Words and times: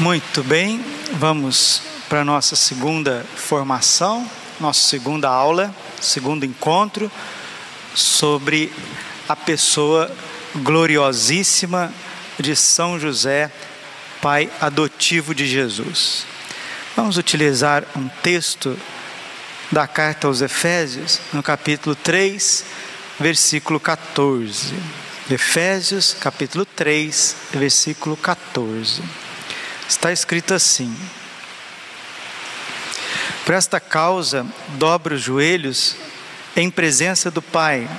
Muito 0.00 0.42
bem, 0.42 0.82
vamos 1.18 1.82
para 2.08 2.22
a 2.22 2.24
nossa 2.24 2.56
segunda 2.56 3.22
formação, 3.36 4.26
nossa 4.58 4.80
segunda 4.88 5.28
aula, 5.28 5.74
segundo 6.00 6.46
encontro 6.46 7.12
sobre 7.94 8.72
a 9.28 9.36
pessoa 9.36 10.10
gloriosíssima 10.56 11.92
de 12.38 12.56
São 12.56 12.98
José, 12.98 13.52
pai 14.22 14.50
adotivo 14.58 15.34
de 15.34 15.46
Jesus. 15.46 16.24
Vamos 16.96 17.18
utilizar 17.18 17.84
um 17.94 18.08
texto 18.22 18.78
da 19.70 19.86
carta 19.86 20.28
aos 20.28 20.40
Efésios, 20.40 21.20
no 21.30 21.42
capítulo 21.42 21.94
3, 21.94 22.64
versículo 23.20 23.78
14. 23.78 24.72
Efésios, 25.30 26.16
capítulo 26.18 26.64
3, 26.64 27.36
versículo 27.52 28.16
14. 28.16 29.02
Está 29.90 30.12
escrito 30.12 30.54
assim: 30.54 30.96
Por 33.44 33.56
esta 33.56 33.80
causa, 33.80 34.46
dobra 34.78 35.16
os 35.16 35.20
joelhos 35.20 35.96
em 36.54 36.70
presença 36.70 37.28
do 37.28 37.42
Pai, 37.42 37.90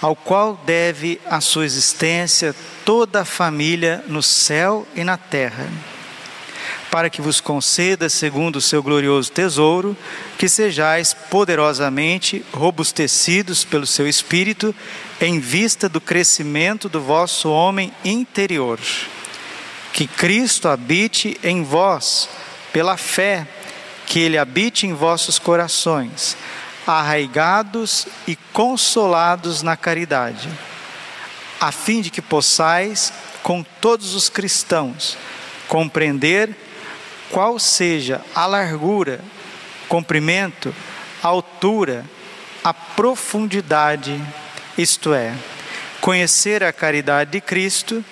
ao 0.00 0.16
qual 0.16 0.58
deve 0.64 1.20
a 1.26 1.38
sua 1.42 1.66
existência 1.66 2.56
toda 2.82 3.20
a 3.20 3.24
família 3.26 4.02
no 4.08 4.22
céu 4.22 4.88
e 4.94 5.04
na 5.04 5.18
terra 5.18 5.68
para 6.90 7.08
que 7.08 7.22
vos 7.22 7.40
conceda, 7.40 8.10
segundo 8.10 8.56
o 8.56 8.60
seu 8.60 8.82
glorioso 8.82 9.32
tesouro, 9.32 9.96
que 10.36 10.46
sejais 10.46 11.14
poderosamente 11.14 12.44
robustecidos 12.52 13.64
pelo 13.64 13.86
seu 13.86 14.06
espírito, 14.06 14.74
em 15.18 15.40
vista 15.40 15.88
do 15.88 16.02
crescimento 16.02 16.90
do 16.90 17.00
vosso 17.00 17.50
homem 17.50 17.90
interior. 18.04 18.78
Que 19.92 20.06
Cristo 20.06 20.68
habite 20.68 21.38
em 21.42 21.62
vós, 21.62 22.28
pela 22.72 22.96
fé, 22.96 23.46
que 24.06 24.18
Ele 24.20 24.38
habite 24.38 24.86
em 24.86 24.94
vossos 24.94 25.38
corações, 25.38 26.36
arraigados 26.86 28.06
e 28.26 28.36
consolados 28.52 29.62
na 29.62 29.76
caridade, 29.76 30.48
a 31.60 31.70
fim 31.70 32.00
de 32.00 32.10
que 32.10 32.20
possais, 32.20 33.12
com 33.42 33.62
todos 33.80 34.14
os 34.14 34.28
cristãos, 34.28 35.16
compreender 35.68 36.56
qual 37.30 37.58
seja 37.58 38.20
a 38.34 38.46
largura, 38.46 39.20
comprimento, 39.88 40.74
altura, 41.22 42.04
a 42.62 42.74
profundidade, 42.74 44.20
isto 44.76 45.14
é, 45.14 45.34
conhecer 46.00 46.62
a 46.62 46.72
caridade 46.72 47.30
de 47.30 47.40
Cristo, 47.40 48.04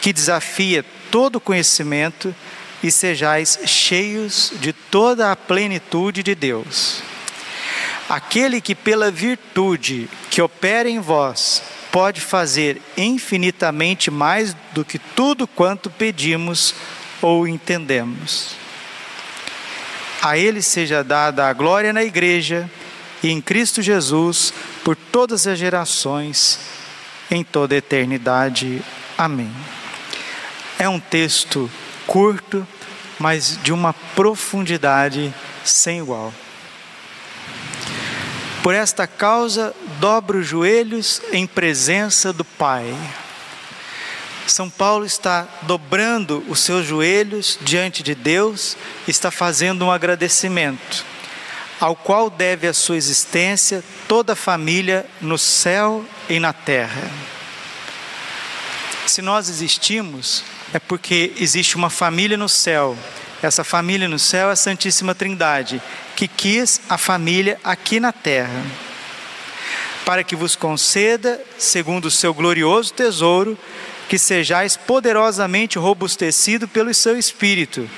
que 0.00 0.12
desafia 0.12 0.84
todo 1.10 1.40
conhecimento, 1.40 2.34
e 2.82 2.90
sejais 2.90 3.58
cheios 3.66 4.52
de 4.60 4.72
toda 4.72 5.32
a 5.32 5.36
plenitude 5.36 6.22
de 6.22 6.34
Deus. 6.34 7.02
Aquele 8.08 8.60
que, 8.60 8.74
pela 8.74 9.10
virtude 9.10 10.08
que 10.30 10.40
opera 10.40 10.88
em 10.88 11.00
vós, 11.00 11.62
pode 11.90 12.20
fazer 12.20 12.80
infinitamente 12.96 14.10
mais 14.10 14.54
do 14.72 14.84
que 14.84 14.98
tudo 14.98 15.46
quanto 15.46 15.90
pedimos 15.90 16.74
ou 17.20 17.46
entendemos. 17.46 18.56
A 20.22 20.36
Ele 20.38 20.62
seja 20.62 21.04
dada 21.04 21.48
a 21.48 21.52
glória 21.52 21.92
na 21.92 22.02
Igreja 22.02 22.70
e 23.22 23.30
em 23.30 23.40
Cristo 23.40 23.82
Jesus 23.82 24.52
por 24.84 24.96
todas 24.96 25.46
as 25.46 25.58
gerações, 25.58 26.58
em 27.30 27.44
toda 27.44 27.74
a 27.74 27.78
eternidade. 27.78 28.82
Amém. 29.16 29.52
É 30.78 30.88
um 30.88 31.00
texto 31.00 31.68
curto, 32.06 32.66
mas 33.18 33.58
de 33.62 33.72
uma 33.72 33.92
profundidade 33.92 35.34
sem 35.64 35.98
igual. 35.98 36.32
Por 38.62 38.74
esta 38.74 39.06
causa, 39.06 39.74
dobro 39.98 40.38
os 40.38 40.46
joelhos 40.46 41.20
em 41.32 41.46
presença 41.46 42.32
do 42.32 42.44
Pai. 42.44 42.94
São 44.46 44.70
Paulo 44.70 45.04
está 45.04 45.48
dobrando 45.62 46.44
os 46.48 46.60
seus 46.60 46.86
joelhos 46.86 47.58
diante 47.60 48.02
de 48.02 48.14
Deus, 48.14 48.76
está 49.06 49.30
fazendo 49.30 49.84
um 49.84 49.90
agradecimento, 49.90 51.04
ao 51.80 51.96
qual 51.96 52.30
deve 52.30 52.66
a 52.66 52.72
sua 52.72 52.96
existência 52.96 53.82
toda 54.06 54.34
a 54.34 54.36
família 54.36 55.04
no 55.20 55.36
céu 55.36 56.04
e 56.28 56.38
na 56.38 56.52
terra. 56.52 57.10
Se 59.06 59.20
nós 59.22 59.48
existimos, 59.48 60.44
é 60.72 60.78
porque 60.78 61.32
existe 61.38 61.76
uma 61.76 61.90
família 61.90 62.36
no 62.36 62.48
céu. 62.48 62.96
Essa 63.42 63.64
família 63.64 64.08
no 64.08 64.18
céu 64.18 64.48
é 64.48 64.52
a 64.52 64.56
Santíssima 64.56 65.14
Trindade, 65.14 65.80
que 66.16 66.26
quis 66.26 66.80
a 66.88 66.98
família 66.98 67.58
aqui 67.62 68.00
na 68.00 68.12
terra, 68.12 68.64
para 70.04 70.24
que 70.24 70.34
vos 70.34 70.56
conceda, 70.56 71.40
segundo 71.56 72.06
o 72.06 72.10
seu 72.10 72.34
glorioso 72.34 72.92
tesouro, 72.92 73.56
que 74.08 74.18
sejais 74.18 74.76
poderosamente 74.76 75.78
robustecido 75.78 76.66
pelo 76.66 76.92
seu 76.92 77.16
espírito, 77.16 77.88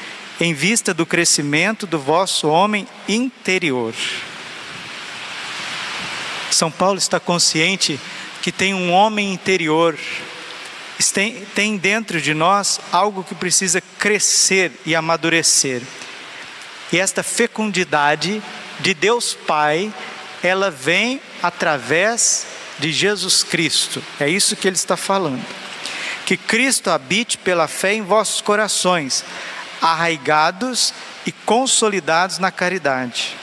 em 0.41 0.53
vista 0.53 0.93
do 0.93 1.07
crescimento 1.07 1.87
do 1.87 1.99
vosso 1.99 2.49
homem 2.49 2.87
interior. 3.09 3.95
São 6.51 6.71
Paulo 6.71 6.99
está 6.99 7.21
consciente 7.21 7.99
que 8.43 8.51
tem 8.51 8.75
um 8.75 8.91
homem 8.91 9.33
interior, 9.33 9.97
tem, 11.55 11.77
dentro 11.77 12.21
de 12.21 12.35
nós 12.35 12.81
algo 12.93 13.25
que 13.25 13.35
precisa 13.35 13.81
crescer 13.99 14.73
e 14.85 14.95
amadurecer. 14.95 15.83
E 16.93 16.99
esta 16.99 17.23
fecundidade 17.23 18.43
de 18.81 18.93
Deus 18.95 19.35
Pai, 19.35 19.93
ela 20.43 20.71
vem 20.71 21.21
através 21.43 22.47
de 22.79 22.93
Jesus 22.93 23.43
Cristo. 23.43 24.03
É 24.19 24.29
isso 24.29 24.57
que 24.57 24.67
ele 24.67 24.77
está 24.77 24.97
falando 24.97 25.45
que 26.31 26.37
Cristo 26.37 26.91
habite 26.91 27.37
pela 27.37 27.67
fé 27.67 27.93
em 27.93 28.03
vossos 28.03 28.41
corações, 28.41 29.25
arraigados 29.83 30.95
e 31.27 31.33
consolidados 31.33 32.39
na 32.39 32.53
caridade. 32.53 33.37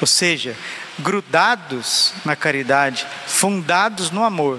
Ou 0.00 0.08
seja, 0.08 0.56
grudados 0.98 2.12
na 2.24 2.34
caridade, 2.34 3.06
fundados 3.28 4.10
no 4.10 4.24
amor, 4.24 4.58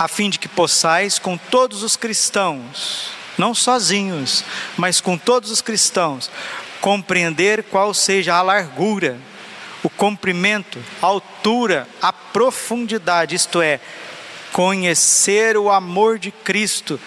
a 0.00 0.08
fim 0.08 0.30
de 0.30 0.38
que 0.38 0.48
possais 0.48 1.18
com 1.18 1.36
todos 1.36 1.82
os 1.82 1.94
cristãos, 1.94 3.10
não 3.36 3.54
sozinhos, 3.54 4.42
mas 4.74 4.98
com 4.98 5.18
todos 5.18 5.50
os 5.50 5.60
cristãos, 5.60 6.30
compreender 6.80 7.64
qual 7.64 7.92
seja 7.92 8.34
a 8.34 8.40
largura, 8.40 9.18
o 9.82 9.90
comprimento, 9.90 10.82
a 11.02 11.06
altura, 11.06 11.86
a 12.00 12.14
profundidade, 12.14 13.34
isto 13.34 13.60
é, 13.60 13.78
conhecer 14.54 15.58
o 15.58 15.70
amor 15.70 16.18
de 16.18 16.30
Cristo 16.30 16.98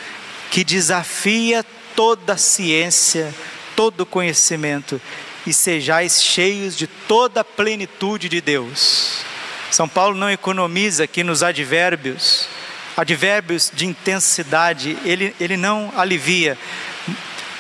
que 0.51 0.63
desafia 0.63 1.65
toda 1.95 2.33
a 2.33 2.37
ciência, 2.37 3.33
todo 3.75 4.01
o 4.01 4.05
conhecimento 4.05 5.01
e 5.47 5.51
sejais 5.51 6.21
cheios 6.21 6.77
de 6.77 6.85
toda 6.85 7.41
a 7.41 7.43
plenitude 7.43 8.29
de 8.29 8.39
Deus. 8.39 9.23
São 9.71 9.89
Paulo 9.89 10.15
não 10.15 10.29
economiza 10.29 11.05
aqui 11.05 11.23
nos 11.23 11.41
advérbios, 11.41 12.47
advérbios 12.95 13.71
de 13.73 13.85
intensidade, 13.85 14.97
ele, 15.03 15.35
ele 15.39 15.57
não 15.57 15.91
alivia 15.95 16.57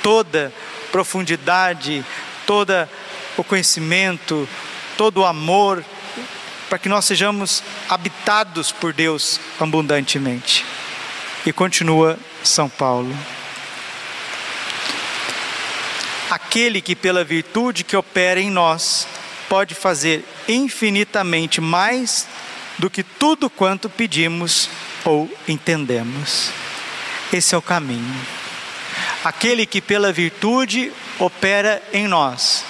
toda 0.01 0.53
profundidade, 0.91 2.05
todo 2.45 2.71
o 3.37 3.43
conhecimento, 3.43 4.47
todo 4.97 5.21
o 5.21 5.25
amor, 5.25 5.83
para 6.69 6.77
que 6.77 6.89
nós 6.89 7.05
sejamos 7.05 7.63
habitados 7.89 8.71
por 8.71 8.93
Deus 8.93 9.39
abundantemente. 9.59 10.65
E 11.45 11.51
continua 11.51 12.17
São 12.43 12.69
Paulo. 12.69 13.15
Aquele 16.29 16.81
que, 16.81 16.95
pela 16.95 17.23
virtude 17.23 17.83
que 17.83 17.95
opera 17.95 18.39
em 18.39 18.49
nós, 18.49 19.07
pode 19.49 19.75
fazer 19.75 20.25
infinitamente 20.47 21.61
mais 21.61 22.27
do 22.77 22.89
que 22.89 23.03
tudo 23.03 23.49
quanto 23.49 23.89
pedimos 23.89 24.69
ou 25.05 25.29
entendemos. 25.47 26.51
Esse 27.31 27.55
é 27.55 27.57
o 27.57 27.61
caminho. 27.61 28.15
Aquele 29.23 29.65
que, 29.65 29.81
pela 29.81 30.11
virtude, 30.11 30.91
opera 31.17 31.81
em 31.91 32.07
nós, 32.07 32.65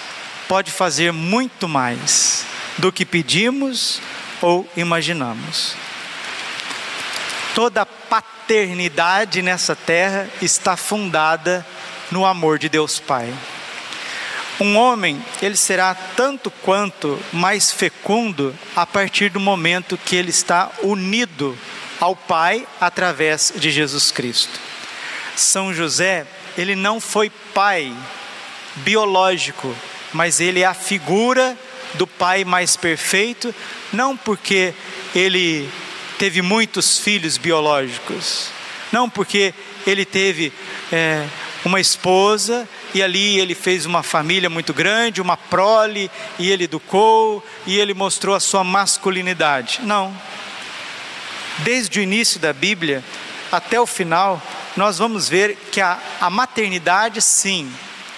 pode 0.47 0.71
fazer 0.71 1.11
muito 1.11 1.67
mais 1.67 2.45
do 2.77 2.91
que 2.91 3.05
pedimos 3.05 4.01
ou 4.41 4.69
imaginamos. 4.75 5.75
Toda 7.55 7.85
paternidade 7.85 9.41
nessa 9.41 9.75
terra 9.75 10.29
está 10.41 10.75
fundada 10.75 11.65
no 12.11 12.25
amor 12.25 12.57
de 12.57 12.69
Deus 12.69 12.99
Pai. 12.99 13.33
Um 14.59 14.77
homem, 14.77 15.23
ele 15.41 15.57
será 15.57 15.95
tanto 15.95 16.51
quanto 16.51 17.19
mais 17.31 17.71
fecundo 17.71 18.55
a 18.75 18.85
partir 18.85 19.29
do 19.29 19.39
momento 19.39 19.97
que 19.97 20.15
ele 20.15 20.29
está 20.29 20.71
unido 20.83 21.57
ao 21.99 22.15
Pai 22.15 22.67
através 22.79 23.53
de 23.55 23.71
Jesus 23.71 24.11
Cristo. 24.11 24.59
São 25.35 25.73
José 25.73 26.25
ele 26.57 26.75
não 26.75 26.99
foi 26.99 27.31
pai 27.53 27.93
biológico, 28.77 29.75
mas 30.11 30.39
ele 30.39 30.61
é 30.61 30.65
a 30.65 30.73
figura 30.73 31.57
do 31.95 32.07
pai 32.07 32.43
mais 32.43 32.75
perfeito, 32.75 33.53
não 33.91 34.15
porque 34.17 34.73
ele 35.15 35.69
teve 36.17 36.41
muitos 36.41 36.97
filhos 36.97 37.37
biológicos, 37.37 38.49
não 38.91 39.09
porque 39.09 39.53
ele 39.85 40.05
teve 40.05 40.51
é, 40.91 41.25
uma 41.65 41.79
esposa 41.79 42.67
e 42.93 43.01
ali 43.01 43.39
ele 43.39 43.55
fez 43.55 43.85
uma 43.85 44.03
família 44.03 44.49
muito 44.49 44.73
grande, 44.73 45.21
uma 45.21 45.37
prole, 45.37 46.09
e 46.37 46.51
ele 46.51 46.65
educou, 46.65 47.43
e 47.65 47.79
ele 47.79 47.93
mostrou 47.93 48.35
a 48.35 48.39
sua 48.39 48.63
masculinidade. 48.63 49.79
Não. 49.83 50.15
Desde 51.59 51.99
o 51.99 52.03
início 52.03 52.39
da 52.39 52.51
Bíblia 52.51 53.03
até 53.51 53.79
o 53.79 53.85
final, 53.85 54.41
nós 54.75 54.97
vamos 54.97 55.29
ver 55.29 55.55
que 55.71 55.79
a, 55.79 55.99
a 56.19 56.29
maternidade, 56.29 57.21
sim, 57.21 57.71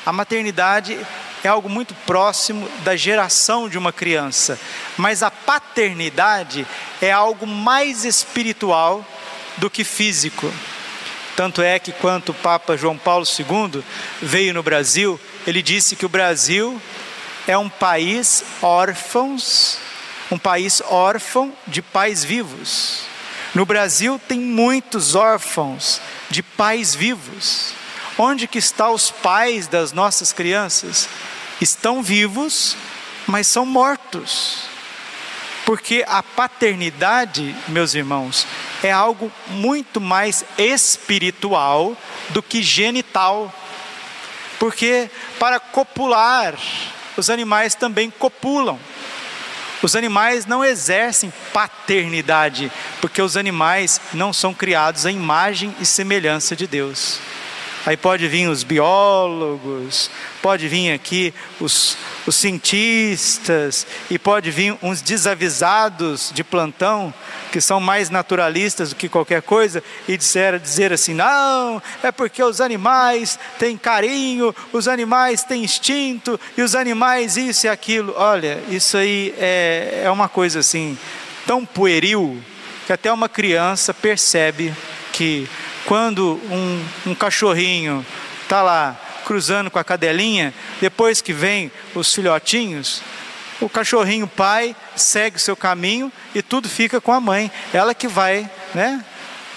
a 0.05 0.13
maternidade 0.13 0.97
é 1.43 1.47
algo 1.49 1.69
muito 1.69 1.93
próximo 2.05 2.67
da 2.83 2.95
geração 2.95 3.67
de 3.67 3.77
uma 3.77 3.91
criança, 3.91 4.57
mas 4.97 5.21
a 5.21 5.29
paternidade 5.29 6.65
é 7.01 7.11
algo 7.11 7.45
mais 7.45 8.05
espiritual 8.05 9.05
do 9.57 9.69
que 9.69 9.83
físico. 9.83 10.51
Tanto 11.35 11.61
é 11.61 11.77
que, 11.77 11.91
quando 11.91 12.29
o 12.29 12.33
Papa 12.33 12.77
João 12.77 12.97
Paulo 12.97 13.25
II 13.25 13.83
veio 14.21 14.53
no 14.53 14.63
Brasil, 14.63 15.19
ele 15.45 15.61
disse 15.61 15.95
que 15.95 16.05
o 16.05 16.09
Brasil 16.09 16.81
é 17.45 17.57
um 17.57 17.69
país 17.69 18.43
órfãos, 18.61 19.77
um 20.31 20.37
país 20.37 20.81
órfão 20.87 21.53
de 21.67 21.81
pais 21.81 22.23
vivos. 22.23 23.14
No 23.55 23.65
Brasil 23.65 24.19
tem 24.19 24.37
muitos 24.37 25.15
órfãos 25.15 26.01
de 26.29 26.43
pais 26.43 26.93
vivos. 26.93 27.71
Onde 28.17 28.47
que 28.47 28.57
estão 28.57 28.93
os 28.93 29.09
pais 29.09 29.65
das 29.65 29.93
nossas 29.93 30.33
crianças? 30.33 31.07
Estão 31.61 32.03
vivos, 32.03 32.75
mas 33.25 33.47
são 33.47 33.65
mortos. 33.65 34.63
Porque 35.65 36.03
a 36.05 36.21
paternidade, 36.21 37.55
meus 37.69 37.95
irmãos, 37.95 38.45
é 38.83 38.91
algo 38.91 39.31
muito 39.47 40.01
mais 40.01 40.43
espiritual 40.57 41.95
do 42.31 42.43
que 42.43 42.61
genital. 42.61 43.53
Porque 44.59 45.09
para 45.39 45.61
copular, 45.61 46.55
os 47.15 47.29
animais 47.29 47.73
também 47.73 48.09
copulam. 48.09 48.77
Os 49.85 49.95
animais 49.95 50.47
não 50.47 50.65
exercem 50.65 51.31
paternidade, 51.53 52.71
porque 52.99 53.21
os 53.21 53.37
animais 53.37 54.01
não 54.15 54.33
são 54.33 54.51
criados 54.51 55.05
à 55.05 55.11
imagem 55.11 55.75
e 55.79 55.85
semelhança 55.85 56.55
de 56.55 56.65
Deus. 56.65 57.19
Aí 57.85 57.95
pode 57.95 58.27
vir 58.27 58.49
os 58.49 58.63
biólogos, 58.63 60.09
pode 60.41 60.67
vir 60.67 60.91
aqui 60.91 61.31
os, 61.59 61.95
os 62.25 62.35
cientistas, 62.35 63.85
e 64.09 64.17
pode 64.17 64.49
vir 64.49 64.75
uns 64.81 65.03
desavisados 65.03 66.31
de 66.33 66.43
plantão, 66.43 67.13
que 67.51 67.61
são 67.61 67.79
mais 67.79 68.09
naturalistas 68.09 68.89
do 68.89 68.95
que 68.95 69.07
qualquer 69.07 69.43
coisa, 69.43 69.83
e 70.07 70.17
disser, 70.17 70.59
dizer 70.59 70.91
assim: 70.91 71.13
não, 71.13 71.79
é 72.01 72.11
porque 72.11 72.41
os 72.41 72.59
animais 72.59 73.37
têm 73.59 73.77
carinho, 73.77 74.55
os 74.73 74.87
animais 74.87 75.43
têm 75.43 75.63
instinto, 75.63 76.39
e 76.57 76.63
os 76.63 76.73
animais 76.73 77.37
isso 77.37 77.67
e 77.67 77.69
aquilo. 77.69 78.15
Olha, 78.17 78.63
isso 78.67 78.97
aí 78.97 79.31
é, 79.37 80.01
é 80.05 80.09
uma 80.09 80.27
coisa 80.27 80.59
assim, 80.59 80.97
tão 81.45 81.63
pueril, 81.63 82.41
que 82.87 82.93
até 82.93 83.11
uma 83.11 83.29
criança 83.29 83.93
percebe 83.93 84.73
que 85.13 85.47
quando 85.85 86.39
um, 86.49 86.85
um 87.07 87.15
cachorrinho 87.15 88.05
está 88.43 88.61
lá 88.61 88.99
cruzando 89.25 89.71
com 89.71 89.79
a 89.79 89.83
cadelinha, 89.83 90.53
depois 90.79 91.21
que 91.21 91.33
vem 91.33 91.71
os 91.95 92.13
filhotinhos, 92.13 93.01
o 93.59 93.69
cachorrinho 93.69 94.27
pai 94.27 94.75
segue 94.95 95.37
o 95.37 95.39
seu 95.39 95.55
caminho 95.55 96.11
e 96.33 96.41
tudo 96.41 96.69
fica 96.69 96.99
com 96.99 97.11
a 97.11 97.19
mãe. 97.19 97.51
Ela 97.73 97.93
que 97.93 98.07
vai, 98.07 98.49
né? 98.73 99.03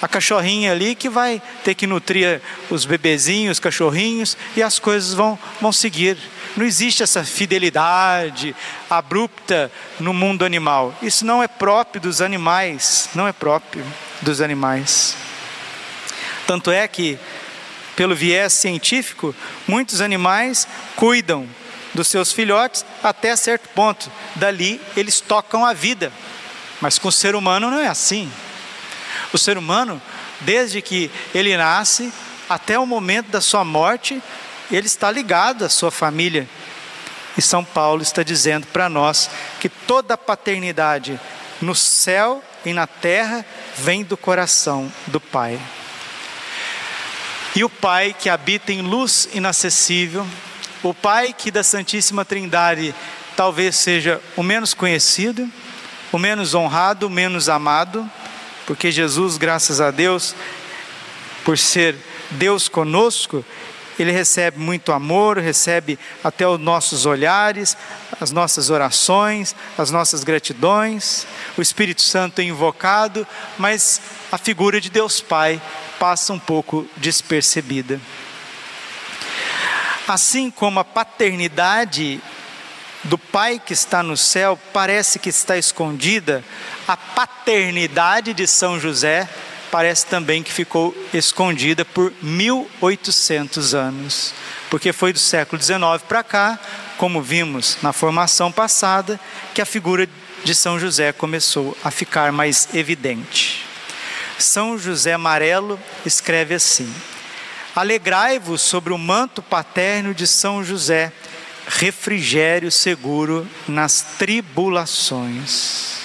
A 0.01 0.07
cachorrinha 0.07 0.71
ali 0.71 0.95
que 0.95 1.09
vai 1.09 1.43
ter 1.65 1.75
que 1.75 1.87
nutrir 1.87 2.41
os 2.71 2.85
bebezinhos, 2.85 3.57
os 3.57 3.61
cachorrinhos, 3.61 4.37
e 4.57 4.63
as 4.63 4.79
coisas 4.79 5.13
vão, 5.13 5.37
vão 5.61 5.73
seguir. 5.73 6.17
Não 6.57 6.65
existe 6.65 7.03
essa 7.03 7.25
fidelidade 7.25 8.55
abrupta 8.89 9.73
no 9.99 10.15
mundo 10.15 10.45
animal. 10.45 10.95
Isso 11.03 11.27
não 11.27 11.43
é 11.43 11.49
próprio 11.49 12.01
dos 12.01 12.23
animais, 12.23 13.09
não 13.13 13.27
é 13.27 13.33
próprio 13.33 13.85
dos 14.23 14.41
animais. 14.41 15.28
Tanto 16.49 16.71
é 16.71 16.89
que, 16.89 17.19
pelo 17.95 18.17
viés 18.17 18.55
científico, 18.55 19.35
muitos 19.67 20.01
animais 20.01 20.67
cuidam 20.97 21.47
dos 21.93 22.09
seus 22.09 22.33
filhotes 22.33 22.87
até 23.03 23.37
certo 23.37 23.69
ponto. 23.75 24.11
Dali 24.35 24.81
eles 24.97 25.21
tocam 25.21 25.63
a 25.67 25.75
vida. 25.75 26.11
Mas 26.81 26.99
com 26.99 27.09
o 27.09 27.13
ser 27.13 27.35
humano 27.35 27.71
não 27.71 27.79
é 27.79 27.87
assim. 27.87 28.33
O 29.31 29.37
ser 29.37 29.59
humano, 29.59 30.01
desde 30.41 30.81
que 30.81 31.11
ele 31.35 31.55
nasce 31.55 32.11
até 32.49 32.79
o 32.79 32.87
momento 32.87 33.29
da 33.29 33.43
sua 33.43 33.63
morte, 33.63 34.19
ele 34.71 34.87
está 34.87 35.11
ligado 35.11 35.67
à 35.67 35.69
sua 35.69 35.91
família. 35.91 36.49
E 37.37 37.43
São 37.43 37.63
Paulo 37.63 38.01
está 38.01 38.23
dizendo 38.23 38.67
para 38.69 38.89
nós 38.89 39.29
que 39.61 39.69
toda 39.69 40.15
a 40.15 40.19
paternidade 40.19 41.21
no 41.61 41.75
céu 41.75 42.43
e 42.65 42.73
na 42.73 42.87
terra 42.87 43.45
vem 43.77 44.03
do 44.03 44.17
coração 44.17 44.91
do 45.09 45.21
Pai. 45.21 45.61
E 47.55 47.65
o 47.65 47.69
Pai 47.69 48.15
que 48.19 48.29
habita 48.29 48.73
em 48.73 48.83
luz 48.83 49.29
inacessível, 49.33 50.27
o 50.83 50.95
Pai 50.95 51.35
que 51.37 51.51
da 51.51 51.63
Santíssima 51.63 52.25
Trindade 52.25 52.95
talvez 53.37 53.77
seja 53.77 54.21
o 54.37 54.43
menos 54.43 54.75
conhecido, 54.75 55.49
o 56.13 56.19
menos 56.19 56.55
honrado, 56.55 57.07
o 57.07 57.11
menos 57.11 57.49
amado, 57.49 58.09
porque 58.67 58.93
Jesus, 58.93 59.37
graças 59.37 59.81
a 59.81 59.91
Deus, 59.91 60.35
por 61.45 61.57
ser 61.57 61.97
Deus 62.31 62.69
conosco, 62.69 63.45
ele 63.99 64.13
recebe 64.13 64.59
muito 64.59 64.93
amor, 64.93 65.39
recebe 65.39 65.99
até 66.23 66.47
os 66.47 66.61
nossos 66.61 67.07
olhares, 67.07 67.77
as 68.21 68.31
nossas 68.31 68.71
orações, 68.71 69.57
as 69.77 69.91
nossas 69.91 70.23
gratidões. 70.23 71.27
O 71.57 71.63
Espírito 71.63 72.03
Santo 72.03 72.41
é 72.41 72.45
invocado, 72.45 73.27
mas 73.59 74.01
a 74.31 74.39
figura 74.39 74.81
de 74.81 74.91
Deus 74.91 75.21
Pai 75.21 75.61
passa 75.99 76.33
um 76.33 76.39
pouco 76.39 76.89
despercebida. 76.97 78.01
Assim 80.07 80.51
como 80.51 80.81
a 80.81 80.85
paternidade 80.85 82.21
do 83.05 83.19
Pai 83.19 83.61
que 83.65 83.73
está 83.73 84.03
no 84.03 84.17
céu 84.17 84.59
parece 84.73 85.19
que 85.19 85.29
está 85.29 85.57
escondida, 85.57 86.43
a 86.87 86.97
paternidade 86.97 88.33
de 88.33 88.47
São 88.47 88.81
José 88.81 89.29
parece 89.71 90.07
também 90.07 90.43
que 90.43 90.53
ficou 90.53 90.97
escondida 91.13 91.85
por 91.85 92.13
1800 92.23 93.75
anos, 93.75 94.33
porque 94.71 94.93
foi 94.93 95.13
do 95.13 95.19
século 95.19 95.61
XIX 95.61 96.03
para 96.09 96.23
cá, 96.23 96.59
como 96.97 97.23
vimos 97.23 97.77
na 97.83 97.93
formação 97.93 98.51
passada, 98.51 99.21
que 99.55 99.61
a 99.61 99.67
figura 99.67 100.09
de 100.43 100.55
São 100.55 100.79
José 100.79 101.13
começou 101.13 101.77
a 101.85 101.91
ficar 101.91 102.33
mais 102.33 102.69
evidente. 102.75 103.68
São 104.39 104.79
José 104.79 105.13
Amarelo 105.13 105.79
escreve 106.07 106.55
assim: 106.55 106.93
Alegrai-vos 107.75 108.63
sobre 108.63 108.93
o 108.93 108.99
manto 108.99 109.43
paterno 109.43 110.15
de 110.15 110.27
São 110.27 110.65
José, 110.65 111.13
refrigério 111.67 112.71
seguro 112.71 113.47
nas 113.67 114.03
tribulações. 114.19 115.99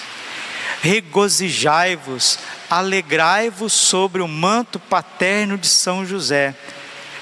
Regozijai-vos, 0.81 2.37
alegrai-vos 2.69 3.71
sobre 3.71 4.21
o 4.21 4.27
manto 4.27 4.79
paterno 4.79 5.57
de 5.57 5.67
São 5.67 6.05
José, 6.05 6.53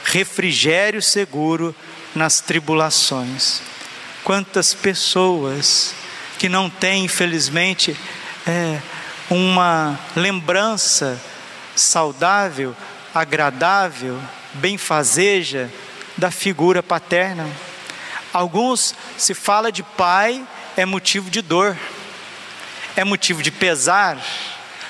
refrigério 0.03 1.01
seguro 1.01 1.75
nas 2.15 2.41
tribulações. 2.41 3.62
Quantas 4.24 4.74
pessoas 4.74 5.94
que 6.39 6.50
não 6.50 6.70
têm, 6.70 7.06
infelizmente, 7.06 7.96
é, 8.48 8.80
uma 9.31 9.97
lembrança 10.13 11.17
saudável, 11.73 12.75
agradável, 13.15 14.19
benfazeja 14.55 15.71
da 16.17 16.29
figura 16.29 16.83
paterna. 16.83 17.47
Alguns 18.33 18.93
se 19.17 19.33
fala 19.33 19.71
de 19.71 19.83
pai 19.83 20.45
é 20.75 20.85
motivo 20.85 21.29
de 21.29 21.41
dor, 21.41 21.77
é 22.93 23.05
motivo 23.05 23.41
de 23.41 23.51
pesar. 23.51 24.17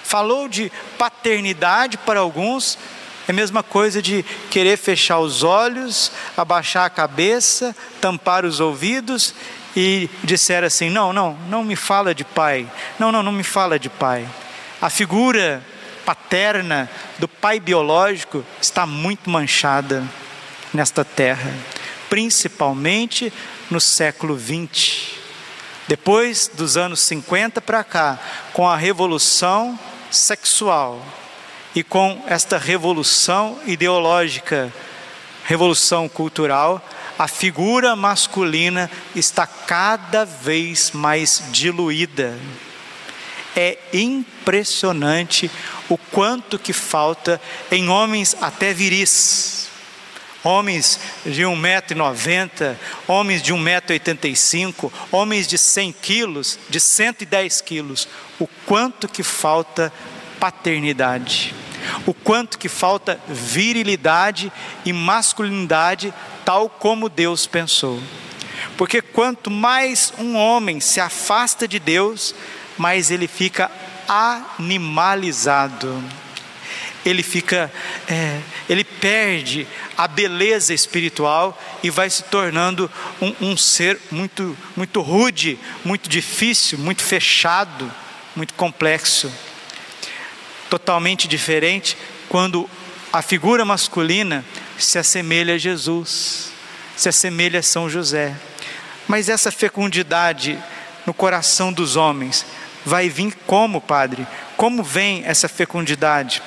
Falou 0.04 0.50
de 0.50 0.72
paternidade 0.98 1.98
para 2.00 2.20
alguns, 2.20 2.80
é 3.28 3.32
a 3.32 3.36
mesma 3.36 3.62
coisa 3.62 4.02
de 4.02 4.24
querer 4.50 4.76
fechar 4.76 5.20
os 5.20 5.44
olhos, 5.44 6.12
abaixar 6.36 6.86
a 6.86 6.90
cabeça, 6.90 7.76
tampar 8.02 8.44
os 8.44 8.60
ouvidos 8.60 9.36
e 9.76 10.10
disser 10.24 10.64
assim: 10.64 10.90
não, 10.90 11.14
não, 11.14 11.34
não 11.50 11.64
me 11.64 11.76
fala 11.76 12.14
de 12.14 12.24
pai, 12.24 12.68
não, 13.00 13.12
não, 13.12 13.24
não 13.24 13.32
me 13.32 13.44
fala 13.44 13.80
de 13.80 13.90
pai. 13.90 14.28
A 14.82 14.90
figura 14.90 15.64
paterna 16.06 16.90
do 17.20 17.28
pai 17.28 17.60
biológico 17.60 18.44
está 18.62 18.86
muito 18.86 19.30
manchada. 19.30 20.04
nesta 20.74 21.04
terra, 21.04 21.54
principalmente 22.10 23.32
no 23.70 23.80
século 23.80 24.36
20. 24.36 25.20
Depois 25.88 26.50
dos 26.54 26.78
anos 26.78 27.02
50 27.02 27.62
para 27.62 27.84
cá, 27.84 28.18
com 28.54 28.68
a 28.68 28.78
revolução 28.78 29.78
sexual 30.10 31.06
e 31.76 31.84
com 31.84 32.24
esta 32.28 32.58
revolução 32.58 33.60
ideológica, 33.66 34.72
revolução 35.46 36.08
cultural, 36.08 36.82
a 37.22 37.28
figura 37.28 37.96
masculina 37.96 38.90
está 39.16 39.46
cada 39.46 40.26
vez 40.26 40.90
mais 40.92 41.44
diluída. 41.52 42.36
É 43.56 43.78
impressionante 43.94 45.52
o 45.88 46.00
quanto 46.00 46.58
que 46.58 46.74
falta 46.74 47.40
em 47.72 47.90
homens 47.90 48.36
até 48.42 48.74
viris. 48.74 49.70
Homens 50.44 51.00
de 51.24 51.44
1,90m, 51.44 52.76
homens 53.08 53.44
de 53.44 53.54
1,85m, 53.54 54.92
homens 55.12 55.46
de 55.46 55.60
100 55.60 55.92
quilos, 55.92 56.58
de 56.72 56.80
110 56.80 57.62
quilos. 57.62 58.08
O 58.40 58.48
quanto 58.66 59.08
que 59.08 59.22
falta 59.22 59.94
paternidade. 60.40 61.54
O 62.08 62.16
quanto 62.16 62.58
que 62.58 62.68
falta 62.68 63.20
virilidade 63.28 64.52
e 64.84 64.92
masculinidade 64.92 66.12
tal 66.52 66.68
como 66.68 67.08
Deus 67.08 67.48
pensou. 67.48 67.98
Porque 68.76 69.02
quanto 69.02 69.50
mais 69.50 70.12
um 70.18 70.36
homem 70.36 70.82
se 70.82 71.00
afasta 71.00 71.66
de 71.66 71.80
Deus, 71.80 72.36
mais 72.78 73.10
ele 73.10 73.26
fica 73.26 73.72
animalizado. 74.06 76.04
Ele 77.06 77.24
fica, 77.24 77.72
é, 78.06 78.42
ele 78.68 78.84
perde 78.84 79.66
a 79.98 80.10
beleza 80.10 80.74
espiritual 80.74 81.58
e 81.82 81.90
vai 81.90 82.10
se 82.10 82.24
tornando 82.24 82.92
um, 83.22 83.34
um 83.52 83.56
ser 83.56 83.98
muito, 84.12 84.58
muito 84.76 85.00
rude, 85.00 85.58
muito 85.86 86.10
difícil, 86.10 86.78
muito 86.78 87.02
fechado, 87.02 87.90
muito 88.36 88.54
complexo. 88.56 89.32
Totalmente 90.70 91.30
diferente 91.30 91.98
quando 92.28 92.70
a 93.14 93.22
figura 93.22 93.64
masculina 93.64 94.44
se 94.84 94.98
assemelha 94.98 95.56
a 95.56 95.58
Jesus, 95.58 96.52
se 96.96 97.10
assemelha 97.10 97.60
a 97.60 97.64
São 97.64 97.90
José. 97.90 98.36
Mas 99.08 99.30
essa 99.30 99.52
fecundidade 99.52 100.58
no 101.06 101.14
coração 101.14 101.72
dos 101.72 101.96
homens 101.96 102.46
vai 102.86 103.10
vir 103.10 103.36
como, 103.46 103.82
Padre? 103.82 104.28
Como 104.58 104.84
vem 104.84 105.24
essa 105.26 105.48
fecundidade? 105.48 106.42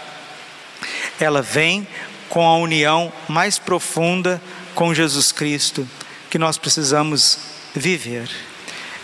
Ela 1.19 1.43
vem 1.43 1.87
com 2.29 2.47
a 2.47 2.57
união 2.57 3.13
mais 3.29 3.59
profunda 3.59 4.41
com 4.75 4.95
Jesus 4.95 5.31
Cristo 5.31 5.89
que 6.31 6.39
nós 6.39 6.59
precisamos 6.59 7.39
viver. 7.75 8.29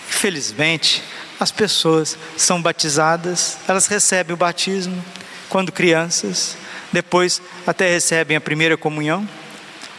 Infelizmente, 0.09 1.03
as 1.39 1.51
pessoas 1.51 2.19
são 2.37 2.61
batizadas, 2.61 3.59
elas 3.69 3.87
recebem 3.87 4.35
o 4.35 4.37
batismo 4.37 5.03
quando 5.49 5.73
crianças, 5.73 6.57
depois 6.93 7.41
até 7.67 7.91
recebem 7.91 8.37
a 8.37 8.41
primeira 8.41 8.77
comunhão, 8.77 9.29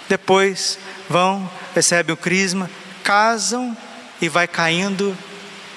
depois 0.10 0.78
vão, 1.10 1.50
recebem 1.74 2.14
o 2.14 2.18
crisma, 2.18 2.70
casam 3.04 3.76
e 4.22 4.28
vai 4.28 4.48
caindo 4.48 5.18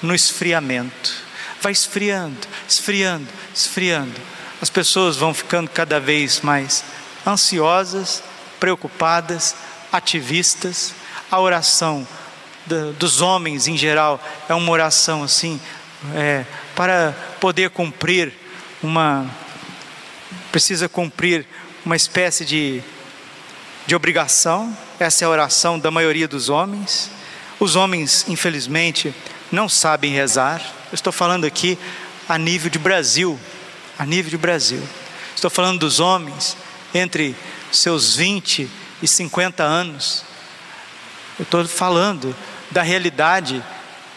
no 0.01 0.13
esfriamento. 0.13 1.25
Vai 1.61 1.71
esfriando, 1.71 2.47
esfriando, 2.67 3.27
esfriando. 3.53 4.13
As 4.61 4.69
pessoas 4.69 5.15
vão 5.15 5.33
ficando 5.33 5.69
cada 5.69 5.99
vez 5.99 6.41
mais 6.41 6.83
ansiosas, 7.25 8.23
preocupadas, 8.59 9.55
ativistas. 9.91 10.93
A 11.31 11.39
oração 11.39 12.07
dos 12.99 13.21
homens 13.21 13.67
em 13.67 13.77
geral 13.77 14.21
é 14.49 14.53
uma 14.53 14.71
oração 14.71 15.23
assim, 15.23 15.59
é, 16.13 16.45
para 16.75 17.15
poder 17.39 17.69
cumprir 17.69 18.33
uma 18.81 19.29
precisa 20.55 20.87
cumprir 20.87 21.45
uma 21.85 21.97
espécie 21.97 22.45
de, 22.45 22.81
de 23.85 23.93
obrigação, 23.93 24.73
essa 24.97 25.25
é 25.25 25.27
a 25.27 25.29
oração 25.29 25.77
da 25.77 25.91
maioria 25.91 26.29
dos 26.29 26.47
homens. 26.47 27.11
Os 27.59 27.75
homens, 27.75 28.23
infelizmente, 28.29 29.13
não 29.51 29.67
sabem 29.67 30.13
rezar. 30.13 30.61
Eu 30.89 30.95
estou 30.95 31.11
falando 31.11 31.43
aqui 31.43 31.77
a 32.29 32.37
nível 32.37 32.69
de 32.69 32.79
Brasil, 32.79 33.37
a 33.99 34.05
nível 34.05 34.29
de 34.29 34.37
Brasil. 34.37 34.81
Estou 35.35 35.51
falando 35.51 35.79
dos 35.79 35.99
homens 35.99 36.55
entre 36.93 37.35
seus 37.69 38.15
20 38.15 38.69
e 39.01 39.07
50 39.09 39.61
anos. 39.61 40.23
Eu 41.37 41.43
estou 41.43 41.67
falando 41.67 42.33
da 42.71 42.81
realidade 42.81 43.61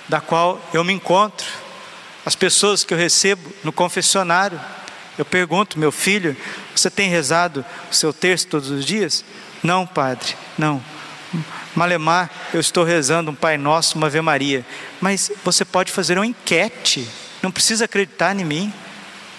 da 0.09 0.21
qual 0.21 0.65
eu 0.73 0.85
me 0.85 0.93
encontro. 0.93 1.49
As 2.25 2.37
pessoas 2.37 2.85
que 2.85 2.95
eu 2.95 2.99
recebo 2.99 3.53
no 3.65 3.73
confessionário 3.73 4.61
eu 5.19 5.25
pergunto, 5.25 5.79
meu 5.79 5.91
filho, 5.91 6.37
você 6.75 6.89
tem 6.89 7.11
rezado 7.11 7.65
o 7.91 7.95
seu 7.95 8.13
texto 8.13 8.49
todos 8.49 8.71
os 8.71 8.85
dias? 8.85 9.25
Não, 9.63 9.85
padre, 9.85 10.37
não. 10.57 10.83
Malemar, 11.75 12.31
eu 12.55 12.61
estou 12.61 12.85
rezando 12.85 13.31
um 13.31 13.35
Pai 13.35 13.59
Nosso, 13.59 13.99
uma 13.99 14.07
Ave 14.07 14.21
Maria. 14.21 14.65
Mas 15.01 15.31
você 15.45 15.65
pode 15.65 15.91
fazer 15.91 16.17
uma 16.17 16.27
enquete, 16.27 17.09
não 17.43 17.51
precisa 17.51 17.85
acreditar 17.85 18.35
em 18.39 18.45
mim. 18.45 18.73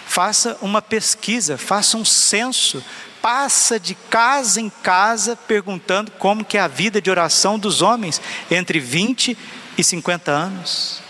Faça 0.05 0.57
uma 0.61 0.81
pesquisa, 0.81 1.57
faça 1.57 1.95
um 1.95 2.03
censo, 2.03 2.83
passa 3.21 3.79
de 3.79 3.95
casa 3.95 4.59
em 4.59 4.69
casa 4.69 5.35
perguntando 5.35 6.11
como 6.11 6.43
que 6.43 6.57
é 6.57 6.61
a 6.61 6.67
vida 6.67 7.01
de 7.01 7.09
oração 7.09 7.57
dos 7.57 7.81
homens 7.81 8.21
entre 8.51 8.79
20 8.79 9.37
e 9.77 9.83
50 9.83 10.31
anos. 10.31 11.01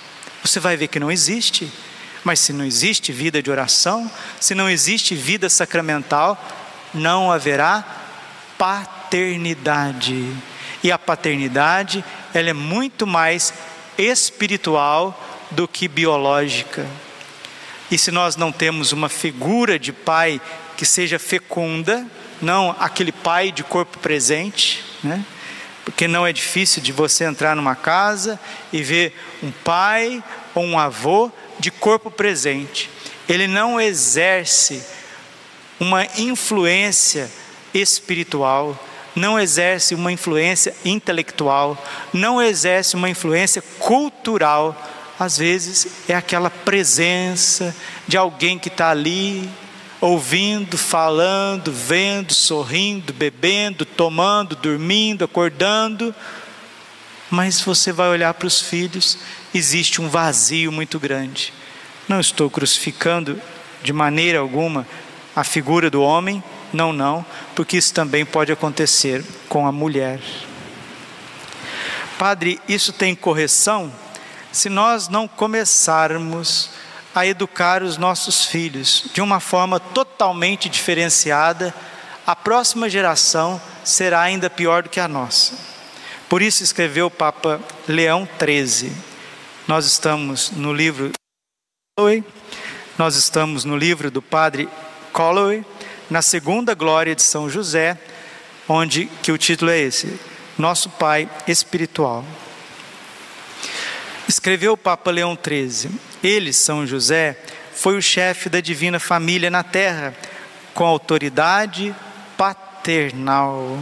Você 0.44 0.60
vai 0.60 0.78
ver 0.78 0.88
que 0.88 1.00
não 1.00 1.12
existe. 1.12 1.72
Mas 2.24 2.40
se 2.40 2.52
não 2.52 2.66
existe 2.66 3.12
vida 3.12 3.42
de 3.42 3.50
oração, 3.50 4.10
se 4.40 4.54
não 4.54 4.70
existe 4.70 5.16
vida 5.16 5.50
sacramental, 5.50 6.38
não 6.94 7.32
haverá 7.32 7.84
paternidade. 8.58 10.36
E 10.84 10.92
a 10.92 10.98
paternidade, 10.98 12.04
ela 12.34 12.50
é 12.50 12.54
muito 12.54 13.08
mais 13.08 13.54
espiritual 13.98 15.18
do 15.52 15.68
que 15.68 15.88
biológica. 15.88 16.86
E 17.92 17.98
se 17.98 18.12
nós 18.12 18.36
não 18.36 18.52
temos 18.52 18.92
uma 18.92 19.10
figura 19.10 19.80
de 19.80 19.92
pai 19.92 20.40
que 20.78 20.86
seja 20.86 21.18
fecunda, 21.18 22.06
não 22.42 22.76
aquele 22.80 23.12
pai 23.12 23.52
de 23.52 23.64
corpo 23.64 23.98
presente, 23.98 24.84
né? 25.04 25.26
Porque 25.84 26.08
não 26.08 26.26
é 26.26 26.32
difícil 26.32 26.84
de 26.84 26.92
você 26.92 27.24
entrar 27.24 27.56
numa 27.56 27.76
casa 27.76 28.40
e 28.72 28.84
ver 28.84 29.14
um 29.42 29.52
pai 29.52 30.24
ou 30.54 30.64
um 30.64 30.78
avô 30.78 31.32
de 31.60 31.70
corpo 31.70 32.10
presente, 32.10 32.90
ele 33.28 33.48
não 33.48 33.80
exerce 33.80 34.84
uma 35.80 36.06
influência 36.18 37.30
espiritual, 37.74 38.78
não 39.16 39.40
exerce 39.40 39.94
uma 39.94 40.12
influência 40.12 40.74
intelectual, 40.84 41.78
não 42.14 42.42
exerce 42.42 42.96
uma 42.96 43.10
influência 43.10 43.62
cultural. 43.78 44.76
Às 45.20 45.38
vezes 45.38 45.88
é 46.08 46.16
aquela 46.16 46.50
presença 46.50 47.76
de 48.08 48.18
alguém 48.18 48.58
que 48.58 48.70
está 48.70 48.90
ali, 48.90 49.50
ouvindo, 50.02 50.78
falando, 50.78 51.72
vendo, 51.72 52.34
sorrindo, 52.34 53.14
bebendo, 53.14 53.86
tomando, 53.86 54.56
dormindo, 54.56 55.26
acordando. 55.26 56.16
Mas 57.30 57.62
você 57.62 57.92
vai 57.92 58.10
olhar 58.10 58.34
para 58.34 58.48
os 58.48 58.62
filhos 58.62 59.18
existe 59.54 60.02
um 60.02 60.10
vazio 60.10 60.72
muito 60.72 61.00
grande. 61.00 61.54
Não 62.08 62.20
estou 62.20 62.50
crucificando 62.50 63.42
de 63.84 63.94
maneira 63.94 64.40
alguma 64.40 64.88
a 65.36 65.44
figura 65.44 65.90
do 65.90 66.02
homem, 66.02 66.44
não, 66.74 66.92
não, 66.92 67.26
porque 67.56 67.78
isso 67.78 67.94
também 67.94 68.26
pode 68.26 68.52
acontecer 68.52 69.24
com 69.48 69.66
a 69.66 69.72
mulher. 69.72 70.20
Padre, 72.18 72.60
isso 72.68 72.92
tem 72.92 73.16
correção 73.16 73.92
se 74.52 74.70
nós 74.70 75.08
não 75.08 75.28
começarmos 75.28 76.72
a 77.14 77.26
educar 77.26 77.82
os 77.82 77.98
nossos 77.98 78.46
filhos 78.46 79.06
de 79.14 79.22
uma 79.22 79.40
forma 79.40 79.80
totalmente 79.80 80.68
diferenciada, 80.68 81.74
a 82.26 82.36
próxima 82.36 82.90
geração 82.90 83.62
será 83.84 84.22
ainda 84.22 84.50
pior 84.50 84.84
do 84.84 84.90
que 84.90 85.00
a 85.00 85.08
nossa. 85.08 85.54
Por 86.28 86.42
isso 86.42 86.64
escreveu 86.64 87.08
o 87.08 87.12
Papa 87.12 87.60
Leão 87.88 88.28
XIII 88.40 89.09
nós 89.70 89.86
estamos 89.86 90.50
no 90.50 90.74
livro 90.74 91.12
nós 92.98 93.16
estamos 93.16 93.64
no 93.66 93.78
livro 93.78 94.10
do 94.10 94.20
Padre 94.20 94.68
Colloway, 95.14 95.64
na 96.10 96.24
segunda 96.24 96.74
glória 96.74 97.16
de 97.16 97.22
São 97.22 97.48
José, 97.48 97.96
onde 98.68 99.06
que 99.22 99.32
o 99.32 99.38
título 99.38 99.70
é 99.70 99.78
esse: 99.78 100.20
Nosso 100.58 100.90
Pai 100.90 101.30
Espiritual. 101.48 102.26
Escreveu 104.28 104.74
o 104.74 104.78
Papa 104.78 105.12
Leão 105.12 105.38
XIII. 105.38 105.92
Ele, 106.24 106.52
São 106.52 106.88
José, 106.88 107.38
foi 107.72 107.96
o 107.96 108.02
chefe 108.02 108.50
da 108.50 108.62
divina 108.62 109.00
família 109.00 109.52
na 109.52 109.62
terra, 109.62 110.16
com 110.74 110.84
autoridade 110.84 111.96
paternal. 112.36 113.78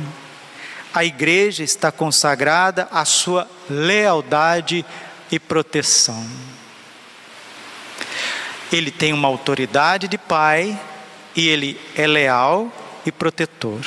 a 0.94 1.06
igreja 1.06 1.64
está 1.64 1.94
consagrada 1.94 2.90
à 2.92 3.06
sua 3.06 3.48
lealdade 3.70 4.86
e 5.32 5.40
proteção. 5.40 6.26
Ele 8.72 8.92
tem 8.92 9.14
uma 9.14 9.28
autoridade 9.28 10.08
de 10.08 10.18
pai 10.18 10.80
e 11.36 11.48
ele 11.48 11.80
é 11.96 12.06
leal 12.06 12.72
e 13.06 13.12
protetor. 13.12 13.82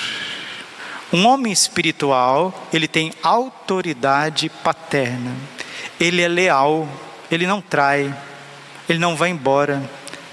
Um 1.12 1.26
homem 1.26 1.52
espiritual, 1.52 2.68
ele 2.72 2.86
tem 2.86 3.12
autoridade 3.22 4.48
paterna. 4.48 5.34
Ele 5.98 6.22
é 6.22 6.28
leal, 6.28 6.88
ele 7.30 7.46
não 7.46 7.60
trai, 7.60 8.14
ele 8.88 8.98
não 8.98 9.16
vai 9.16 9.30
embora, 9.30 9.82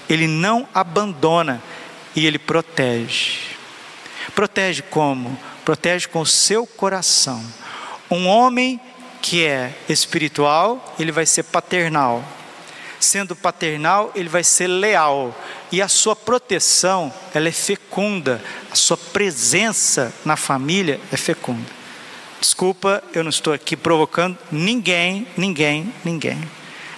ele 0.08 0.26
não 0.26 0.68
abandona 0.72 1.60
e 2.14 2.26
ele 2.26 2.38
protege. 2.38 3.40
Protege 4.34 4.82
como? 4.82 5.38
Protege 5.64 6.08
com 6.08 6.20
o 6.20 6.26
seu 6.26 6.66
coração. 6.66 7.44
Um 8.10 8.26
homem 8.26 8.80
que 9.20 9.44
é 9.44 9.74
espiritual, 9.88 10.94
ele 10.98 11.12
vai 11.12 11.26
ser 11.26 11.44
paternal. 11.44 12.24
Sendo 13.00 13.36
paternal, 13.36 14.10
ele 14.14 14.28
vai 14.28 14.42
ser 14.42 14.66
leal. 14.66 15.36
E 15.70 15.80
a 15.80 15.88
sua 15.88 16.16
proteção, 16.16 17.12
ela 17.32 17.48
é 17.48 17.52
fecunda. 17.52 18.42
A 18.70 18.74
sua 18.74 18.96
presença 18.96 20.12
na 20.24 20.36
família 20.36 21.00
é 21.12 21.16
fecunda. 21.16 21.78
Desculpa, 22.40 23.02
eu 23.12 23.22
não 23.22 23.30
estou 23.30 23.52
aqui 23.52 23.76
provocando 23.76 24.38
ninguém, 24.50 25.26
ninguém, 25.36 25.92
ninguém. 26.04 26.38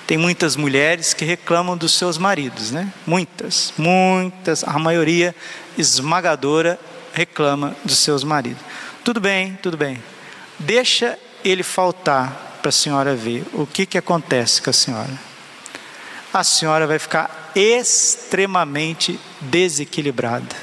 Tem 0.07 0.19
muitas 0.19 0.57
mulheres 0.57 1.15
que 1.15 1.25
reclamam 1.25 1.77
dos 1.77 1.93
seus 1.93 2.19
maridos, 2.19 2.71
né? 2.71 2.93
Muitas, 3.07 3.73
muitas, 3.79 4.65
a 4.65 4.79
maioria 4.79 5.35
esmagadora 5.79 6.79
reclama 7.13 7.77
dos 7.85 7.99
seus 7.99 8.25
maridos. 8.25 8.63
Tudo 9.05 9.21
bem, 9.21 9.59
tudo 9.63 9.77
bem. 9.77 10.03
Deixa 10.59 11.19
ele 11.45 11.63
faltar 11.63 12.59
para 12.61 12.69
a 12.69 12.73
senhora 12.73 13.15
ver 13.15 13.45
o 13.53 13.67
que, 13.67 13.87
que 13.87 13.99
acontece 13.99 14.61
com 14.61 14.71
a 14.71 14.73
senhora. 14.73 15.19
A 16.33 16.45
senhora 16.45 16.87
vai 16.87 16.99
ficar 16.99 17.53
extremamente 17.55 19.19
desequilibrada. 19.41 20.55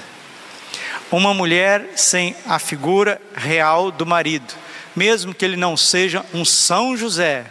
Uma 1.11 1.33
mulher 1.33 1.93
sem 1.95 2.35
a 2.45 2.59
figura 2.59 3.19
real 3.35 3.91
do 3.91 4.05
marido, 4.05 4.53
mesmo 4.95 5.33
que 5.33 5.43
ele 5.43 5.55
não 5.55 5.75
seja 5.75 6.25
um 6.33 6.43
São 6.43 6.95
José, 6.95 7.45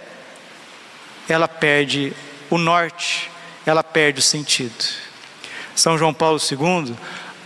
ela 1.29 1.49
perde 1.49 2.13
o 2.51 2.59
norte, 2.59 3.31
ela 3.65 3.83
perde 3.83 4.21
o 4.21 4.23
sentido. 4.23 4.85
São 5.75 5.99
João 5.99 6.15
Paulo 6.15 6.39
II, 6.39 6.95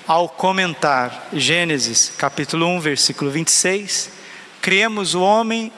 ao 0.06 0.28
comentar 0.28 1.28
Gênesis 1.32 2.12
capítulo 2.16 2.66
1, 2.66 2.80
versículo 2.80 3.30
26, 3.30 4.19
criemos 4.60 5.14
o 5.14 5.22
homem 5.22 5.72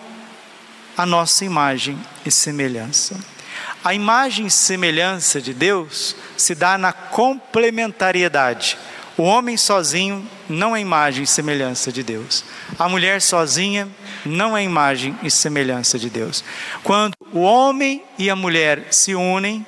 a 0.96 1.06
nossa 1.06 1.44
imagem 1.44 1.98
e 2.24 2.30
semelhança. 2.30 3.18
A 3.84 3.94
imagem 3.94 4.46
e 4.46 4.50
semelhança 4.50 5.40
de 5.40 5.54
Deus 5.54 6.14
se 6.36 6.54
dá 6.54 6.76
na 6.76 6.92
complementariedade. 6.92 8.78
O 9.16 9.22
homem 9.22 9.56
sozinho 9.56 10.26
não 10.48 10.74
é 10.74 10.80
imagem 10.80 11.24
e 11.24 11.26
semelhança 11.26 11.92
de 11.92 12.02
Deus. 12.02 12.44
A 12.78 12.88
mulher 12.88 13.20
sozinha 13.20 13.88
não 14.24 14.56
é 14.56 14.62
imagem 14.62 15.18
e 15.22 15.30
semelhança 15.30 15.98
de 15.98 16.08
Deus. 16.08 16.44
Quando 16.82 17.14
o 17.32 17.40
homem 17.40 18.02
e 18.18 18.30
a 18.30 18.36
mulher 18.36 18.88
se 18.90 19.14
unem, 19.14 19.66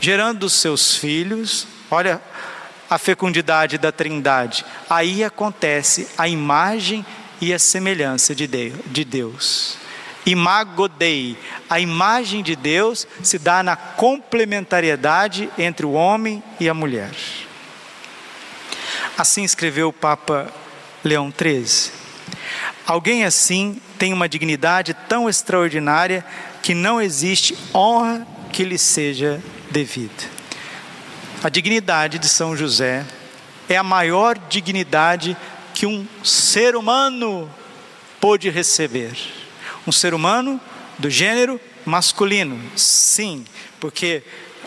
gerando 0.00 0.48
seus 0.50 0.96
filhos, 0.96 1.66
olha 1.90 2.20
a 2.88 2.98
fecundidade 2.98 3.78
da 3.78 3.92
Trindade, 3.92 4.64
aí 4.88 5.22
acontece 5.22 6.08
a 6.18 6.28
imagem 6.28 7.04
e 7.40 7.52
a 7.52 7.58
semelhança 7.58 8.34
de 8.34 9.04
Deus. 9.04 9.76
Imago 10.26 10.88
Dei, 10.88 11.36
a 11.68 11.78
imagem 11.78 12.42
de 12.42 12.56
Deus 12.56 13.06
se 13.22 13.38
dá 13.38 13.62
na 13.62 13.76
complementariedade 13.76 15.50
entre 15.58 15.84
o 15.84 15.92
homem 15.92 16.42
e 16.58 16.68
a 16.68 16.74
mulher. 16.74 17.10
Assim 19.18 19.44
escreveu 19.44 19.88
o 19.88 19.92
Papa 19.92 20.50
Leão 21.04 21.32
XIII. 21.32 21.92
Alguém 22.86 23.24
assim 23.24 23.80
tem 23.98 24.12
uma 24.12 24.28
dignidade 24.28 24.94
tão 25.08 25.28
extraordinária 25.28 26.24
que 26.62 26.74
não 26.74 27.00
existe 27.00 27.56
honra 27.74 28.26
que 28.52 28.64
lhe 28.64 28.78
seja 28.78 29.42
devida. 29.70 30.34
A 31.42 31.50
dignidade 31.50 32.18
de 32.18 32.28
São 32.28 32.56
José 32.56 33.04
é 33.68 33.76
a 33.76 33.82
maior 33.82 34.38
dignidade 34.38 35.36
que 35.74 35.84
um 35.84 36.06
ser 36.22 36.76
humano 36.76 37.50
pôde 38.20 38.48
receber. 38.48 39.12
Um 39.86 39.92
ser 39.92 40.14
humano 40.14 40.58
do 40.98 41.10
gênero 41.10 41.60
masculino, 41.84 42.58
sim, 42.76 43.44
porque 43.78 44.22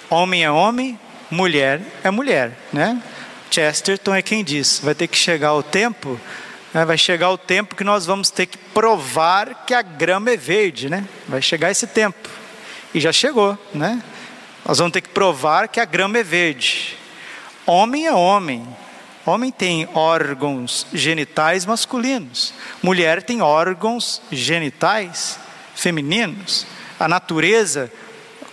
homem 0.09 0.43
é 0.43 0.51
homem, 0.51 0.99
mulher 1.31 1.81
é 2.03 2.11
mulher, 2.11 2.55
né? 2.71 3.01
Chesterton 3.49 4.13
é 4.13 4.21
quem 4.21 4.43
diz: 4.43 4.79
vai 4.83 4.93
ter 4.93 5.07
que 5.07 5.17
chegar 5.17 5.53
o 5.53 5.63
tempo, 5.63 6.19
né? 6.73 6.85
vai 6.85 6.97
chegar 6.97 7.31
o 7.31 7.37
tempo 7.37 7.75
que 7.75 7.83
nós 7.83 8.05
vamos 8.05 8.29
ter 8.29 8.45
que 8.45 8.57
provar 8.57 9.65
que 9.65 9.73
a 9.73 9.81
grama 9.81 10.29
é 10.31 10.37
verde, 10.37 10.89
né? 10.89 11.05
Vai 11.27 11.41
chegar 11.41 11.71
esse 11.71 11.87
tempo 11.87 12.29
e 12.93 12.99
já 12.99 13.13
chegou, 13.13 13.57
né? 13.73 14.03
Nós 14.65 14.77
vamos 14.77 14.91
ter 14.91 15.01
que 15.01 15.09
provar 15.09 15.69
que 15.69 15.79
a 15.79 15.85
grama 15.85 16.17
é 16.17 16.23
verde. 16.23 16.97
Homem 17.65 18.05
é 18.05 18.13
homem, 18.13 18.67
Homem 19.27 19.51
tem 19.51 19.89
órgãos 19.93 20.87
genitais 20.93 21.65
masculinos, 21.65 22.53
mulher 22.81 23.21
tem 23.21 23.41
órgãos 23.41 24.21
genitais 24.31 25.37
femininos. 25.75 26.65
A 26.97 27.09
natureza 27.09 27.91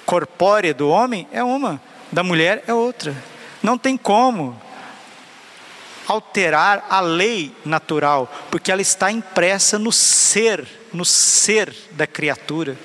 corpórea 0.05 0.75
do 0.75 0.89
homem 0.89 1.29
é 1.31 1.45
uma, 1.45 1.81
da 2.11 2.25
mulher 2.25 2.65
é 2.67 2.75
outra. 2.75 3.15
Não 3.63 3.79
tem 3.79 3.97
como 3.97 4.61
alterar 6.09 6.85
a 6.91 7.01
lei 7.01 7.55
natural, 7.65 8.29
porque 8.51 8.73
ela 8.73 8.83
está 8.83 9.13
impressa 9.13 9.79
no 9.79 9.93
ser, 9.93 10.67
no 10.93 11.05
ser 11.05 11.73
da 11.93 12.05
criatura. 12.05 12.77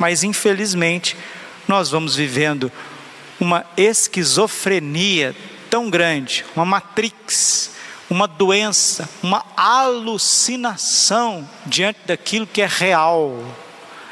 Mas 0.00 0.24
infelizmente, 0.24 1.16
nós 1.68 1.92
vamos 1.92 2.16
vivendo 2.16 2.72
uma 3.38 3.64
esquizofrenia 3.76 5.32
tão 5.74 5.90
grande, 5.90 6.44
uma 6.54 6.64
matrix, 6.64 7.72
uma 8.08 8.28
doença, 8.28 9.10
uma 9.20 9.44
alucinação 9.56 11.50
diante 11.66 11.98
daquilo 12.06 12.46
que 12.46 12.62
é 12.62 12.66
real, 12.68 13.44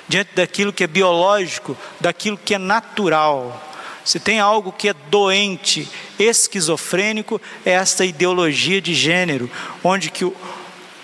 diante 0.09 0.35
daquilo 0.35 0.73
que 0.73 0.83
é 0.83 0.89
biológico, 0.89 1.79
daquilo 2.01 2.37
que 2.37 2.57
é 2.57 2.59
natural. 2.59 3.63
Se 4.05 4.19
tem 4.19 4.41
algo 4.41 4.73
que 4.73 4.89
é 4.89 4.93
doente, 5.09 5.89
esquizofrênico, 6.19 7.41
é 7.65 7.71
esta 7.71 8.05
ideologia 8.05 8.81
de 8.81 8.93
gênero, 8.93 9.49
onde 9.85 10.11
que 10.11 10.25
o, 10.25 10.35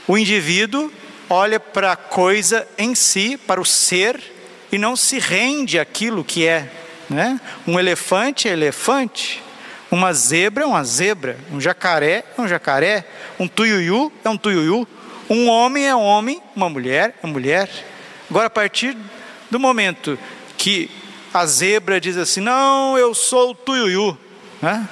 o 0.08 0.18
indivíduo 0.18 0.90
olha 1.30 1.60
para 1.60 1.92
a 1.92 1.96
coisa 1.96 2.66
em 2.76 2.96
si, 2.96 3.36
para 3.36 3.60
o 3.60 3.64
ser, 3.64 4.20
e 4.72 4.76
não 4.76 4.96
se 4.96 5.20
rende 5.20 5.78
àquilo 5.78 6.24
que 6.24 6.44
é. 6.44 6.68
Né? 7.08 7.40
Um 7.64 7.78
elefante 7.78 8.48
é 8.48 8.52
elefante, 8.54 9.40
uma 9.90 10.12
zebra 10.12 10.64
é 10.64 10.66
uma 10.66 10.84
zebra, 10.84 11.38
um 11.50 11.60
jacaré 11.60 12.24
é 12.36 12.40
um 12.40 12.46
jacaré, 12.46 13.06
um 13.38 13.48
tuiuiu 13.48 14.12
é 14.22 14.28
um 14.28 14.36
tuiuiu, 14.36 14.86
um 15.30 15.48
homem 15.48 15.86
é 15.86 15.94
homem, 15.94 16.42
uma 16.54 16.68
mulher 16.68 17.18
é 17.22 17.26
mulher. 17.26 17.70
Agora, 18.28 18.46
a 18.46 18.50
partir 18.50 18.96
do 19.50 19.58
momento 19.58 20.18
que 20.58 20.90
a 21.32 21.46
zebra 21.46 22.00
diz 22.00 22.16
assim: 22.16 22.40
Não, 22.40 22.98
eu 22.98 23.14
sou 23.14 23.50
o 23.50 23.54
tuiuiu, 23.54 24.16
né? 24.60 24.86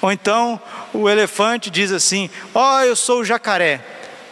ou 0.00 0.12
então 0.12 0.60
o 0.94 1.08
elefante 1.08 1.68
diz 1.68 1.90
assim: 1.90 2.30
Ó, 2.54 2.76
oh, 2.76 2.80
eu 2.82 2.94
sou 2.94 3.20
o 3.20 3.24
jacaré. 3.24 3.80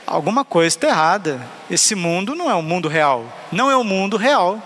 Alguma 0.07 0.45
coisa 0.45 0.77
está 0.77 0.89
errada. 0.89 1.41
Esse 1.71 1.95
mundo 1.95 2.35
não 2.35 2.51
é 2.51 2.55
um 2.55 2.63
mundo 2.63 2.89
real. 2.89 3.27
Não 3.51 3.71
é 3.71 3.77
um 3.77 3.83
mundo 3.83 4.17
real 4.17 4.63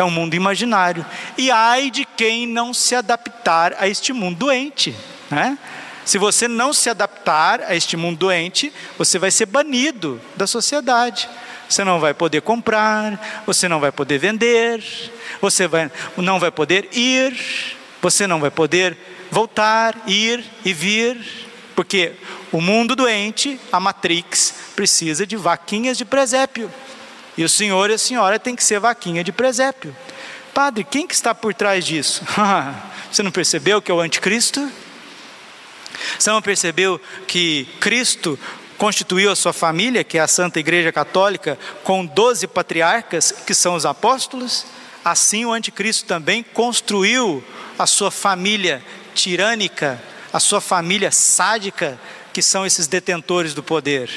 é 0.00 0.04
um 0.04 0.10
mundo 0.10 0.34
imaginário. 0.34 1.04
E 1.36 1.50
ai 1.50 1.90
de 1.90 2.04
quem 2.04 2.46
não 2.46 2.72
se 2.72 2.94
adaptar 2.94 3.74
a 3.78 3.88
este 3.88 4.12
mundo 4.12 4.38
doente. 4.38 4.94
Né? 5.30 5.58
Se 6.04 6.18
você 6.18 6.48
não 6.48 6.72
se 6.72 6.90
adaptar 6.90 7.60
a 7.62 7.74
este 7.74 7.96
mundo 7.96 8.18
doente, 8.18 8.72
você 8.98 9.18
vai 9.18 9.30
ser 9.30 9.46
banido 9.46 10.20
da 10.36 10.46
sociedade. 10.46 11.28
Você 11.68 11.84
não 11.84 12.00
vai 12.00 12.12
poder 12.12 12.42
comprar, 12.42 13.42
você 13.46 13.68
não 13.68 13.78
vai 13.78 13.92
poder 13.92 14.18
vender, 14.18 14.82
você 15.40 15.68
vai, 15.68 15.90
não 16.16 16.40
vai 16.40 16.50
poder 16.50 16.88
ir, 16.92 17.38
você 18.02 18.26
não 18.26 18.40
vai 18.40 18.50
poder 18.50 18.96
voltar, 19.30 19.94
ir 20.06 20.44
e 20.64 20.72
vir, 20.72 21.16
porque 21.76 22.14
o 22.50 22.60
mundo 22.60 22.96
doente, 22.96 23.60
a 23.70 23.78
Matrix, 23.78 24.54
precisa 24.74 25.24
de 25.24 25.36
vaquinhas 25.36 25.96
de 25.96 26.04
presépio. 26.04 26.70
E 27.40 27.42
o 27.42 27.48
senhor 27.48 27.88
e 27.88 27.94
a 27.94 27.98
senhora 27.98 28.38
tem 28.38 28.54
que 28.54 28.62
ser 28.62 28.78
vaquinha 28.78 29.24
de 29.24 29.32
presépio. 29.32 29.96
Padre, 30.52 30.84
quem 30.84 31.06
que 31.06 31.14
está 31.14 31.34
por 31.34 31.54
trás 31.54 31.86
disso? 31.86 32.22
Você 33.10 33.22
não 33.22 33.30
percebeu 33.30 33.80
que 33.80 33.90
é 33.90 33.94
o 33.94 34.00
anticristo? 34.00 34.70
Você 36.18 36.28
não 36.28 36.42
percebeu 36.42 37.00
que 37.26 37.66
Cristo 37.80 38.38
constituiu 38.76 39.32
a 39.32 39.36
sua 39.36 39.54
família, 39.54 40.04
que 40.04 40.18
é 40.18 40.20
a 40.20 40.28
Santa 40.28 40.60
Igreja 40.60 40.92
Católica, 40.92 41.58
com 41.82 42.04
doze 42.04 42.46
patriarcas, 42.46 43.32
que 43.32 43.54
são 43.54 43.74
os 43.74 43.86
apóstolos, 43.86 44.66
assim 45.02 45.46
o 45.46 45.52
anticristo 45.54 46.04
também 46.04 46.42
construiu 46.42 47.42
a 47.78 47.86
sua 47.86 48.10
família 48.10 48.84
tirânica, 49.14 49.98
a 50.30 50.40
sua 50.40 50.60
família 50.60 51.10
sádica, 51.10 51.98
que 52.34 52.42
são 52.42 52.66
esses 52.66 52.86
detentores 52.86 53.54
do 53.54 53.62
poder. 53.62 54.10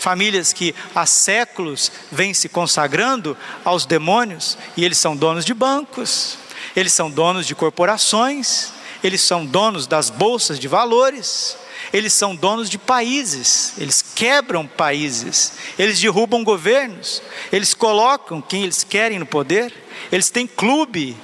Famílias 0.00 0.54
que 0.54 0.74
há 0.94 1.04
séculos 1.04 1.92
vêm 2.10 2.32
se 2.32 2.48
consagrando 2.48 3.36
aos 3.62 3.84
demônios 3.84 4.56
e 4.74 4.82
eles 4.82 4.96
são 4.96 5.14
donos 5.14 5.44
de 5.44 5.52
bancos, 5.52 6.38
eles 6.74 6.94
são 6.94 7.10
donos 7.10 7.46
de 7.46 7.54
corporações, 7.54 8.70
eles 9.04 9.20
são 9.20 9.44
donos 9.44 9.86
das 9.86 10.08
bolsas 10.08 10.58
de 10.58 10.66
valores, 10.66 11.54
eles 11.92 12.14
são 12.14 12.34
donos 12.34 12.70
de 12.70 12.78
países, 12.78 13.74
eles 13.76 14.02
quebram 14.14 14.66
países, 14.66 15.52
eles 15.78 16.00
derrubam 16.00 16.42
governos, 16.42 17.22
eles 17.52 17.74
colocam 17.74 18.40
quem 18.40 18.62
eles 18.62 18.82
querem 18.82 19.18
no 19.18 19.26
poder, 19.26 19.70
eles 20.10 20.30
têm 20.30 20.46
clube, 20.46 21.14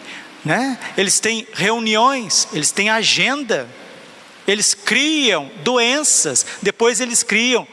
né? 0.44 0.78
eles 0.98 1.18
têm 1.18 1.48
reuniões, 1.54 2.46
eles 2.52 2.70
têm 2.70 2.90
agenda, 2.90 3.66
eles 4.46 4.74
criam 4.74 5.50
doenças, 5.64 6.44
depois 6.60 7.00
eles 7.00 7.22
criam 7.22 7.66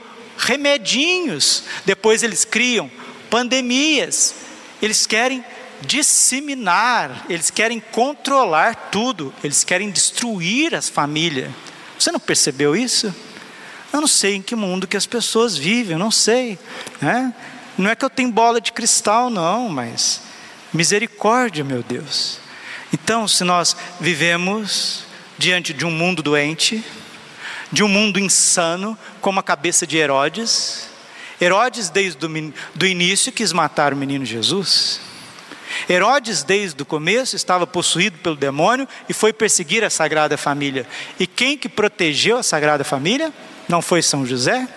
remedinhos, 0.43 1.63
depois 1.86 2.23
eles 2.23 2.45
criam 2.45 2.89
pandemias, 3.29 4.36
eles 4.82 5.08
querem 5.08 5.43
disseminar, 5.82 7.25
eles 7.29 7.49
querem 7.49 7.79
controlar 7.79 8.89
tudo, 8.91 9.34
eles 9.43 9.63
querem 9.63 9.89
destruir 9.89 10.75
as 10.75 10.89
famílias. 10.89 11.49
Você 11.97 12.12
não 12.12 12.19
percebeu 12.19 12.75
isso? 12.75 13.13
Eu 13.91 14.01
não 14.01 14.08
sei 14.08 14.36
em 14.36 14.41
que 14.41 14.56
mundo 14.56 14.88
que 14.88 14.97
as 14.97 15.06
pessoas 15.06 15.56
vivem, 15.56 15.93
eu 15.93 15.99
não 15.99 16.12
sei. 16.12 16.58
Né? 17.01 17.34
Não 17.77 17.89
é 17.89 17.95
que 17.95 18.03
eu 18.03 18.10
tenho 18.10 18.32
bola 18.32 18.60
de 18.60 18.71
cristal, 18.71 19.29
não, 19.29 19.69
mas 19.69 20.21
misericórdia, 20.73 21.63
meu 21.63 21.84
Deus. 21.84 22.39
Então, 22.91 23.27
se 23.27 23.43
nós 23.43 23.75
vivemos 23.99 25.06
diante 25.38 25.73
de 25.73 25.86
um 25.86 25.91
mundo 25.91 26.21
doente, 26.21 26.84
de 27.73 27.83
um 27.83 27.89
mundo 27.89 28.19
insano, 28.19 28.97
como 29.19 29.39
a 29.39 29.43
cabeça 29.43 29.86
de 29.86 29.97
Herodes, 29.97 30.88
Herodes, 31.41 31.89
desde 31.89 32.25
o 32.25 32.86
início, 32.86 33.31
quis 33.31 33.51
matar 33.51 33.93
o 33.93 33.97
menino 33.97 34.23
Jesus. 34.23 35.01
Herodes, 35.89 36.43
desde 36.43 36.81
o 36.81 36.86
começo, 36.86 37.36
estava 37.36 37.65
possuído 37.65 38.17
pelo 38.19 38.36
demônio 38.36 38.88
e 39.09 39.13
foi 39.13 39.33
perseguir 39.33 39.83
a 39.83 39.89
Sagrada 39.89 40.38
Família. 40.38 40.88
E 41.19 41.25
quem 41.25 41.57
que 41.57 41.67
protegeu 41.67 42.38
a 42.38 42.43
Sagrada 42.43 42.83
Família? 42.83 43.33
Não 43.67 43.81
foi 43.81 44.01
São 44.01 44.25
José? 44.25 44.67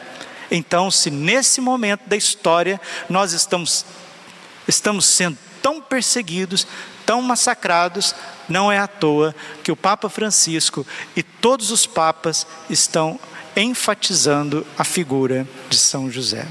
Então, 0.51 0.91
se 0.91 1.11
nesse 1.11 1.61
momento 1.61 2.09
da 2.09 2.17
história 2.17 2.81
nós 3.11 3.33
estamos, 3.33 3.85
estamos 4.67 5.05
sendo 5.05 5.37
tão 5.61 5.83
perseguidos, 5.83 6.67
tão 7.05 7.21
massacrados, 7.21 8.15
não 8.49 8.71
é 8.71 8.79
à 8.79 8.87
toa 8.87 9.35
que 9.63 9.73
o 9.73 9.77
Papa 9.77 10.09
Francisco 10.09 10.87
e 11.15 11.23
todos 11.23 11.71
os 11.71 11.87
papas 11.87 12.47
estão 12.69 13.19
enfatizando 13.57 14.67
a 14.79 14.85
figura 14.85 15.47
de 15.69 15.77
São 15.77 16.11
José. 16.11 16.47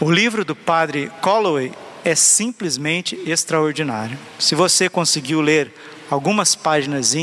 O 0.00 0.10
livro 0.10 0.44
do 0.44 0.56
padre 0.56 1.10
Colloway 1.20 1.72
é 2.04 2.14
simplesmente 2.14 3.20
extraordinário. 3.26 4.18
Se 4.38 4.54
você 4.54 4.88
conseguiu 4.88 5.40
ler 5.40 5.74
algumas 6.10 6.54
páginas, 6.54 7.14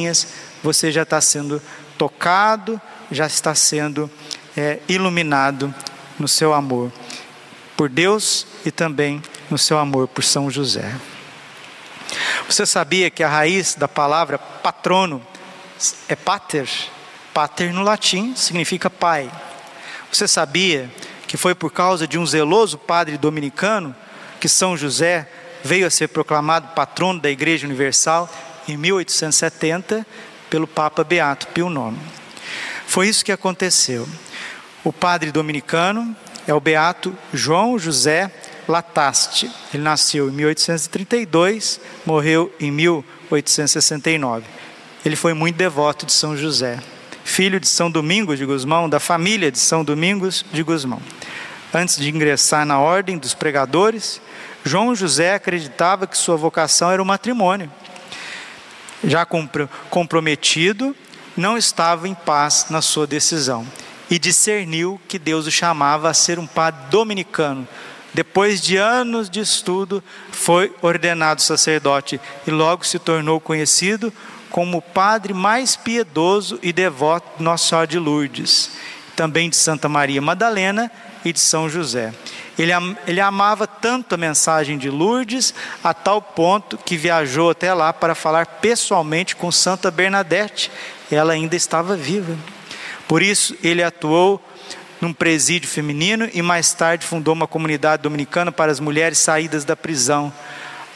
você 0.62 0.92
já 0.92 1.04
está 1.04 1.20
sendo 1.20 1.62
tocado, 1.98 2.80
já 3.12 3.26
está 3.26 3.56
sendo 3.56 4.10
é, 4.56 4.80
iluminado 4.88 5.74
no 6.20 6.28
seu 6.28 6.54
amor 6.54 6.92
por 7.76 7.90
Deus 7.90 8.46
e 8.66 8.72
também 8.72 9.22
no 9.50 9.58
seu 9.58 9.78
amor 9.78 10.08
por 10.08 10.24
São 10.24 10.50
José. 10.50 10.94
Você 12.48 12.66
sabia 12.66 13.10
que 13.10 13.24
a 13.24 13.30
raiz 13.30 13.76
da 13.76 13.88
palavra 13.88 14.38
patrono 14.38 15.22
é 16.08 16.16
pater? 16.16 16.70
Pater 17.34 17.74
no 17.74 17.84
latim 17.84 18.36
significa 18.36 18.90
pai. 18.90 19.32
Você 20.12 20.28
sabia 20.28 20.90
que 21.28 21.38
foi 21.38 21.54
por 21.54 21.72
causa 21.72 22.08
de 22.08 22.18
um 22.18 22.26
zeloso 22.26 22.78
padre 22.78 23.18
dominicano 23.18 23.96
que 24.40 24.48
São 24.48 24.78
José 24.78 25.28
veio 25.64 25.86
a 25.86 25.90
ser 25.90 26.08
proclamado 26.08 26.74
patrono 26.74 27.20
da 27.20 27.30
Igreja 27.30 27.68
Universal 27.68 28.30
em 28.68 28.78
1870 28.78 30.06
pelo 30.50 30.68
Papa 30.68 31.04
Beato 31.04 31.48
Pio 31.48 31.68
IX. 31.68 31.98
Foi 32.88 33.08
isso 33.08 33.26
que 33.26 33.32
aconteceu. 33.32 34.08
O 34.84 34.94
padre 34.94 35.32
dominicano 35.32 36.16
é 36.48 36.54
o 36.54 36.62
Beato 36.62 37.16
João 37.34 37.78
José 37.78 38.32
Lataste. 38.72 39.52
Ele 39.74 39.84
nasceu 39.84 40.30
em 40.30 40.32
1832, 40.32 41.80
morreu 42.06 42.54
em 42.60 42.72
1869. 42.72 44.46
Ele 45.06 45.16
foi 45.16 45.34
muito 45.34 45.56
devoto 45.56 46.06
de 46.06 46.12
São 46.12 46.36
José, 46.36 46.80
filho 47.24 47.60
de 47.60 47.68
São 47.68 47.90
Domingos 47.90 48.38
de 48.38 48.46
Gusmão, 48.46 48.90
da 48.90 49.00
família 49.00 49.52
de 49.52 49.60
São 49.60 49.84
Domingos 49.84 50.46
de 50.52 50.64
Gusmão. 50.64 51.02
Antes 51.74 51.98
de 51.98 52.10
ingressar 52.10 52.66
na 52.66 52.80
ordem 52.80 53.18
dos 53.18 53.34
pregadores, 53.34 54.22
João 54.64 54.96
José 54.96 55.34
acreditava 55.34 56.08
que 56.08 56.18
sua 56.18 56.36
vocação 56.36 56.92
era 56.92 57.02
o 57.02 57.06
matrimônio. 57.06 57.72
Já 59.04 59.26
comprometido, 59.90 60.96
não 61.36 61.58
estava 61.58 62.08
em 62.08 62.16
paz 62.16 62.68
na 62.70 62.82
sua 62.82 63.06
decisão 63.06 63.66
e 64.10 64.18
discerniu 64.18 65.00
que 65.08 65.20
Deus 65.20 65.46
o 65.46 65.52
chamava 65.52 66.10
a 66.10 66.14
ser 66.14 66.40
um 66.40 66.48
padre 66.48 66.82
dominicano. 66.90 67.68
Depois 68.18 68.60
de 68.60 68.78
anos 68.78 69.30
de 69.30 69.40
estudo, 69.40 70.04
foi 70.32 70.74
ordenado 70.82 71.40
sacerdote 71.40 72.20
e 72.48 72.50
logo 72.50 72.84
se 72.84 72.98
tornou 72.98 73.40
conhecido 73.40 74.12
como 74.50 74.80
o 74.80 74.82
padre 74.82 75.36
mais 75.36 75.76
piedoso 75.76 76.58
e 76.64 76.74
devoto 76.74 77.38
de 77.38 77.44
Nossa 77.44 77.70
Senhora 77.70 77.86
de 77.86 78.00
Lourdes, 78.00 78.72
também 79.16 79.52
de 79.52 79.56
Santa 79.56 79.88
Maria 79.88 80.20
Madalena 80.20 80.92
e 81.24 81.32
de 81.32 81.40
São 81.40 81.70
José. 81.70 82.12
Ele, 82.58 82.72
ele 83.06 83.22
amava 83.22 83.68
tanto 83.68 84.16
a 84.16 84.18
mensagem 84.18 84.80
de 84.80 84.90
Lourdes, 84.90 85.54
a 85.84 85.94
tal 85.94 86.20
ponto 86.20 86.76
que 86.76 86.98
viajou 86.98 87.52
até 87.52 87.72
lá 87.72 87.94
para 87.94 88.16
falar 88.16 88.48
pessoalmente 88.48 89.36
com 89.36 89.52
Santa 89.52 89.92
Bernadette. 89.92 90.72
Ela 91.12 91.34
ainda 91.34 91.56
estava 91.56 91.96
viva. 91.96 92.36
Por 93.08 93.22
isso, 93.22 93.56
ele 93.62 93.84
atuou 93.84 94.42
num 95.02 95.14
presídio 95.14 95.70
feminino 95.70 96.30
e 96.34 96.42
mais 96.42 96.74
tarde 96.74 97.06
fundou 97.06 97.34
uma 97.34 97.48
comunidade 97.48 98.04
dominicana 98.04 98.52
para 98.52 98.72
as 98.72 98.80
mulheres 98.80 99.18
saídas 99.18 99.64
da 99.64 99.76
prisão. 99.76 100.34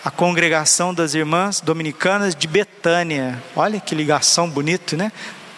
A 0.03 0.09
congregação 0.09 0.93
das 0.93 1.13
irmãs 1.13 1.61
dominicanas 1.61 2.35
de 2.35 2.47
Betânia. 2.47 3.41
Olha 3.55 3.79
que 3.79 3.93
ligação 3.93 4.49
bonito, 4.49 4.97
né? 4.97 5.11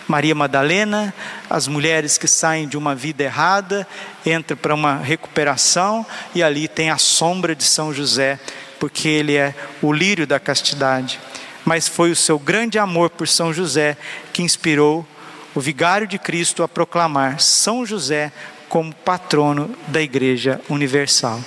Maria 0.07 0.35
Madalena, 0.35 1.13
as 1.49 1.67
mulheres 1.67 2.17
que 2.17 2.27
saem 2.27 2.67
de 2.67 2.77
uma 2.77 2.93
vida 2.93 3.23
errada, 3.23 3.87
entram 4.25 4.57
para 4.57 4.75
uma 4.75 4.97
recuperação 4.97 6.05
e 6.35 6.43
ali 6.43 6.67
tem 6.67 6.89
a 6.89 6.97
sombra 6.97 7.55
de 7.55 7.63
São 7.63 7.93
José, 7.93 8.37
porque 8.79 9.07
ele 9.07 9.35
é 9.35 9.55
o 9.81 9.93
lírio 9.93 10.27
da 10.27 10.39
castidade. 10.39 11.19
Mas 11.63 11.87
foi 11.87 12.11
o 12.11 12.15
seu 12.15 12.37
grande 12.37 12.77
amor 12.77 13.09
por 13.09 13.27
São 13.27 13.53
José 13.53 13.95
que 14.33 14.43
inspirou 14.43 15.07
o 15.55 15.61
vigário 15.61 16.07
de 16.07 16.17
Cristo 16.17 16.63
a 16.63 16.67
proclamar 16.67 17.39
São 17.39 17.85
José 17.85 18.31
como 18.67 18.93
patrono 18.93 19.75
da 19.87 20.01
Igreja 20.01 20.59
Universal. 20.67 21.39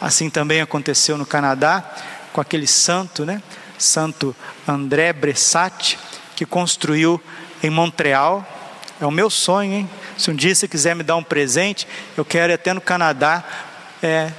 Assim 0.00 0.30
também 0.30 0.60
aconteceu 0.60 1.18
no 1.18 1.26
Canadá 1.26 1.84
com 2.32 2.40
aquele 2.40 2.66
santo, 2.66 3.24
né? 3.24 3.42
Santo 3.78 4.34
André 4.66 5.12
Bressat, 5.12 5.98
que 6.34 6.46
construiu 6.46 7.20
em 7.62 7.70
Montreal. 7.70 8.46
É 9.00 9.06
o 9.06 9.10
meu 9.10 9.28
sonho, 9.28 9.72
hein? 9.72 9.90
Se 10.16 10.30
um 10.30 10.34
dia 10.34 10.54
você 10.54 10.66
quiser 10.66 10.94
me 10.94 11.02
dar 11.02 11.16
um 11.16 11.22
presente, 11.22 11.86
eu 12.16 12.24
quero 12.24 12.52
ir 12.52 12.54
até 12.54 12.72
no 12.72 12.80
Canadá 12.80 13.44
é, 14.02 14.30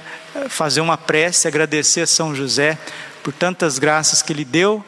fazer 0.48 0.80
uma 0.80 0.96
prece, 0.96 1.46
agradecer 1.46 2.02
a 2.02 2.06
São 2.06 2.34
José 2.34 2.78
por 3.22 3.32
tantas 3.32 3.78
graças 3.78 4.22
que 4.22 4.32
Ele 4.32 4.44
deu, 4.44 4.84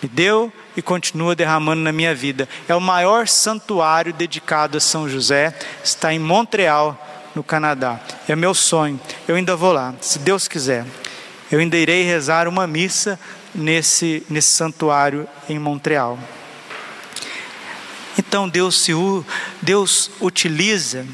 me 0.00 0.08
deu 0.08 0.52
e 0.76 0.82
continua 0.82 1.34
derramando 1.34 1.82
na 1.82 1.92
minha 1.92 2.14
vida. 2.14 2.48
É 2.68 2.74
o 2.74 2.80
maior 2.80 3.28
santuário 3.28 4.12
dedicado 4.12 4.76
a 4.76 4.80
São 4.80 5.08
José, 5.08 5.54
está 5.82 6.12
em 6.12 6.18
Montreal, 6.18 6.98
no 7.34 7.42
Canadá. 7.42 8.00
É 8.28 8.36
meu 8.36 8.54
sonho. 8.54 9.00
Eu 9.26 9.36
ainda 9.36 9.56
vou 9.56 9.72
lá, 9.72 9.94
se 10.00 10.18
Deus 10.18 10.48
quiser. 10.48 10.84
Eu 11.50 11.58
ainda 11.60 11.76
irei 11.76 12.02
rezar 12.04 12.48
uma 12.48 12.66
missa 12.66 13.18
nesse, 13.54 14.22
nesse 14.28 14.52
santuário 14.52 15.28
em 15.48 15.58
Montreal. 15.58 16.18
Então 18.18 18.48
Deus, 18.48 18.80
se, 18.82 18.92
Deus 19.60 20.10
utiliza, 20.20 21.06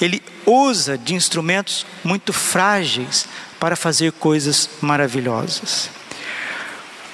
Ele 0.00 0.22
usa 0.44 0.98
de 0.98 1.14
instrumentos 1.14 1.86
muito 2.04 2.32
frágeis 2.32 3.26
para 3.58 3.76
fazer 3.76 4.12
coisas 4.12 4.68
maravilhosas. 4.80 5.88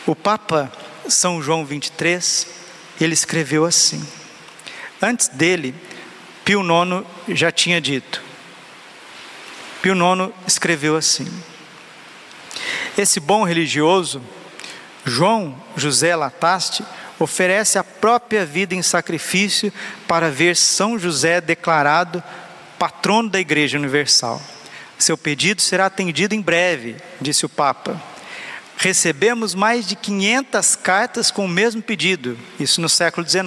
O 0.07 0.15
Papa 0.17 0.73
São 1.09 1.43
João 1.43 1.65
23, 1.65 2.47
ele 3.01 3.15
escreveu 3.15 3.65
assim: 3.65 4.07
Antes 5.01 5.29
dele, 5.29 5.75
Pio 6.45 6.63
IX 6.63 7.05
já 7.29 7.51
tinha 7.53 7.81
dito. 7.81 8.23
Pio 9.83 9.95
IX 9.95 10.33
escreveu 10.47 10.97
assim: 10.97 11.27
Esse 12.97 13.21
bom 13.21 13.45
religioso, 13.45 14.23
João 15.05 15.61
José 15.77 16.15
Lataste, 16.15 16.85
oferece 17.19 17.79
a 17.79 17.85
própria 17.85 18.45
vida 18.45 18.75
em 18.75 18.83
sacrifício 18.83 19.73
para 20.07 20.31
ver 20.31 20.57
São 20.57 20.99
José 20.99 21.41
declarado 21.41 22.23
patrono 22.79 23.29
da 23.29 23.41
Igreja 23.41 23.77
Universal. 23.77 24.41
Seu 24.99 25.17
pedido 25.17 25.61
será 25.61 25.87
atendido 25.87 26.35
em 26.35 26.41
breve, 26.41 26.97
disse 27.21 27.47
o 27.47 27.49
Papa. 27.49 28.01
Recebemos 28.79 29.57
mais 29.57 29.89
de 29.89 29.97
500 29.97 30.77
cartas 30.77 31.33
com 31.33 31.45
o 31.45 31.49
mesmo 31.49 31.83
pedido, 31.83 32.39
isso 32.61 32.81
no 32.81 32.89
século 32.89 33.29
XIX. 33.29 33.45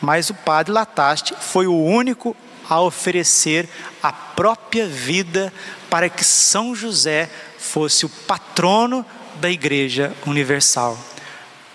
Mas 0.00 0.30
o 0.30 0.34
padre 0.34 0.72
Lataste 0.72 1.34
foi 1.38 1.66
o 1.66 1.76
único 1.76 2.34
a 2.66 2.80
oferecer 2.80 3.68
a 4.02 4.10
própria 4.10 4.86
vida 4.86 5.52
para 5.90 6.08
que 6.08 6.24
São 6.24 6.74
José 6.74 7.28
fosse 7.58 8.06
o 8.06 8.08
patrono 8.08 9.04
da 9.34 9.50
Igreja 9.50 10.14
Universal. 10.26 10.98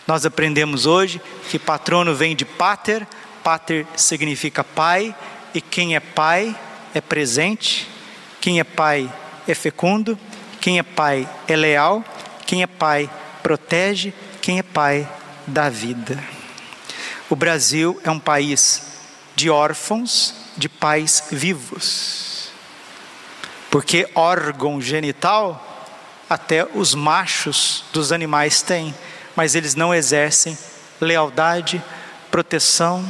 Nós 0.07 0.25
aprendemos 0.25 0.87
hoje 0.87 1.21
que 1.49 1.59
patrono 1.59 2.15
vem 2.15 2.35
de 2.35 2.43
pater, 2.43 3.07
pater 3.43 3.85
significa 3.95 4.63
pai, 4.63 5.15
e 5.53 5.61
quem 5.61 5.95
é 5.95 5.99
pai 5.99 6.55
é 6.93 6.99
presente, 6.99 7.87
quem 8.41 8.59
é 8.59 8.63
pai 8.63 9.11
é 9.47 9.53
fecundo, 9.53 10.17
quem 10.59 10.79
é 10.79 10.83
pai 10.83 11.29
é 11.47 11.55
leal, 11.55 12.03
quem 12.45 12.63
é 12.63 12.67
pai 12.67 13.09
protege, 13.41 14.13
quem 14.41 14.59
é 14.59 14.63
pai 14.63 15.07
dá 15.47 15.69
vida. 15.69 16.21
O 17.29 17.35
Brasil 17.35 17.99
é 18.03 18.11
um 18.11 18.19
país 18.19 18.83
de 19.35 19.49
órfãos 19.49 20.33
de 20.55 20.69
pais 20.69 21.25
vivos. 21.31 22.51
Porque 23.69 24.07
órgão 24.13 24.79
genital 24.79 25.87
até 26.29 26.65
os 26.73 26.93
machos 26.93 27.85
dos 27.91 28.11
animais 28.11 28.61
têm, 28.61 28.93
mas 29.35 29.55
eles 29.55 29.75
não 29.75 29.93
exercem 29.93 30.57
lealdade, 31.01 31.83
proteção, 32.29 33.03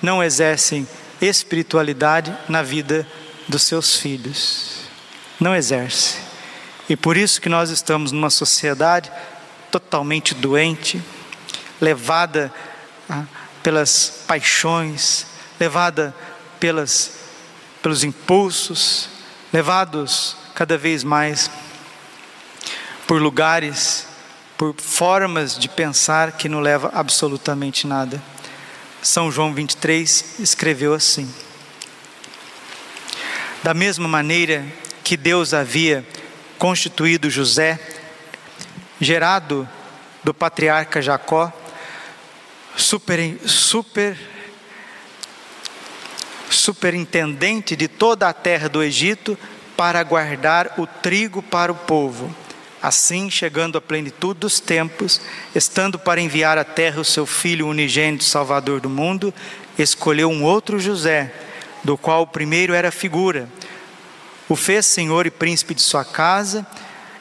não 0.00 0.22
exercem 0.22 0.86
espiritualidade 1.20 2.36
na 2.48 2.62
vida 2.62 3.06
dos 3.48 3.62
seus 3.62 3.96
filhos. 3.96 4.80
Não 5.40 5.54
exerce. 5.54 6.25
E 6.88 6.96
por 6.96 7.16
isso 7.16 7.40
que 7.40 7.48
nós 7.48 7.70
estamos 7.70 8.12
numa 8.12 8.30
sociedade 8.30 9.10
totalmente 9.70 10.34
doente, 10.34 11.02
levada 11.80 12.52
ah, 13.10 13.24
pelas 13.62 14.22
paixões, 14.26 15.26
levada 15.58 16.14
pelas, 16.60 17.18
pelos 17.82 18.04
impulsos, 18.04 19.08
levados 19.52 20.36
cada 20.54 20.78
vez 20.78 21.02
mais 21.02 21.50
por 23.06 23.20
lugares, 23.20 24.06
por 24.56 24.74
formas 24.80 25.58
de 25.58 25.68
pensar 25.68 26.32
que 26.32 26.48
não 26.48 26.60
leva 26.60 26.90
absolutamente 26.94 27.86
nada. 27.86 28.22
São 29.02 29.30
João 29.30 29.52
23 29.52 30.36
escreveu 30.40 30.94
assim: 30.94 31.32
Da 33.62 33.74
mesma 33.74 34.08
maneira 34.08 34.66
que 35.04 35.16
Deus 35.16 35.52
havia 35.52 36.06
constituído 36.58 37.30
José, 37.30 37.78
gerado 39.00 39.68
do 40.24 40.34
patriarca 40.34 41.02
Jacó, 41.02 41.52
super, 42.76 43.38
super 43.46 44.16
superintendente 46.50 47.76
de 47.76 47.86
toda 47.86 48.28
a 48.28 48.32
terra 48.32 48.68
do 48.68 48.82
Egito, 48.82 49.38
para 49.76 50.02
guardar 50.02 50.74
o 50.78 50.86
trigo 50.86 51.42
para 51.42 51.70
o 51.70 51.74
povo. 51.74 52.34
Assim, 52.82 53.30
chegando 53.30 53.76
à 53.76 53.80
plenitude 53.80 54.40
dos 54.40 54.58
tempos, 54.58 55.20
estando 55.54 55.98
para 55.98 56.20
enviar 56.20 56.56
à 56.56 56.64
terra 56.64 57.00
o 57.00 57.04
seu 57.04 57.26
filho 57.26 57.66
unigênito, 57.66 58.24
Salvador 58.24 58.80
do 58.80 58.88
mundo, 58.88 59.34
escolheu 59.78 60.30
um 60.30 60.42
outro 60.44 60.78
José, 60.78 61.32
do 61.84 61.96
qual 61.98 62.22
o 62.22 62.26
primeiro 62.26 62.72
era 62.72 62.90
figura. 62.90 63.48
O 64.48 64.56
fez 64.56 64.86
senhor 64.86 65.26
e 65.26 65.30
príncipe 65.30 65.74
de 65.74 65.82
sua 65.82 66.04
casa 66.04 66.66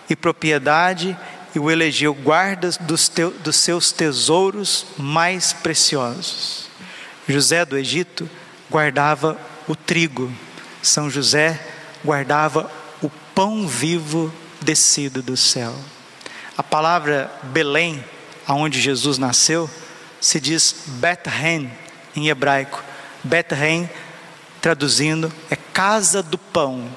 e 0.10 0.16
propriedade, 0.16 1.18
e 1.56 1.60
o 1.60 1.72
elegeu 1.72 2.14
guardas 2.14 2.78
dos, 2.78 3.10
dos 3.44 3.56
seus 3.56 3.92
tesouros 3.92 4.86
mais 4.98 5.54
preciosos. 5.54 6.68
José 7.28 7.66
do 7.66 7.78
Egito 7.78 8.30
guardava 8.70 9.38
o 9.68 9.76
trigo, 9.76 10.32
São 10.84 11.10
José 11.10 11.60
guardava 12.04 12.70
o 13.02 13.10
pão 13.34 13.68
vivo 13.68 14.32
descido 14.62 15.22
do 15.22 15.36
céu. 15.36 15.74
A 16.58 16.62
palavra 16.62 17.32
Belém, 17.44 18.04
aonde 18.48 18.80
Jesus 18.80 19.18
nasceu, 19.18 19.70
se 20.22 20.40
diz 20.40 20.76
Bethlehem 20.86 21.72
em 22.16 22.30
hebraico. 22.30 22.84
Bethlehem, 23.24 23.90
traduzindo, 24.62 25.32
é 25.50 25.56
casa 25.56 26.22
do 26.22 26.38
pão. 26.38 26.88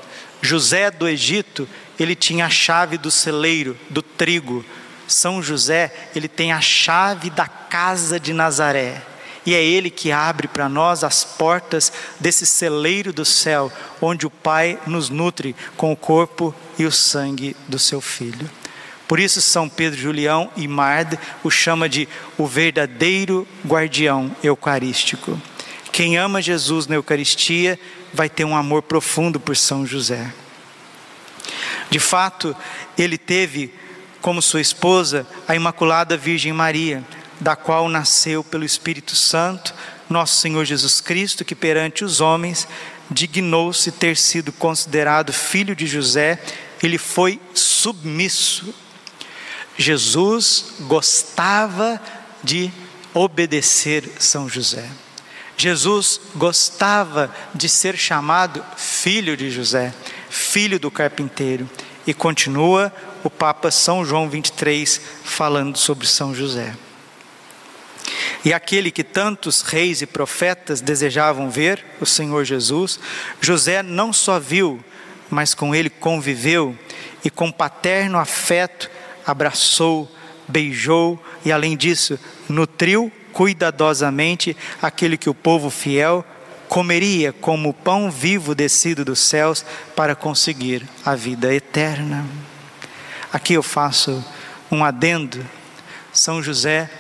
José 0.40 0.90
do 0.90 1.09
Egito, 1.09 1.68
ele 1.98 2.14
tinha 2.14 2.46
a 2.46 2.51
chave 2.51 2.96
do 2.96 3.11
celeiro, 3.11 3.77
do 3.90 4.03
trigo. 4.03 4.64
São 5.07 5.42
José, 5.42 5.92
ele 6.14 6.29
tem 6.29 6.53
a 6.53 6.61
chave 6.61 7.31
da 7.31 7.46
casa 7.46 8.20
de 8.20 8.33
Nazaré 8.33 9.03
e 9.48 9.55
é 9.55 9.64
Ele 9.64 9.88
que 9.88 10.12
abre 10.12 10.46
para 10.46 10.68
nós 10.68 11.03
as 11.03 11.24
portas 11.24 11.90
desse 12.20 12.44
celeiro 12.44 13.14
do 13.14 13.24
céu, 13.24 13.72
onde 13.98 14.27
o 14.27 14.31
Pai 14.31 14.79
nos 14.87 15.09
nutre 15.09 15.57
com 15.74 15.90
o 15.90 15.96
corpo 15.96 16.55
e 16.79 16.85
o 16.85 16.92
sangue 16.92 17.57
do 17.66 17.79
seu 17.79 17.98
Filho. 17.98 18.48
Por 19.09 19.18
isso, 19.18 19.40
São 19.40 19.66
Pedro 19.66 19.98
Julião 19.98 20.51
e 20.55 20.68
Mard 20.68 21.18
o 21.42 21.51
chama 21.51 21.88
de 21.88 22.07
o 22.37 22.46
verdadeiro 22.46 23.48
guardião 23.66 24.31
eucarístico. 24.44 25.40
Quem 25.90 26.18
ama 26.18 26.42
Jesus 26.42 26.87
na 26.87 26.96
Eucaristia 26.96 27.81
vai 28.18 28.28
ter 28.28 28.44
um 28.44 28.57
amor 28.57 28.83
profundo 28.83 29.38
por 29.38 29.57
São 29.57 29.87
José. 29.87 30.35
De 31.88 32.00
fato, 32.00 32.54
ele 32.98 33.16
teve 33.16 33.72
como 34.20 34.42
sua 34.42 34.61
esposa 34.61 35.24
a 35.46 35.54
Imaculada 35.54 36.16
Virgem 36.16 36.52
Maria 36.52 37.04
da 37.40 37.54
qual 37.54 37.88
nasceu 37.88 38.42
pelo 38.42 38.64
Espírito 38.64 39.14
Santo 39.14 39.72
nosso 40.11 40.40
Senhor 40.40 40.64
Jesus 40.64 41.00
Cristo, 41.00 41.44
que 41.44 41.54
perante 41.54 42.04
os 42.04 42.20
homens 42.20 42.66
dignou-se 43.09 43.92
ter 43.92 44.16
sido 44.16 44.50
considerado 44.50 45.33
filho 45.33 45.76
de 45.76 45.87
José, 45.87 46.42
ele 46.83 46.98
foi 46.98 47.40
submisso. 47.54 48.74
Jesus 49.76 50.72
gostava 50.81 52.02
de 52.42 52.72
obedecer 53.14 54.11
São 54.18 54.48
José. 54.48 54.88
Jesus 55.59 56.21
gostava 56.37 57.35
de 57.53 57.68
ser 57.68 57.99
chamado 57.99 58.64
filho 58.77 59.37
de 59.37 59.51
José, 59.51 59.92
filho 60.31 60.79
do 60.79 60.88
carpinteiro. 60.88 61.68
E 62.07 62.14
continua 62.14 62.92
o 63.25 63.29
Papa 63.29 63.71
São 63.71 64.05
João 64.05 64.31
23 64.31 65.01
falando 65.25 65.77
sobre 65.77 66.07
São 66.07 66.33
José. 66.33 66.75
E 68.44 68.55
aquele 68.55 68.92
que 68.92 69.03
tantos 69.03 69.62
reis 69.62 70.01
e 70.01 70.07
profetas 70.07 70.81
desejavam 70.81 71.51
ver, 71.51 71.85
o 72.01 72.07
Senhor 72.07 72.44
Jesus, 72.44 73.01
José 73.40 73.83
não 73.83 74.12
só 74.12 74.38
viu, 74.38 74.83
mas 75.29 75.55
com 75.55 75.75
ele 75.75 75.90
conviveu 75.90 76.79
e 77.25 77.29
com 77.29 77.51
paterno 77.51 78.16
afeto 78.16 78.88
abraçou, 79.27 80.11
beijou 80.47 81.23
e, 81.44 81.51
além 81.51 81.77
disso, 81.77 82.18
nutriu 82.49 83.12
cuidadosamente 83.38 84.57
aquele 84.83 85.16
que 85.16 85.31
o 85.31 85.35
povo 85.35 85.70
fiel 85.70 86.24
comeria 86.68 87.33
como 87.33 87.72
pão 87.72 88.11
vivo 88.11 88.53
descido 88.53 89.05
dos 89.05 89.20
céus 89.20 89.64
para 89.94 90.16
conseguir 90.16 90.85
a 91.05 91.14
vida 91.14 91.55
eterna. 91.55 92.27
Aqui 93.33 93.55
eu 93.55 93.62
faço 93.62 94.24
um 94.68 94.85
adendo. 94.85 95.46
São 96.12 96.42
José 96.42 96.90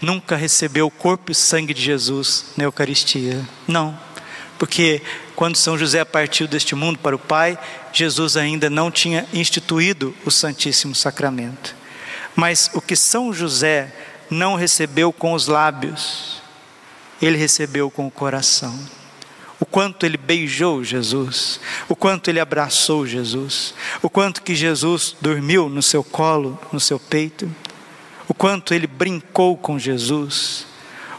nunca 0.00 0.36
recebeu 0.36 0.86
o 0.86 0.92
corpo 0.92 1.32
e 1.32 1.34
sangue 1.34 1.74
de 1.74 1.82
Jesus 1.82 2.52
na 2.56 2.62
Eucaristia. 2.62 3.44
Não, 3.66 3.98
porque 4.60 5.02
quando 5.34 5.56
São 5.56 5.76
José 5.76 6.04
partiu 6.04 6.46
deste 6.46 6.76
mundo 6.76 7.00
para 7.00 7.16
o 7.16 7.18
Pai, 7.18 7.58
Jesus 7.92 8.36
ainda 8.36 8.70
não 8.70 8.92
tinha 8.92 9.26
instituído 9.32 10.14
o 10.24 10.30
Santíssimo 10.30 10.94
Sacramento. 10.94 11.74
Mas 12.36 12.70
o 12.74 12.80
que 12.80 12.94
São 12.94 13.32
José 13.32 13.92
não 14.30 14.54
recebeu 14.54 15.12
com 15.12 15.32
os 15.32 15.46
lábios, 15.46 16.40
ele 17.20 17.36
recebeu 17.36 17.90
com 17.90 18.06
o 18.06 18.10
coração. 18.10 18.78
O 19.58 19.66
quanto 19.66 20.06
ele 20.06 20.16
beijou 20.16 20.82
Jesus, 20.82 21.60
o 21.88 21.94
quanto 21.94 22.28
ele 22.28 22.40
abraçou 22.40 23.06
Jesus, 23.06 23.74
o 24.00 24.08
quanto 24.08 24.42
que 24.42 24.54
Jesus 24.54 25.14
dormiu 25.20 25.68
no 25.68 25.82
seu 25.82 26.02
colo, 26.02 26.58
no 26.72 26.80
seu 26.80 26.98
peito 26.98 27.50
o 28.30 28.34
quanto 28.34 28.72
ele 28.72 28.86
brincou 28.86 29.56
com 29.56 29.76
Jesus, 29.76 30.64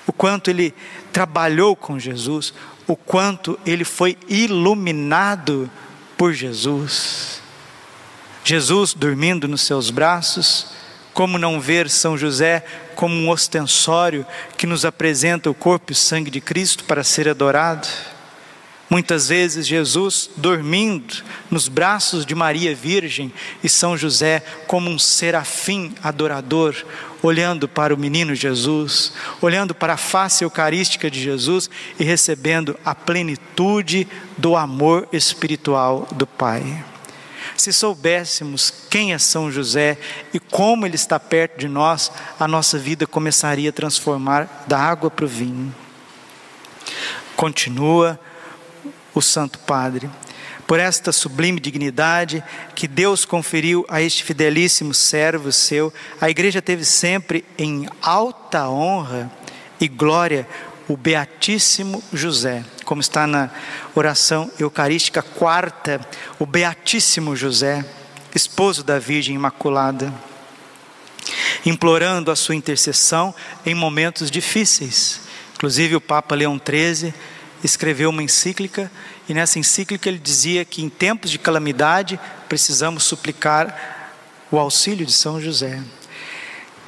o 0.07 0.13
quanto 0.13 0.49
ele 0.49 0.73
trabalhou 1.11 1.75
com 1.75 1.99
Jesus, 1.99 2.53
o 2.87 2.95
quanto 2.95 3.59
ele 3.65 3.83
foi 3.83 4.17
iluminado 4.29 5.69
por 6.17 6.31
Jesus. 6.31 7.41
Jesus 8.45 8.93
dormindo 8.93 9.45
nos 9.45 9.63
seus 9.63 9.89
braços, 9.89 10.67
como 11.13 11.37
não 11.37 11.59
ver 11.59 11.89
São 11.89 12.17
José 12.17 12.63
como 13.01 13.15
um 13.15 13.31
ostensório 13.31 14.23
que 14.55 14.67
nos 14.67 14.85
apresenta 14.85 15.49
o 15.49 15.55
corpo 15.55 15.91
e 15.91 15.95
sangue 15.95 16.29
de 16.29 16.39
Cristo 16.39 16.83
para 16.83 17.03
ser 17.03 17.27
adorado? 17.27 17.87
Muitas 18.87 19.29
vezes 19.29 19.65
Jesus 19.65 20.29
dormindo 20.37 21.23
nos 21.49 21.67
braços 21.67 22.23
de 22.27 22.35
Maria 22.35 22.75
Virgem 22.75 23.33
e 23.63 23.67
São 23.67 23.97
José 23.97 24.43
como 24.67 24.87
um 24.87 24.99
serafim 24.99 25.95
adorador, 26.03 26.75
olhando 27.23 27.67
para 27.67 27.91
o 27.91 27.97
menino 27.97 28.35
Jesus, 28.35 29.13
olhando 29.41 29.73
para 29.73 29.93
a 29.93 29.97
face 29.97 30.43
eucarística 30.43 31.09
de 31.09 31.19
Jesus 31.19 31.71
e 31.99 32.03
recebendo 32.03 32.79
a 32.85 32.93
plenitude 32.93 34.07
do 34.37 34.55
amor 34.55 35.07
espiritual 35.11 36.07
do 36.11 36.27
Pai. 36.27 36.90
Se 37.61 37.71
soubéssemos 37.71 38.73
quem 38.89 39.13
é 39.13 39.19
São 39.19 39.51
José 39.51 39.95
e 40.33 40.39
como 40.39 40.83
ele 40.83 40.95
está 40.95 41.19
perto 41.19 41.59
de 41.59 41.67
nós, 41.67 42.11
a 42.39 42.47
nossa 42.47 42.75
vida 42.75 43.05
começaria 43.05 43.69
a 43.69 43.71
transformar 43.71 44.65
da 44.65 44.79
água 44.79 45.11
para 45.11 45.25
o 45.25 45.27
vinho. 45.27 45.71
Continua 47.35 48.19
o 49.13 49.21
Santo 49.21 49.59
Padre. 49.59 50.09
Por 50.65 50.79
esta 50.79 51.11
sublime 51.11 51.59
dignidade 51.59 52.43
que 52.73 52.87
Deus 52.87 53.25
conferiu 53.25 53.85
a 53.87 54.01
este 54.01 54.23
fidelíssimo 54.23 54.91
servo 54.91 55.51
seu, 55.51 55.93
a 56.19 56.31
igreja 56.31 56.63
teve 56.63 56.83
sempre 56.83 57.45
em 57.59 57.87
alta 58.01 58.67
honra 58.69 59.31
e 59.79 59.87
glória 59.87 60.47
o 60.91 60.97
Beatíssimo 60.97 62.03
José, 62.11 62.65
como 62.83 62.99
está 62.99 63.25
na 63.25 63.49
oração 63.95 64.51
eucarística 64.59 65.21
quarta, 65.21 66.01
o 66.37 66.45
Beatíssimo 66.45 67.33
José, 67.33 67.85
esposo 68.35 68.83
da 68.83 68.99
Virgem 68.99 69.35
Imaculada, 69.35 70.13
implorando 71.65 72.29
a 72.29 72.35
sua 72.35 72.55
intercessão 72.55 73.33
em 73.65 73.73
momentos 73.73 74.29
difíceis. 74.29 75.21
Inclusive, 75.55 75.95
o 75.95 76.01
Papa 76.01 76.35
Leão 76.35 76.59
XIII 76.59 77.13
escreveu 77.63 78.09
uma 78.09 78.23
encíclica 78.23 78.91
e 79.29 79.33
nessa 79.33 79.59
encíclica 79.59 80.09
ele 80.09 80.19
dizia 80.19 80.65
que 80.65 80.81
em 80.81 80.89
tempos 80.89 81.31
de 81.31 81.39
calamidade 81.39 82.19
precisamos 82.49 83.03
suplicar 83.03 84.11
o 84.51 84.59
auxílio 84.59 85.05
de 85.05 85.13
São 85.13 85.39
José. 85.39 85.81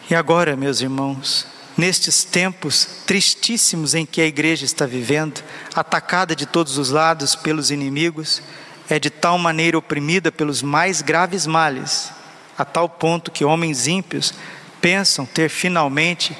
E 0.10 0.16
agora, 0.16 0.58
meus 0.58 0.82
irmãos, 0.82 1.53
nestes 1.78 2.24
tempos 2.24 2.88
tristíssimos 3.06 3.96
em 3.96 4.06
que 4.06 4.22
a 4.22 4.26
igreja 4.26 4.66
está 4.66 4.86
vivendo, 4.86 5.44
atacada 5.74 6.36
de 6.36 6.46
todos 6.46 6.78
os 6.78 6.90
lados 6.90 7.36
pelos 7.36 7.72
inimigos, 7.72 8.42
é 8.90 9.00
de 9.00 9.10
tal 9.10 9.38
maneira 9.38 9.78
oprimida 9.78 10.32
pelos 10.32 10.62
mais 10.62 11.02
graves 11.02 11.48
males, 11.48 12.12
a 12.58 12.64
tal 12.64 12.88
ponto 12.88 13.32
que 13.32 13.46
homens 13.46 13.88
ímpios 13.88 14.34
pensam 14.80 15.26
ter 15.26 15.50
finalmente 15.50 16.38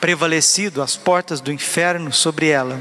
prevalecido 0.00 0.82
as 0.82 0.96
portas 0.96 1.40
do 1.40 1.52
inferno 1.52 2.12
sobre 2.12 2.48
ela. 2.48 2.78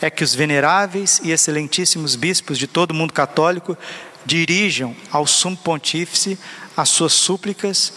É 0.00 0.10
que 0.10 0.24
os 0.24 0.34
veneráveis 0.34 1.20
e 1.22 1.30
excelentíssimos 1.30 2.16
bispos 2.16 2.58
de 2.58 2.66
todo 2.66 2.90
o 2.90 2.94
mundo 2.94 3.12
católico 3.12 3.78
dirijam 4.26 4.94
ao 5.10 5.26
sumo 5.26 5.56
pontífice 5.56 6.38
as 6.76 6.88
suas 6.88 7.12
súplicas 7.12 7.92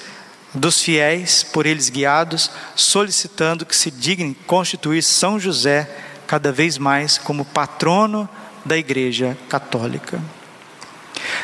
dos 0.54 0.82
fiéis, 0.82 1.44
por 1.44 1.66
eles 1.66 1.90
guiados, 1.90 2.50
solicitando 2.76 3.66
que 3.66 3.76
se 3.76 3.92
dignem 3.92 4.34
constituir 4.46 5.04
São 5.04 5.40
José 5.40 5.90
cada 6.26 6.52
vez 6.52 6.78
mais 6.78 7.18
como 7.18 7.46
patrono 7.46 8.28
da 8.66 8.78
Igreja 8.78 9.38
Católica. 9.50 10.22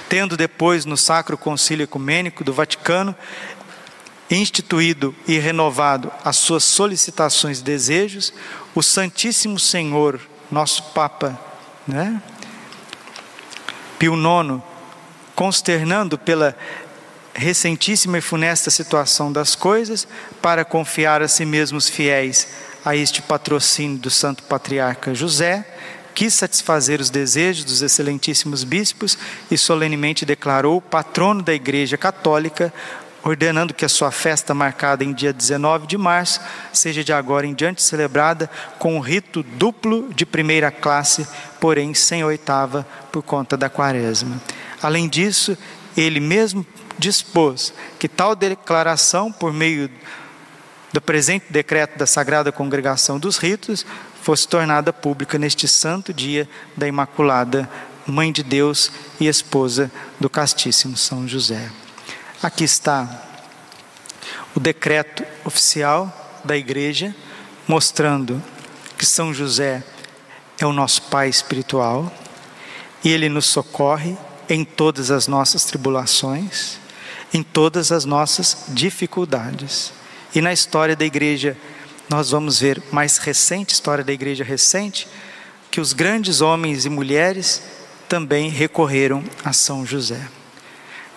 Tendo 0.10 0.38
depois 0.38 0.86
no 0.86 0.98
Sacro 0.98 1.38
Concílio 1.38 1.84
Ecumênico 1.84 2.44
do 2.44 2.54
Vaticano 2.54 3.16
instituído 4.30 5.16
e 5.28 5.38
renovado 5.38 6.12
as 6.24 6.38
suas 6.38 6.64
solicitações 6.64 7.60
e 7.60 7.64
desejos, 7.64 8.34
o 8.74 8.82
Santíssimo 8.82 9.60
Senhor 9.60 10.20
nosso 10.52 10.84
Papa, 10.92 11.40
né? 11.88 12.22
Pio 14.00 14.16
IX, 14.16 14.62
consternando 15.36 16.18
pela 16.18 16.56
recentíssima 17.34 18.18
e 18.18 18.22
funesta 18.22 18.70
situação 18.70 19.32
das 19.32 19.56
coisas, 19.56 20.08
para 20.42 20.64
confiar 20.64 21.22
a 21.22 21.28
si 21.28 21.46
mesmos 21.46 21.90
fiéis 21.90 22.48
a 22.86 22.96
este 22.96 23.22
patrocínio 23.22 23.98
do 23.98 24.10
Santo 24.10 24.44
Patriarca 24.44 25.14
José, 25.16 25.66
quis 26.14 26.34
satisfazer 26.34 27.02
os 27.02 27.10
desejos 27.10 27.64
dos 27.64 27.82
excelentíssimos 27.82 28.64
bispos 28.64 29.18
e 29.50 29.58
solenemente 29.58 30.26
declarou 30.26 30.80
patrono 30.80 31.42
da 31.42 31.54
Igreja 31.54 31.98
Católica 31.98 32.72
ordenando 33.24 33.74
que 33.74 33.86
a 33.86 33.90
sua 33.90 34.12
festa, 34.12 34.54
marcada 34.54 35.04
em 35.04 35.14
dia 35.14 35.32
19 35.32 35.88
de 35.88 35.98
março, 35.98 36.42
seja 36.74 37.04
de 37.04 37.14
agora 37.14 37.48
em 37.48 37.54
diante 37.54 37.82
celebrada 37.82 38.50
com 38.78 38.98
um 38.98 39.00
rito 39.00 39.42
duplo 39.42 40.14
de 40.14 40.26
primeira 40.26 40.70
classe, 40.70 41.26
porém 41.60 41.94
sem 41.94 42.24
oitava, 42.24 42.86
por 43.12 43.24
conta 43.24 43.56
da 43.56 43.70
quaresma. 43.70 44.42
Além 44.82 45.08
disso, 45.08 45.58
ele 45.96 46.20
mesmo 46.20 46.66
dispôs 46.98 47.74
que 48.00 48.08
tal 48.08 48.36
declaração, 48.36 49.32
por 49.32 49.52
meio 49.54 49.90
do 50.92 51.02
presente 51.02 51.46
decreto 51.50 51.98
da 51.98 52.06
Sagrada 52.06 52.52
Congregação 52.52 53.18
dos 53.18 53.38
Ritos, 53.38 53.86
fosse 54.22 54.48
tornada 54.48 54.94
pública 54.94 55.38
neste 55.38 55.68
santo 55.68 56.14
dia 56.14 56.48
da 56.78 56.88
Imaculada 56.88 57.70
Mãe 58.06 58.32
de 58.32 58.44
Deus 58.44 58.92
e 59.20 59.28
esposa 59.28 59.92
do 60.20 60.30
Castíssimo 60.30 60.96
São 60.98 61.28
José. 61.28 61.70
Aqui 62.42 62.64
está 62.64 63.08
o 64.56 64.60
decreto 64.60 65.26
oficial 65.46 66.42
da 66.44 66.56
igreja, 66.56 67.16
mostrando 67.68 68.42
que 68.98 69.06
São 69.06 69.34
José 69.34 69.84
é 70.60 70.66
o 70.66 70.74
nosso 70.74 71.04
Pai 71.04 71.30
espiritual 71.30 72.12
e 73.04 73.10
ele 73.10 73.30
nos 73.30 73.46
socorre 73.46 74.18
em 74.48 74.64
todas 74.64 75.10
as 75.12 75.28
nossas 75.28 75.66
tribulações, 75.66 76.78
em 77.34 77.42
todas 77.42 77.92
as 77.92 78.06
nossas 78.06 78.66
dificuldades. 78.70 79.92
E 80.36 80.42
na 80.42 80.54
história 80.54 80.96
da 80.96 81.06
igreja, 81.06 81.58
nós 82.10 82.32
vamos 82.32 82.60
ver, 82.60 82.82
mais 82.92 83.18
recente, 83.18 83.74
história 83.74 84.04
da 84.04 84.14
igreja 84.14 84.44
recente, 84.44 85.08
que 85.72 85.82
os 85.82 85.94
grandes 85.94 86.42
homens 86.42 86.86
e 86.86 86.90
mulheres 86.90 87.64
também 88.08 88.50
recorreram 88.50 89.24
a 89.44 89.52
São 89.52 89.86
José. 89.86 90.28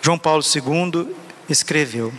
João 0.01 0.17
Paulo 0.17 0.43
II 0.43 1.15
escreveu: 1.47 2.11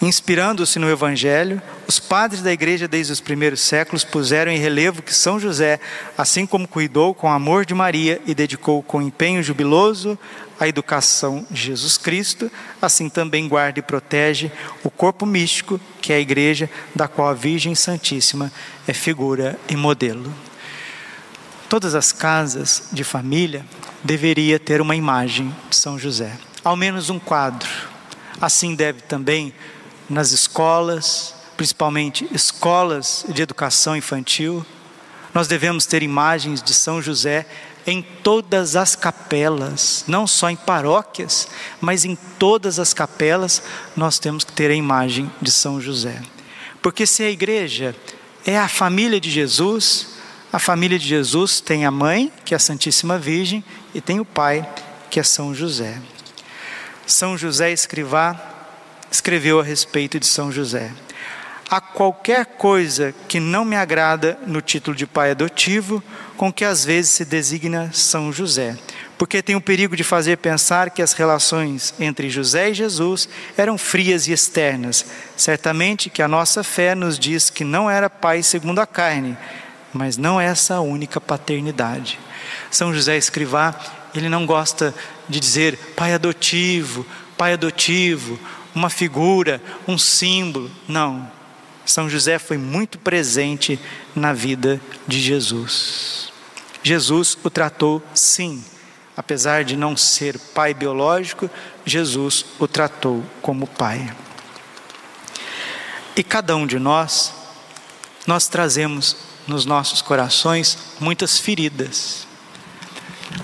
Inspirando-se 0.00 0.78
no 0.78 0.90
Evangelho, 0.90 1.60
os 1.88 1.98
padres 1.98 2.42
da 2.42 2.52
igreja 2.52 2.86
desde 2.86 3.12
os 3.12 3.20
primeiros 3.20 3.60
séculos 3.60 4.04
puseram 4.04 4.52
em 4.52 4.58
relevo 4.58 5.02
que 5.02 5.14
São 5.14 5.40
José, 5.40 5.80
assim 6.18 6.44
como 6.44 6.68
cuidou 6.68 7.14
com 7.14 7.30
amor 7.30 7.64
de 7.64 7.72
Maria 7.72 8.20
e 8.26 8.34
dedicou 8.34 8.82
com 8.82 9.00
empenho 9.00 9.42
jubiloso 9.42 10.18
a 10.60 10.68
educação 10.68 11.46
de 11.50 11.62
Jesus 11.62 11.96
Cristo, 11.96 12.50
assim 12.80 13.08
também 13.08 13.48
guarda 13.48 13.78
e 13.78 13.82
protege 13.82 14.52
o 14.84 14.90
corpo 14.90 15.24
místico, 15.24 15.80
que 16.00 16.12
é 16.12 16.16
a 16.16 16.20
igreja 16.20 16.68
da 16.94 17.08
qual 17.08 17.28
a 17.28 17.34
Virgem 17.34 17.74
Santíssima 17.74 18.52
é 18.86 18.92
figura 18.92 19.58
e 19.68 19.76
modelo. 19.76 20.32
Todas 21.68 21.94
as 21.94 22.12
casas 22.12 22.88
de 22.92 23.02
família 23.02 23.64
deveria 24.04 24.58
ter 24.58 24.80
uma 24.80 24.94
imagem 24.94 25.54
de 25.70 25.76
São 25.76 25.98
José 25.98 26.32
ao 26.66 26.74
menos 26.74 27.10
um 27.10 27.18
quadro. 27.20 27.68
Assim 28.40 28.74
deve 28.74 29.00
também 29.02 29.54
nas 30.08 30.32
escolas, 30.32 31.34
principalmente 31.56 32.28
escolas 32.32 33.24
de 33.28 33.42
educação 33.42 33.96
infantil, 33.96 34.64
nós 35.34 35.48
devemos 35.48 35.86
ter 35.86 36.02
imagens 36.02 36.62
de 36.62 36.72
São 36.72 37.02
José 37.02 37.46
em 37.86 38.02
todas 38.02 38.74
as 38.74 38.96
capelas, 38.96 40.04
não 40.08 40.26
só 40.26 40.50
em 40.50 40.56
paróquias, 40.56 41.46
mas 41.80 42.04
em 42.04 42.16
todas 42.38 42.78
as 42.78 42.92
capelas 42.92 43.62
nós 43.94 44.18
temos 44.18 44.44
que 44.44 44.52
ter 44.52 44.70
a 44.70 44.74
imagem 44.74 45.30
de 45.40 45.52
São 45.52 45.80
José. 45.80 46.20
Porque 46.82 47.06
se 47.06 47.22
a 47.22 47.30
igreja 47.30 47.94
é 48.44 48.58
a 48.58 48.68
família 48.68 49.20
de 49.20 49.30
Jesus, 49.30 50.16
a 50.52 50.58
família 50.58 50.98
de 50.98 51.06
Jesus 51.06 51.60
tem 51.60 51.84
a 51.84 51.90
mãe, 51.90 52.32
que 52.44 52.54
é 52.54 52.56
a 52.56 52.60
Santíssima 52.60 53.18
Virgem, 53.18 53.64
e 53.94 54.00
tem 54.00 54.20
o 54.20 54.24
pai, 54.24 54.68
que 55.10 55.20
é 55.20 55.22
São 55.22 55.54
José. 55.54 56.00
São 57.06 57.36
José 57.36 57.72
Escrivá 57.72 58.55
escreveu 59.16 59.58
a 59.58 59.62
respeito 59.62 60.20
de 60.20 60.26
São 60.26 60.52
José. 60.52 60.92
Há 61.68 61.80
qualquer 61.80 62.44
coisa 62.44 63.14
que 63.26 63.40
não 63.40 63.64
me 63.64 63.74
agrada 63.74 64.38
no 64.46 64.60
título 64.60 64.96
de 64.96 65.06
pai 65.06 65.30
adotivo, 65.30 66.02
com 66.36 66.52
que 66.52 66.64
às 66.64 66.84
vezes 66.84 67.12
se 67.12 67.24
designa 67.24 67.90
São 67.92 68.30
José, 68.30 68.76
porque 69.18 69.42
tem 69.42 69.56
o 69.56 69.60
perigo 69.60 69.96
de 69.96 70.04
fazer 70.04 70.36
pensar 70.36 70.90
que 70.90 71.00
as 71.02 71.14
relações 71.14 71.94
entre 71.98 72.28
José 72.28 72.70
e 72.70 72.74
Jesus 72.74 73.28
eram 73.56 73.78
frias 73.78 74.28
e 74.28 74.32
externas. 74.32 75.06
Certamente 75.34 76.10
que 76.10 76.22
a 76.22 76.28
nossa 76.28 76.62
fé 76.62 76.94
nos 76.94 77.18
diz 77.18 77.48
que 77.48 77.64
não 77.64 77.90
era 77.90 78.10
pai 78.10 78.42
segundo 78.42 78.80
a 78.80 78.86
carne, 78.86 79.36
mas 79.92 80.18
não 80.18 80.38
essa 80.38 80.74
a 80.74 80.80
única 80.82 81.20
paternidade. 81.20 82.20
São 82.70 82.94
José 82.94 83.16
Escrivá, 83.16 83.74
ele 84.14 84.28
não 84.28 84.44
gosta 84.44 84.94
de 85.26 85.40
dizer 85.40 85.76
pai 85.96 86.12
adotivo, 86.12 87.04
pai 87.36 87.54
adotivo, 87.54 88.38
uma 88.76 88.90
figura, 88.90 89.60
um 89.88 89.96
símbolo. 89.96 90.70
Não. 90.86 91.28
São 91.86 92.10
José 92.10 92.38
foi 92.38 92.58
muito 92.58 92.98
presente 92.98 93.80
na 94.14 94.34
vida 94.34 94.78
de 95.08 95.18
Jesus. 95.18 96.30
Jesus 96.82 97.38
o 97.42 97.48
tratou 97.48 98.02
sim, 98.14 98.62
apesar 99.16 99.64
de 99.64 99.76
não 99.76 99.96
ser 99.96 100.38
pai 100.38 100.74
biológico, 100.74 101.50
Jesus 101.86 102.44
o 102.58 102.68
tratou 102.68 103.24
como 103.40 103.66
pai. 103.66 104.14
E 106.14 106.22
cada 106.22 106.54
um 106.54 106.66
de 106.66 106.78
nós, 106.78 107.32
nós 108.26 108.46
trazemos 108.46 109.16
nos 109.46 109.64
nossos 109.64 110.02
corações 110.02 110.76
muitas 111.00 111.38
feridas. 111.38 112.26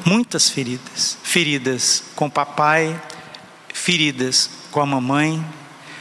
Muitas 0.05 0.51
feridas. 0.51 1.16
Feridas 1.22 2.05
com 2.14 2.28
papai, 2.28 3.01
feridas 3.83 4.49
com 4.70 4.80
a 4.80 4.87
mamãe, 4.87 5.45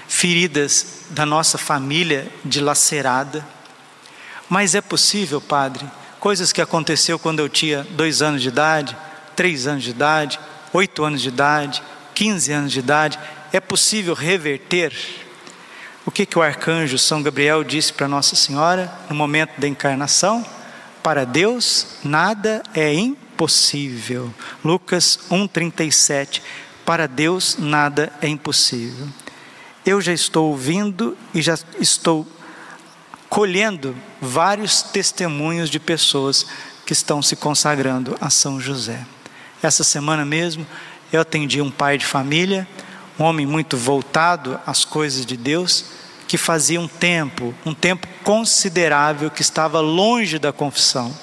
feridas 0.07 1.05
da 1.09 1.25
nossa 1.25 1.57
família 1.57 2.31
dilacerada. 2.45 3.43
Mas 4.47 4.75
é 4.75 4.81
possível, 4.81 5.41
Padre, 5.41 5.89
coisas 6.19 6.53
que 6.53 6.61
aconteceu 6.61 7.17
quando 7.17 7.39
eu 7.39 7.49
tinha 7.49 7.83
dois 7.89 8.21
anos 8.21 8.43
de 8.43 8.49
idade, 8.49 8.95
três 9.35 9.65
anos 9.65 9.83
de 9.83 9.89
idade, 9.89 10.39
oito 10.71 11.03
anos 11.03 11.23
de 11.23 11.29
idade, 11.29 11.81
quinze 12.13 12.51
anos 12.51 12.71
de 12.71 12.77
idade, 12.77 13.17
é 13.51 13.59
possível 13.59 14.13
reverter? 14.13 14.93
O 16.05 16.11
que, 16.11 16.23
que 16.27 16.37
o 16.37 16.41
arcanjo 16.43 16.99
São 16.99 17.23
Gabriel 17.23 17.63
disse 17.63 17.91
para 17.91 18.07
Nossa 18.07 18.35
Senhora 18.35 18.93
no 19.09 19.15
momento 19.15 19.59
da 19.59 19.67
encarnação? 19.67 20.45
Para 21.01 21.25
Deus 21.25 21.97
nada 22.03 22.61
é 22.75 22.93
impossível. 22.93 24.31
Lucas 24.63 25.17
1,37. 25.31 26.43
Para 26.91 27.07
Deus 27.07 27.55
nada 27.57 28.11
é 28.21 28.27
impossível. 28.27 29.07
Eu 29.85 30.01
já 30.01 30.11
estou 30.11 30.49
ouvindo 30.49 31.17
e 31.33 31.41
já 31.41 31.57
estou 31.79 32.27
colhendo 33.29 33.95
vários 34.19 34.81
testemunhos 34.81 35.69
de 35.69 35.79
pessoas 35.79 36.45
que 36.85 36.91
estão 36.91 37.21
se 37.21 37.37
consagrando 37.37 38.17
a 38.19 38.29
São 38.29 38.59
José. 38.59 39.05
Essa 39.63 39.85
semana 39.85 40.25
mesmo 40.25 40.67
eu 41.13 41.21
atendi 41.21 41.61
um 41.61 41.71
pai 41.71 41.97
de 41.97 42.05
família 42.05 42.67
um 43.17 43.23
homem 43.23 43.45
muito 43.45 43.77
voltado 43.77 44.59
às 44.67 44.83
coisas 44.83 45.25
de 45.25 45.37
Deus, 45.37 45.85
que 46.27 46.37
fazia 46.37 46.81
um 46.81 46.89
tempo, 46.89 47.55
um 47.65 47.73
tempo 47.73 48.05
considerável 48.21 49.31
que 49.31 49.41
estava 49.41 49.79
longe 49.79 50.37
da 50.37 50.51
confissão, 50.51 51.17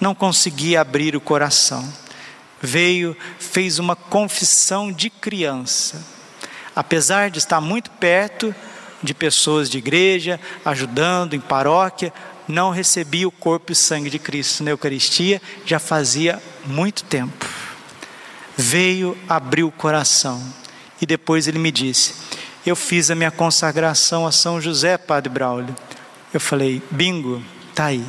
não 0.00 0.16
conseguia 0.16 0.80
abrir 0.80 1.14
o 1.14 1.20
coração. 1.20 2.05
Veio, 2.60 3.16
fez 3.38 3.78
uma 3.78 3.94
confissão 3.94 4.90
de 4.92 5.10
criança. 5.10 6.02
Apesar 6.74 7.30
de 7.30 7.38
estar 7.38 7.60
muito 7.60 7.90
perto 7.90 8.54
de 9.02 9.14
pessoas 9.14 9.68
de 9.70 9.78
igreja, 9.78 10.40
ajudando 10.64 11.34
em 11.34 11.40
paróquia, 11.40 12.12
não 12.48 12.70
recebia 12.70 13.26
o 13.26 13.32
corpo 13.32 13.72
e 13.72 13.74
sangue 13.74 14.10
de 14.10 14.18
Cristo 14.18 14.62
na 14.62 14.70
Eucaristia 14.70 15.40
já 15.64 15.78
fazia 15.78 16.40
muito 16.64 17.04
tempo. 17.04 17.46
Veio, 18.56 19.16
abriu 19.28 19.68
o 19.68 19.72
coração 19.72 20.42
e 21.00 21.06
depois 21.06 21.46
ele 21.46 21.58
me 21.58 21.70
disse: 21.70 22.14
Eu 22.64 22.76
fiz 22.76 23.10
a 23.10 23.14
minha 23.14 23.30
consagração 23.30 24.26
a 24.26 24.32
São 24.32 24.60
José, 24.60 24.96
Padre 24.96 25.28
Braulio. 25.28 25.74
Eu 26.32 26.40
falei: 26.40 26.82
Bingo, 26.90 27.42
tá 27.74 27.86
aí. 27.86 28.04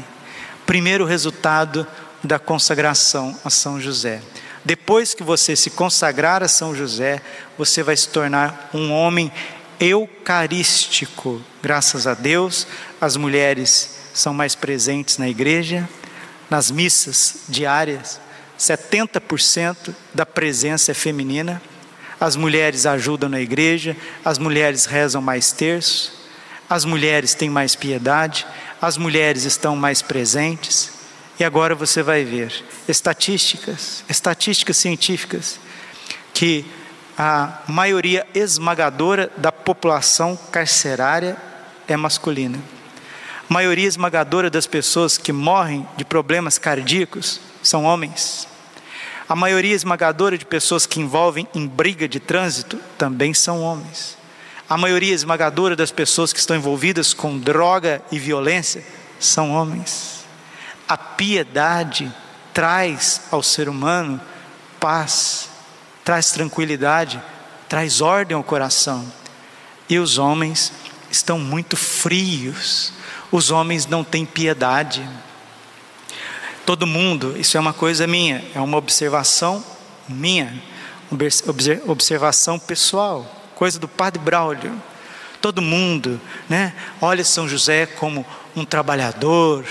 Primeiro 0.65 1.05
resultado 1.05 1.85
da 2.28 2.38
consagração 2.38 3.36
a 3.43 3.49
São 3.49 3.80
José. 3.80 4.21
Depois 4.63 5.13
que 5.13 5.23
você 5.23 5.55
se 5.55 5.69
consagrar 5.69 6.43
a 6.43 6.47
São 6.47 6.75
José, 6.75 7.21
você 7.57 7.82
vai 7.82 7.95
se 7.95 8.09
tornar 8.09 8.69
um 8.73 8.91
homem 8.91 9.32
eucarístico. 9.80 11.41
Graças 11.63 12.05
a 12.05 12.13
Deus, 12.13 12.67
as 12.99 13.15
mulheres 13.15 13.97
são 14.13 14.34
mais 14.34 14.55
presentes 14.55 15.17
na 15.17 15.30
igreja, 15.30 15.88
nas 16.49 16.69
missas 16.69 17.43
diárias, 17.47 18.19
70% 18.57 19.93
da 20.13 20.25
presença 20.25 20.91
é 20.91 20.93
feminina. 20.93 21.61
As 22.19 22.36
mulheres 22.36 22.86
ajudam 22.86 23.30
na 23.30 23.39
igreja, 23.39 23.95
as 24.25 24.39
mulheres 24.39 24.86
rezam 24.86 25.21
mais 25.21 25.51
terços, 25.51 26.13
as 26.69 26.84
mulheres 26.84 27.36
têm 27.36 27.49
mais 27.49 27.75
piedade, 27.75 28.47
as 28.82 28.97
mulheres 28.97 29.43
estão 29.43 29.75
mais 29.75 30.01
presentes. 30.01 30.96
E 31.39 31.43
agora 31.43 31.75
você 31.75 32.01
vai 32.01 32.23
ver 32.23 32.63
estatísticas, 32.88 34.03
estatísticas 34.09 34.77
científicas, 34.77 35.59
que 36.33 36.65
a 37.17 37.61
maioria 37.67 38.27
esmagadora 38.33 39.31
da 39.38 39.51
população 39.51 40.38
carcerária 40.51 41.38
é 41.88 41.95
masculina. 41.95 42.59
A 43.49 43.53
maioria 43.53 43.88
esmagadora 43.88 44.49
das 44.49 44.67
pessoas 44.67 45.17
que 45.17 45.31
morrem 45.31 45.88
de 45.95 46.03
problemas 46.03 46.57
cardíacos 46.57 47.39
são 47.63 47.85
homens. 47.85 48.47
A 49.29 49.35
maioria 49.35 49.75
esmagadora 49.75 50.38
de 50.38 50.45
pessoas 50.45 50.85
que 50.85 50.99
envolvem 50.99 51.47
em 51.53 51.67
briga 51.67 52.07
de 52.07 52.19
trânsito 52.19 52.79
também 52.97 53.33
são 53.33 53.61
homens. 53.61 54.17
A 54.69 54.77
maioria 54.77 55.13
esmagadora 55.13 55.75
das 55.75 55.91
pessoas 55.91 56.33
que 56.33 56.39
estão 56.39 56.55
envolvidas 56.55 57.13
com 57.13 57.38
droga 57.38 58.01
e 58.11 58.19
violência 58.19 58.83
são 59.19 59.51
homens. 59.51 60.16
A 60.88 60.97
piedade 60.97 62.11
traz 62.53 63.21
ao 63.31 63.43
ser 63.43 63.67
humano 63.67 64.19
paz, 64.79 65.49
traz 66.03 66.31
tranquilidade, 66.31 67.21
traz 67.67 68.01
ordem 68.01 68.35
ao 68.35 68.43
coração. 68.43 69.11
E 69.89 69.99
os 69.99 70.17
homens 70.17 70.71
estão 71.09 71.39
muito 71.39 71.75
frios, 71.75 72.93
os 73.31 73.51
homens 73.51 73.85
não 73.85 74.03
têm 74.03 74.25
piedade 74.25 75.07
todo 76.67 76.85
mundo, 76.85 77.33
isso 77.39 77.55
é 77.55 77.59
uma 77.61 77.71
coisa 77.71 78.05
minha, 78.05 78.43
é 78.53 78.59
uma 78.59 78.77
observação 78.77 79.63
minha, 80.05 80.61
observação 81.85 82.59
pessoal, 82.59 83.25
coisa 83.55 83.79
do 83.79 83.88
Padre 83.88 84.21
Braulio. 84.21 84.73
Todo 85.39 85.61
mundo, 85.61 86.19
né, 86.49 86.73
olha 86.99 87.23
São 87.23 87.47
José 87.47 87.85
como 87.85 88.25
um 88.53 88.65
trabalhador, 88.65 89.65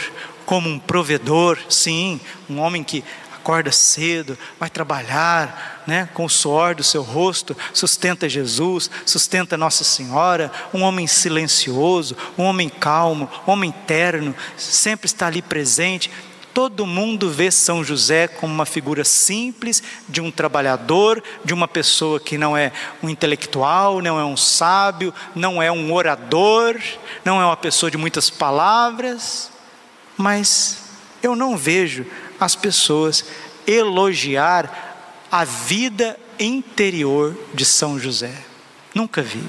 como 0.46 0.70
um 0.70 0.78
provedor, 0.78 1.58
sim, 1.68 2.20
um 2.48 2.60
homem 2.60 2.82
que 2.82 3.04
acorda 3.46 3.70
cedo, 3.70 4.36
vai 4.58 4.68
trabalhar, 4.68 5.84
né, 5.86 6.08
com 6.14 6.24
o 6.24 6.30
suor 6.30 6.74
do 6.74 6.82
seu 6.82 7.00
rosto, 7.00 7.56
sustenta 7.72 8.28
Jesus, 8.28 8.90
sustenta 9.04 9.56
Nossa 9.56 9.84
Senhora, 9.84 10.50
um 10.74 10.82
homem 10.82 11.06
silencioso, 11.06 12.16
um 12.36 12.42
homem 12.42 12.68
calmo, 12.68 13.30
um 13.46 13.52
homem 13.52 13.72
terno, 13.86 14.34
sempre 14.56 15.06
está 15.06 15.28
ali 15.28 15.40
presente. 15.40 16.10
Todo 16.52 16.86
mundo 16.86 17.30
vê 17.30 17.50
São 17.50 17.84
José 17.84 18.26
como 18.26 18.52
uma 18.52 18.66
figura 18.66 19.04
simples 19.04 19.80
de 20.08 20.20
um 20.20 20.30
trabalhador, 20.30 21.22
de 21.44 21.54
uma 21.54 21.68
pessoa 21.68 22.18
que 22.18 22.36
não 22.36 22.56
é 22.56 22.72
um 23.00 23.08
intelectual, 23.08 24.00
não 24.00 24.18
é 24.18 24.24
um 24.24 24.36
sábio, 24.36 25.14
não 25.36 25.62
é 25.62 25.70
um 25.70 25.92
orador, 25.92 26.80
não 27.24 27.40
é 27.40 27.44
uma 27.44 27.56
pessoa 27.56 27.90
de 27.92 27.96
muitas 27.96 28.28
palavras, 28.28 29.52
mas 30.16 30.78
eu 31.22 31.34
não 31.36 31.56
vejo 31.56 32.06
as 32.38 32.54
pessoas 32.54 33.24
elogiar 33.66 35.26
a 35.30 35.44
vida 35.44 36.18
interior 36.38 37.36
de 37.52 37.64
São 37.64 37.98
José. 37.98 38.32
Nunca 38.94 39.22
vi. 39.22 39.42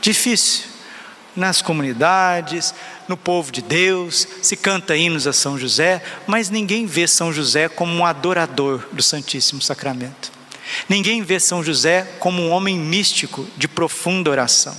Difícil 0.00 0.70
nas 1.36 1.62
comunidades, 1.62 2.74
no 3.08 3.16
povo 3.16 3.52
de 3.52 3.62
Deus, 3.62 4.26
se 4.42 4.56
canta 4.56 4.96
hinos 4.96 5.26
a 5.26 5.32
São 5.32 5.58
José, 5.58 6.02
mas 6.26 6.50
ninguém 6.50 6.86
vê 6.86 7.06
São 7.06 7.32
José 7.32 7.68
como 7.68 7.92
um 7.94 8.04
adorador 8.04 8.86
do 8.92 9.02
Santíssimo 9.02 9.62
Sacramento. 9.62 10.32
Ninguém 10.88 11.22
vê 11.22 11.40
São 11.40 11.62
José 11.64 12.02
como 12.18 12.42
um 12.42 12.50
homem 12.50 12.78
místico 12.78 13.46
de 13.56 13.66
profunda 13.66 14.30
oração. 14.30 14.76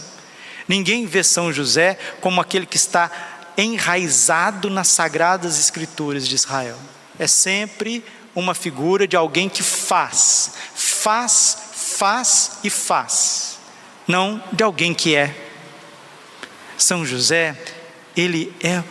Ninguém 0.68 1.06
vê 1.06 1.24
São 1.24 1.52
José 1.52 1.98
como 2.22 2.40
aquele 2.40 2.66
que 2.66 2.78
está 2.78 3.12
enraizado 3.58 4.70
nas 4.70 4.88
sagradas 4.88 5.60
escrituras 5.60 6.28
de 6.28 6.36
Israel. 6.36 6.78
É 7.20 7.28
sempre 7.28 8.04
uma 8.34 8.54
figura 8.54 9.08
de 9.08 9.16
alguém 9.16 9.50
que 9.50 9.62
faz, 9.64 10.54
faz, 10.74 11.58
faz 11.74 12.60
e 12.64 12.70
faz, 12.70 13.58
não 14.08 14.42
de 14.52 14.64
alguém 14.64 14.94
que 14.94 15.16
é 15.16 15.50
são 16.82 17.06
José, 17.06 17.56
ele 18.18 18.54
é 18.62 18.84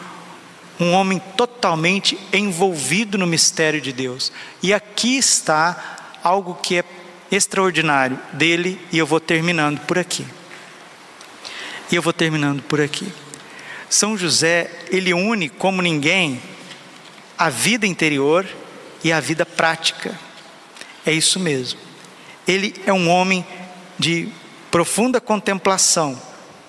um 0.79 0.93
homem 0.93 1.21
totalmente 1.37 2.19
envolvido 2.33 3.19
no 3.19 3.27
mistério 3.27 3.81
de 3.81 3.93
Deus. 3.93 4.33
E 4.63 4.73
aqui 4.73 5.19
está 5.19 6.17
algo 6.23 6.55
que 6.55 6.79
é 6.79 6.85
extraordinário 7.31 8.19
dele, 8.33 8.81
e 8.91 8.99
eu 8.99 9.07
vou 9.07 9.21
terminando 9.21 9.81
por 9.81 9.99
aqui. 9.99 10.27
E 11.91 11.97
eu 11.97 12.03
vou 12.03 12.13
terminando 12.13 12.63
por 12.63 12.81
aqui. 12.81 13.13
São 13.91 14.16
José, 14.16 14.70
ele 14.88 15.12
une 15.12 15.49
como 15.49 15.82
ninguém 15.82 16.41
a 17.36 17.51
vida 17.51 17.86
interior 17.86 18.47
e 19.03 19.12
a 19.12 19.18
vida 19.18 19.45
prática. 19.45 20.16
É 21.05 21.12
isso 21.12 21.41
mesmo. 21.41 21.80
Ele 22.47 22.72
é 22.86 22.93
um 22.93 23.09
homem 23.09 23.45
de 23.99 24.28
profunda 24.70 25.20
contemplação, 25.20 26.20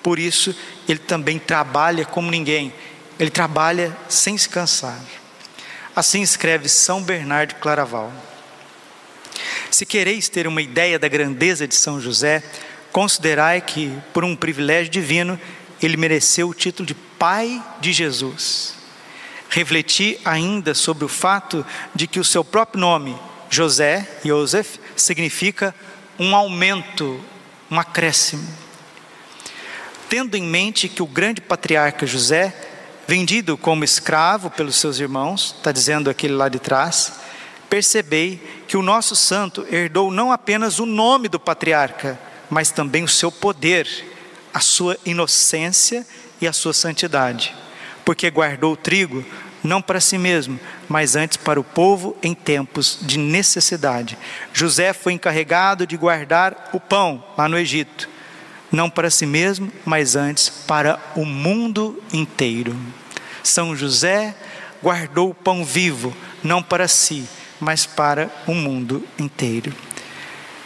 por 0.02 0.18
isso 0.18 0.54
ele 0.88 0.98
também 0.98 1.38
trabalha 1.38 2.04
como 2.04 2.30
ninguém, 2.30 2.72
ele 3.20 3.30
trabalha 3.30 3.96
sem 4.08 4.36
se 4.36 4.48
cansar. 4.48 5.00
Assim 5.94 6.22
escreve 6.22 6.68
São 6.68 7.02
Bernardo 7.02 7.54
Claraval. 7.56 8.12
Se 9.70 9.86
quereis 9.86 10.28
ter 10.28 10.48
uma 10.48 10.60
ideia 10.60 10.98
da 10.98 11.06
grandeza 11.06 11.68
de 11.68 11.74
São 11.74 12.00
José, 12.00 12.42
considerai 12.90 13.60
que, 13.60 13.96
por 14.12 14.24
um 14.24 14.34
privilégio 14.34 14.90
divino, 14.90 15.38
ele 15.82 15.96
mereceu 15.96 16.48
o 16.48 16.54
título 16.54 16.86
de 16.86 16.94
Pai 17.22 17.62
de 17.78 17.92
Jesus. 17.92 18.74
Refleti 19.48 20.18
ainda 20.24 20.74
sobre 20.74 21.04
o 21.04 21.08
fato 21.08 21.64
de 21.94 22.08
que 22.08 22.18
o 22.18 22.24
seu 22.24 22.42
próprio 22.42 22.80
nome, 22.80 23.16
José, 23.48 24.18
Joseph, 24.24 24.78
significa 24.96 25.72
um 26.18 26.34
aumento, 26.34 27.20
um 27.70 27.78
acréscimo. 27.78 28.44
Tendo 30.08 30.36
em 30.36 30.42
mente 30.42 30.88
que 30.88 31.00
o 31.00 31.06
grande 31.06 31.40
patriarca 31.40 32.08
José, 32.08 32.52
vendido 33.06 33.56
como 33.56 33.84
escravo 33.84 34.50
pelos 34.50 34.74
seus 34.74 34.98
irmãos, 34.98 35.54
está 35.56 35.70
dizendo 35.70 36.10
aquele 36.10 36.34
lá 36.34 36.48
de 36.48 36.58
trás, 36.58 37.20
percebei 37.70 38.64
que 38.66 38.76
o 38.76 38.82
nosso 38.82 39.14
santo 39.14 39.64
herdou 39.70 40.10
não 40.10 40.32
apenas 40.32 40.80
o 40.80 40.86
nome 40.86 41.28
do 41.28 41.38
patriarca, 41.38 42.18
mas 42.50 42.72
também 42.72 43.04
o 43.04 43.08
seu 43.08 43.30
poder, 43.30 44.11
a 44.52 44.60
sua 44.60 44.96
inocência 45.04 46.06
e 46.40 46.46
a 46.46 46.52
sua 46.52 46.72
santidade, 46.72 47.54
porque 48.04 48.30
guardou 48.30 48.72
o 48.72 48.76
trigo 48.76 49.24
não 49.62 49.80
para 49.80 50.00
si 50.00 50.18
mesmo, 50.18 50.58
mas 50.88 51.14
antes 51.14 51.36
para 51.36 51.60
o 51.60 51.64
povo 51.64 52.16
em 52.22 52.34
tempos 52.34 52.98
de 53.00 53.18
necessidade. 53.18 54.18
José 54.52 54.92
foi 54.92 55.12
encarregado 55.12 55.86
de 55.86 55.96
guardar 55.96 56.70
o 56.72 56.80
pão 56.80 57.24
lá 57.38 57.48
no 57.48 57.58
Egito, 57.58 58.08
não 58.70 58.90
para 58.90 59.10
si 59.10 59.24
mesmo, 59.24 59.70
mas 59.84 60.16
antes 60.16 60.48
para 60.48 60.98
o 61.14 61.24
mundo 61.24 62.02
inteiro. 62.12 62.76
São 63.42 63.76
José 63.76 64.34
guardou 64.82 65.30
o 65.30 65.34
pão 65.34 65.64
vivo, 65.64 66.16
não 66.42 66.62
para 66.62 66.88
si, 66.88 67.28
mas 67.60 67.86
para 67.86 68.30
o 68.46 68.54
mundo 68.54 69.06
inteiro. 69.18 69.72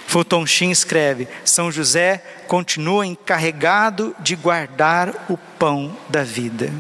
Fulton 0.07 0.47
Sheen 0.47 0.71
escreve: 0.71 1.29
São 1.45 1.71
José 1.71 2.23
continua 2.47 3.07
encarregado 3.07 4.15
de 4.21 4.37
guardar 4.37 5.27
o 5.29 5.37
pão 5.37 5.97
da 6.09 6.23
vida. 6.23 6.73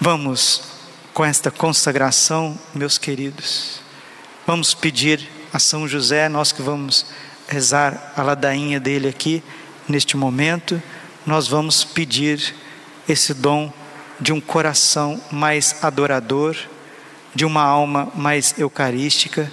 Vamos, 0.00 0.62
com 1.12 1.24
esta 1.24 1.50
consagração, 1.50 2.58
meus 2.74 2.98
queridos, 2.98 3.80
vamos 4.46 4.74
pedir 4.74 5.28
a 5.52 5.58
São 5.58 5.88
José, 5.88 6.28
nós 6.28 6.52
que 6.52 6.62
vamos 6.62 7.06
rezar 7.48 8.12
a 8.16 8.22
ladainha 8.22 8.78
dele 8.78 9.08
aqui, 9.08 9.42
neste 9.88 10.16
momento, 10.16 10.80
nós 11.26 11.48
vamos 11.48 11.82
pedir 11.82 12.54
esse 13.08 13.34
dom 13.34 13.72
de 14.20 14.32
um 14.32 14.40
coração 14.40 15.20
mais 15.30 15.82
adorador, 15.82 16.56
de 17.34 17.44
uma 17.44 17.62
alma 17.62 18.12
mais 18.14 18.54
eucarística, 18.58 19.50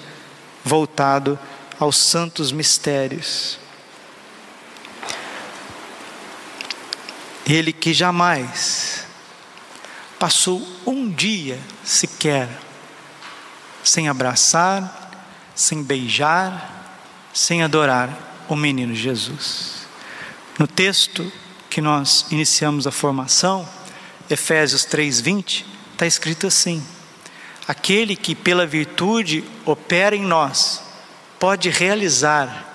voltado 0.63 1.39
aos 1.79 1.97
santos 1.97 2.51
mistérios. 2.51 3.64
Ele 7.45 7.71
que 7.71 7.93
jamais 7.93 9.05
passou 10.17 10.65
um 10.85 11.09
dia 11.09 11.59
sequer 11.83 12.49
sem 13.83 14.09
abraçar, 14.09 15.11
sem 15.53 15.83
beijar, 15.83 16.99
sem 17.31 17.61
adorar 17.61 18.45
o 18.49 18.55
menino 18.55 18.95
Jesus. 18.95 19.85
No 20.57 20.67
texto 20.67 21.31
que 21.69 21.81
nós 21.81 22.25
iniciamos 22.31 22.87
a 22.87 22.91
formação, 22.91 23.67
Efésios 24.27 24.85
3:20, 24.85 25.65
está 25.93 26.07
escrito 26.07 26.47
assim: 26.47 26.83
Aquele 27.67 28.15
que 28.15 28.33
pela 28.33 28.65
virtude 28.65 29.43
opera 29.65 30.15
em 30.15 30.23
nós, 30.23 30.81
pode 31.39 31.69
realizar 31.69 32.73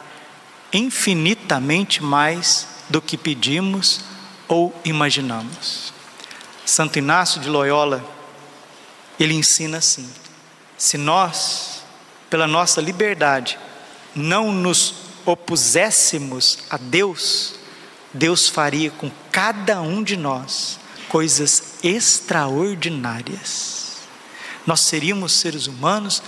infinitamente 0.73 2.01
mais 2.03 2.69
do 2.89 3.03
que 3.03 3.17
pedimos 3.17 4.10
ou 4.51 4.75
imaginamos. 4.85 5.95
Santo 6.67 6.99
Inácio 6.99 7.41
de 7.41 7.49
Loyola, 7.49 8.05
ele 9.19 9.33
ensina 9.33 9.79
assim: 9.79 10.07
se 10.77 10.99
nós, 10.99 11.83
pela 12.29 12.49
nossa 12.49 12.81
liberdade, 12.81 13.57
não 14.15 14.53
nos 14.53 14.95
opuséssemos 15.25 16.59
a 16.69 16.77
Deus, 16.77 17.55
Deus 18.13 18.49
faria 18.49 18.91
com 18.91 19.11
cada 19.31 19.81
um 19.81 20.03
de 20.03 20.17
nós 20.17 20.81
coisas 21.09 21.75
extraordinárias. 21.83 23.99
Nós 24.67 24.81
seríamos 24.81 25.33
seres 25.33 25.69
humanos 25.69 26.23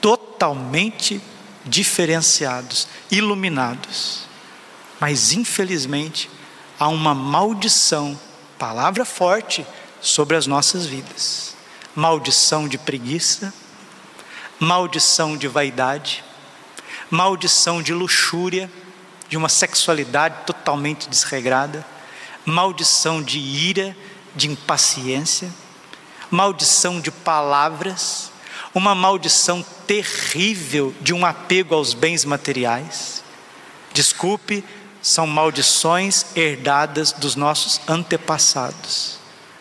totalmente 0.00 1.20
diferenciados, 1.64 2.86
iluminados. 3.10 4.24
Mas 5.00 5.32
infelizmente 5.32 6.30
há 6.78 6.88
uma 6.88 7.14
maldição, 7.14 8.18
palavra 8.58 9.04
forte, 9.04 9.66
sobre 10.00 10.36
as 10.36 10.46
nossas 10.46 10.86
vidas. 10.86 11.54
Maldição 11.94 12.68
de 12.68 12.78
preguiça, 12.78 13.52
maldição 14.60 15.36
de 15.36 15.48
vaidade, 15.48 16.22
maldição 17.10 17.82
de 17.82 17.92
luxúria, 17.92 18.70
de 19.28 19.36
uma 19.36 19.48
sexualidade 19.48 20.44
totalmente 20.46 21.08
desregrada, 21.08 21.84
maldição 22.44 23.22
de 23.22 23.38
ira, 23.38 23.96
de 24.34 24.48
impaciência, 24.48 25.52
maldição 26.30 27.00
de 27.00 27.10
palavras, 27.10 28.30
uma 28.74 28.94
maldição 28.94 29.64
terrível 29.86 30.94
de 31.00 31.12
um 31.12 31.24
apego 31.24 31.74
aos 31.74 31.94
bens 31.94 32.24
materiais. 32.24 33.24
Desculpe, 33.92 34.62
são 35.06 35.24
maldições 35.24 36.26
herdadas 36.34 37.12
dos 37.12 37.36
nossos 37.36 37.80
antepassados. 37.86 39.20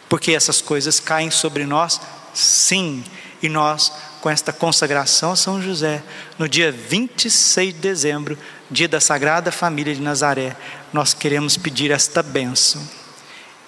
Porque 0.10 0.32
essas 0.32 0.60
coisas 0.60 1.00
caem 1.00 1.30
sobre 1.30 1.68
nós, 1.68 2.02
sim, 2.34 3.04
e 3.44 3.48
nós, 3.48 3.92
com 4.22 4.28
esta 4.28 4.52
consagração 4.52 5.34
a 5.34 5.36
São 5.36 5.62
José, 5.62 6.02
no 6.40 6.50
dia 6.50 6.72
26 6.72 7.76
de 7.76 7.80
dezembro, 7.80 8.36
dia 8.72 8.88
da 8.88 9.00
Sagrada 9.00 9.52
Família 9.52 9.94
de 9.94 10.02
Nazaré, 10.02 10.58
nós 10.92 11.14
queremos 11.14 11.56
pedir 11.58 11.92
esta 11.92 12.24
bênção. 12.24 12.82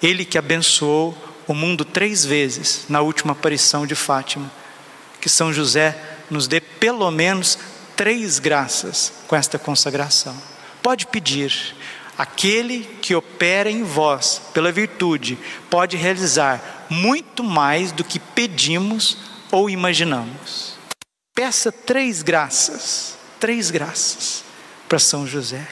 Ele 0.02 0.24
que 0.24 0.36
abençoou 0.36 1.16
o 1.46 1.54
mundo 1.54 1.84
três 1.84 2.24
vezes 2.24 2.86
na 2.88 3.02
última 3.02 3.34
aparição 3.34 3.86
de 3.86 3.94
Fátima 3.94 4.50
que 5.20 5.28
São 5.28 5.52
José 5.52 5.96
nos 6.28 6.48
dê 6.48 6.60
pelo 6.60 7.08
menos 7.12 7.56
três 7.94 8.40
graças 8.40 9.12
com 9.28 9.36
esta 9.36 9.60
consagração. 9.60 10.57
Pode 10.88 11.04
pedir. 11.04 11.52
Aquele 12.16 12.82
que 13.02 13.14
opera 13.14 13.70
em 13.70 13.82
vós 13.82 14.40
pela 14.54 14.72
virtude 14.72 15.38
pode 15.68 15.98
realizar 15.98 16.86
muito 16.88 17.44
mais 17.44 17.92
do 17.92 18.02
que 18.02 18.18
pedimos 18.18 19.18
ou 19.52 19.68
imaginamos. 19.68 20.78
Peça 21.34 21.70
três 21.70 22.22
graças, 22.22 23.18
três 23.38 23.70
graças 23.70 24.42
para 24.88 24.98
São 24.98 25.26
José. 25.26 25.68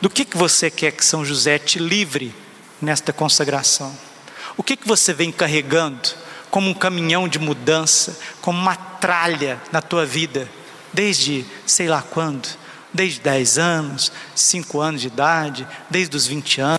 Do 0.00 0.10
que, 0.10 0.24
que 0.24 0.36
você 0.36 0.68
quer 0.68 0.90
que 0.90 1.04
São 1.04 1.24
José 1.24 1.56
te 1.56 1.78
livre 1.78 2.34
nesta 2.82 3.12
consagração? 3.12 3.96
O 4.56 4.64
que, 4.64 4.76
que 4.76 4.88
você 4.88 5.12
vem 5.12 5.30
carregando? 5.30 6.08
como 6.50 6.70
um 6.70 6.74
caminhão 6.74 7.28
de 7.28 7.38
mudança, 7.38 8.18
como 8.40 8.58
uma 8.58 8.74
tralha 8.74 9.60
na 9.70 9.82
tua 9.82 10.06
vida, 10.06 10.48
desde 10.94 11.44
sei 11.66 11.86
lá 11.86 12.00
quando, 12.00 12.48
desde 12.92 13.20
10 13.20 13.58
anos, 13.58 14.12
5 14.34 14.80
anos 14.80 15.00
de 15.00 15.06
idade, 15.08 15.66
desde 15.90 16.16
os 16.16 16.26
20 16.26 16.60
anos, 16.60 16.78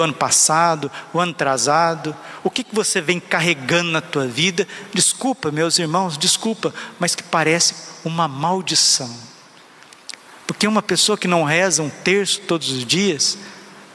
o 0.00 0.04
ano 0.04 0.14
passado, 0.14 0.90
o 1.12 1.20
ano 1.20 1.32
atrasado, 1.32 2.16
o 2.42 2.50
que, 2.50 2.64
que 2.64 2.74
você 2.74 3.00
vem 3.00 3.20
carregando 3.20 3.90
na 3.90 4.00
tua 4.00 4.26
vida? 4.26 4.66
Desculpa, 4.92 5.50
meus 5.50 5.78
irmãos, 5.78 6.16
desculpa, 6.16 6.74
mas 6.98 7.14
que 7.14 7.22
parece 7.22 7.74
uma 8.04 8.26
maldição. 8.26 9.14
Porque 10.46 10.66
uma 10.66 10.82
pessoa 10.82 11.16
que 11.16 11.28
não 11.28 11.44
reza 11.44 11.82
um 11.82 11.90
terço 11.90 12.40
todos 12.40 12.70
os 12.70 12.84
dias, 12.84 13.38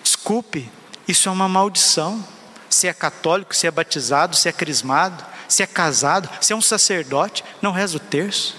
desculpe, 0.04 0.72
isso 1.08 1.30
é 1.30 1.32
uma 1.32 1.48
maldição 1.48 2.24
se 2.70 2.88
é 2.88 2.94
católico, 2.94 3.56
se 3.56 3.66
é 3.66 3.72
batizado, 3.72 4.36
se 4.36 4.48
é 4.48 4.52
crismado, 4.52 5.26
se 5.48 5.64
é 5.64 5.68
casado, 5.68 6.30
se 6.42 6.54
é 6.54 6.56
um 6.56 6.62
sacerdote, 6.62 7.44
não 7.62 7.72
reza 7.72 7.98
o 7.98 8.00
terço. 8.00 8.56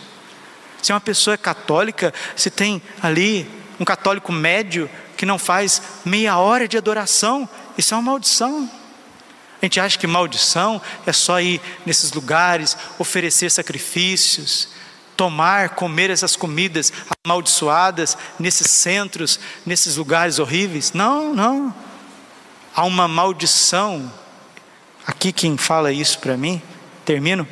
Se 0.83 0.93
é 0.93 0.95
uma 0.95 1.01
pessoa 1.01 1.37
católica, 1.37 2.12
se 2.37 2.51
tem 2.51 2.81
ali 3.03 3.49
um 3.81 3.85
católico 3.85 4.33
médio 4.33 4.89
que 5.16 5.26
não 5.26 5.39
faz 5.39 5.83
meia 6.05 6.39
hora 6.39 6.68
de 6.68 6.76
adoração, 6.76 7.49
isso 7.76 7.95
é 7.95 7.97
uma 7.97 8.12
maldição. 8.12 8.70
A 9.61 9.64
gente 9.64 9.81
acha 9.81 9.99
que 9.99 10.07
maldição 10.07 10.81
é 11.05 11.12
só 11.12 11.41
ir 11.41 11.61
nesses 11.85 12.12
lugares, 12.12 12.76
oferecer 12.99 13.51
sacrifícios, 13.51 14.68
tomar, 15.16 15.70
comer 15.70 16.11
essas 16.11 16.37
comidas 16.37 16.93
amaldiçoadas 17.26 18.16
nesses 18.39 18.70
centros, 18.70 19.41
nesses 19.66 19.97
lugares 19.97 20.39
horríveis. 20.39 20.93
Não, 20.93 21.35
não. 21.35 21.74
Há 22.74 22.85
uma 22.85 23.09
maldição. 23.09 24.12
Aqui 25.05 25.33
quem 25.33 25.57
fala 25.57 25.91
isso 25.91 26.20
para 26.20 26.37
mim, 26.37 26.62
termino, 27.05 27.49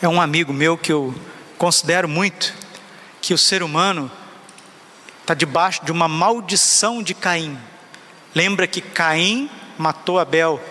é 0.00 0.08
um 0.08 0.20
amigo 0.20 0.52
meu 0.52 0.78
que 0.78 0.92
eu 0.92 1.12
considero 1.58 2.08
muito, 2.08 2.54
que 3.20 3.34
o 3.34 3.38
ser 3.38 3.62
humano 3.62 4.10
está 5.20 5.34
debaixo 5.34 5.84
de 5.84 5.92
uma 5.92 6.08
maldição 6.08 7.02
de 7.02 7.12
Caim. 7.12 7.58
Lembra 8.34 8.66
que 8.66 8.80
Caim 8.80 9.50
matou 9.76 10.18
Abel, 10.18 10.62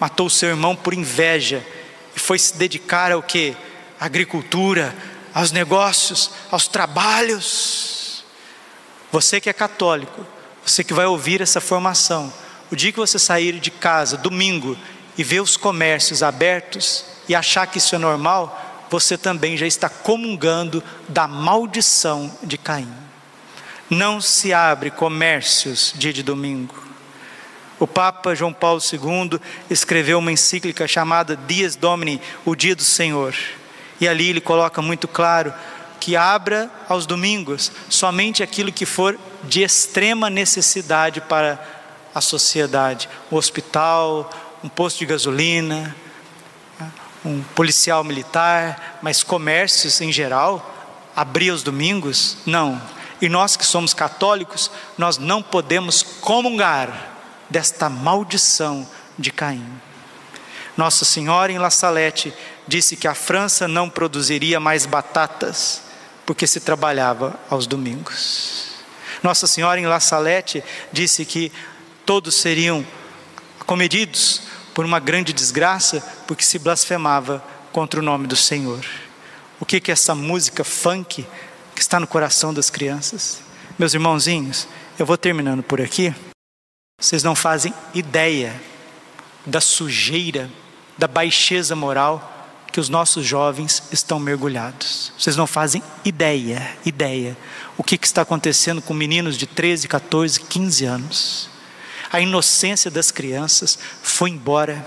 matou 0.00 0.26
o 0.26 0.30
seu 0.30 0.48
irmão 0.48 0.74
por 0.74 0.94
inveja 0.94 1.62
e 2.16 2.18
foi 2.18 2.38
se 2.38 2.56
dedicar 2.56 3.12
ao 3.12 3.22
que? 3.22 3.54
agricultura, 3.98 4.94
aos 5.34 5.52
negócios, 5.52 6.30
aos 6.50 6.68
trabalhos. 6.68 8.24
Você 9.10 9.40
que 9.40 9.50
é 9.50 9.52
católico, 9.52 10.24
você 10.64 10.84
que 10.84 10.94
vai 10.94 11.06
ouvir 11.06 11.40
essa 11.40 11.60
formação, 11.60 12.32
o 12.70 12.76
dia 12.76 12.92
que 12.92 12.98
você 12.98 13.18
sair 13.18 13.58
de 13.58 13.70
casa, 13.70 14.16
domingo, 14.16 14.76
e 15.16 15.24
ver 15.24 15.40
os 15.40 15.56
comércios 15.56 16.22
abertos 16.22 17.04
e 17.28 17.34
achar 17.34 17.66
que 17.66 17.78
isso 17.78 17.94
é 17.94 17.98
normal, 17.98 18.67
você 18.90 19.16
também 19.16 19.56
já 19.56 19.66
está 19.66 19.88
comungando 19.88 20.82
da 21.08 21.26
maldição 21.28 22.32
de 22.42 22.56
Caim. 22.56 22.92
Não 23.90 24.20
se 24.20 24.52
abre 24.52 24.90
comércios 24.90 25.94
dia 25.96 26.12
de 26.12 26.22
domingo. 26.22 26.74
O 27.78 27.86
Papa 27.86 28.34
João 28.34 28.52
Paulo 28.52 28.80
II 28.80 29.40
escreveu 29.70 30.18
uma 30.18 30.32
encíclica 30.32 30.86
chamada 30.88 31.36
Dias 31.36 31.76
Domini, 31.76 32.20
o 32.44 32.54
Dia 32.54 32.74
do 32.74 32.82
Senhor. 32.82 33.34
E 34.00 34.08
ali 34.08 34.28
ele 34.28 34.40
coloca 34.40 34.82
muito 34.82 35.06
claro 35.06 35.54
que 36.00 36.16
abra 36.16 36.70
aos 36.88 37.06
domingos 37.06 37.72
somente 37.88 38.42
aquilo 38.42 38.72
que 38.72 38.86
for 38.86 39.18
de 39.44 39.62
extrema 39.62 40.28
necessidade 40.28 41.20
para 41.20 41.60
a 42.14 42.20
sociedade, 42.20 43.08
um 43.30 43.36
hospital, 43.36 44.30
um 44.62 44.68
posto 44.68 44.98
de 44.98 45.06
gasolina, 45.06 45.94
um 47.28 47.42
policial 47.54 48.02
militar, 48.02 48.98
mas 49.02 49.22
comércios 49.22 50.00
em 50.00 50.10
geral, 50.10 50.74
abrir 51.14 51.50
aos 51.50 51.62
domingos? 51.62 52.38
Não. 52.46 52.80
E 53.20 53.28
nós 53.28 53.56
que 53.56 53.66
somos 53.66 53.92
católicos, 53.92 54.70
nós 54.96 55.18
não 55.18 55.42
podemos 55.42 56.02
comungar 56.02 57.12
desta 57.50 57.90
maldição 57.90 58.88
de 59.18 59.30
Caim. 59.30 59.66
Nossa 60.76 61.04
Senhora 61.04 61.52
em 61.52 61.58
La 61.58 61.70
Salette 61.70 62.32
disse 62.66 62.96
que 62.96 63.08
a 63.08 63.14
França 63.14 63.68
não 63.68 63.90
produziria 63.90 64.60
mais 64.60 64.86
batatas 64.86 65.82
porque 66.24 66.46
se 66.46 66.60
trabalhava 66.60 67.38
aos 67.50 67.66
domingos. 67.66 68.68
Nossa 69.22 69.46
Senhora 69.46 69.80
em 69.80 69.86
La 69.86 69.98
Salette 69.98 70.62
disse 70.92 71.24
que 71.24 71.50
todos 72.06 72.36
seriam 72.36 72.86
comedidos 73.66 74.47
por 74.78 74.84
uma 74.84 75.00
grande 75.00 75.32
desgraça 75.32 76.00
porque 76.24 76.44
se 76.44 76.56
blasfemava 76.56 77.42
contra 77.72 77.98
o 77.98 78.02
nome 78.02 78.28
do 78.28 78.36
Senhor. 78.36 78.86
O 79.58 79.66
que 79.66 79.82
é 79.90 79.92
essa 79.92 80.14
música 80.14 80.62
funk 80.62 81.26
que 81.74 81.80
está 81.80 81.98
no 81.98 82.06
coração 82.06 82.54
das 82.54 82.70
crianças? 82.70 83.40
Meus 83.76 83.92
irmãozinhos, 83.92 84.68
eu 84.96 85.04
vou 85.04 85.18
terminando 85.18 85.64
por 85.64 85.80
aqui. 85.80 86.14
Vocês 86.96 87.24
não 87.24 87.34
fazem 87.34 87.74
ideia 87.92 88.54
da 89.44 89.60
sujeira, 89.60 90.48
da 90.96 91.08
baixeza 91.08 91.74
moral 91.74 92.46
que 92.72 92.78
os 92.78 92.88
nossos 92.88 93.26
jovens 93.26 93.82
estão 93.90 94.20
mergulhados. 94.20 95.12
Vocês 95.18 95.34
não 95.34 95.48
fazem 95.48 95.82
ideia, 96.04 96.78
ideia, 96.86 97.36
o 97.76 97.82
que 97.82 97.98
está 98.00 98.22
acontecendo 98.22 98.80
com 98.80 98.94
meninos 98.94 99.36
de 99.36 99.44
13, 99.44 99.88
14, 99.88 100.38
15 100.38 100.84
anos. 100.84 101.57
A 102.12 102.20
inocência 102.20 102.90
das 102.90 103.10
crianças 103.10 103.78
foi 104.02 104.30
embora. 104.30 104.84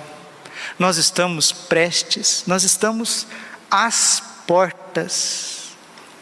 Nós 0.78 0.98
estamos 0.98 1.52
prestes, 1.52 2.44
nós 2.48 2.64
estamos 2.64 3.28
às 3.70 4.22
portas 4.48 5.70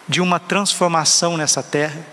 de 0.07 0.21
uma 0.21 0.39
transformação 0.39 1.37
nessa 1.37 1.61
terra, 1.63 2.05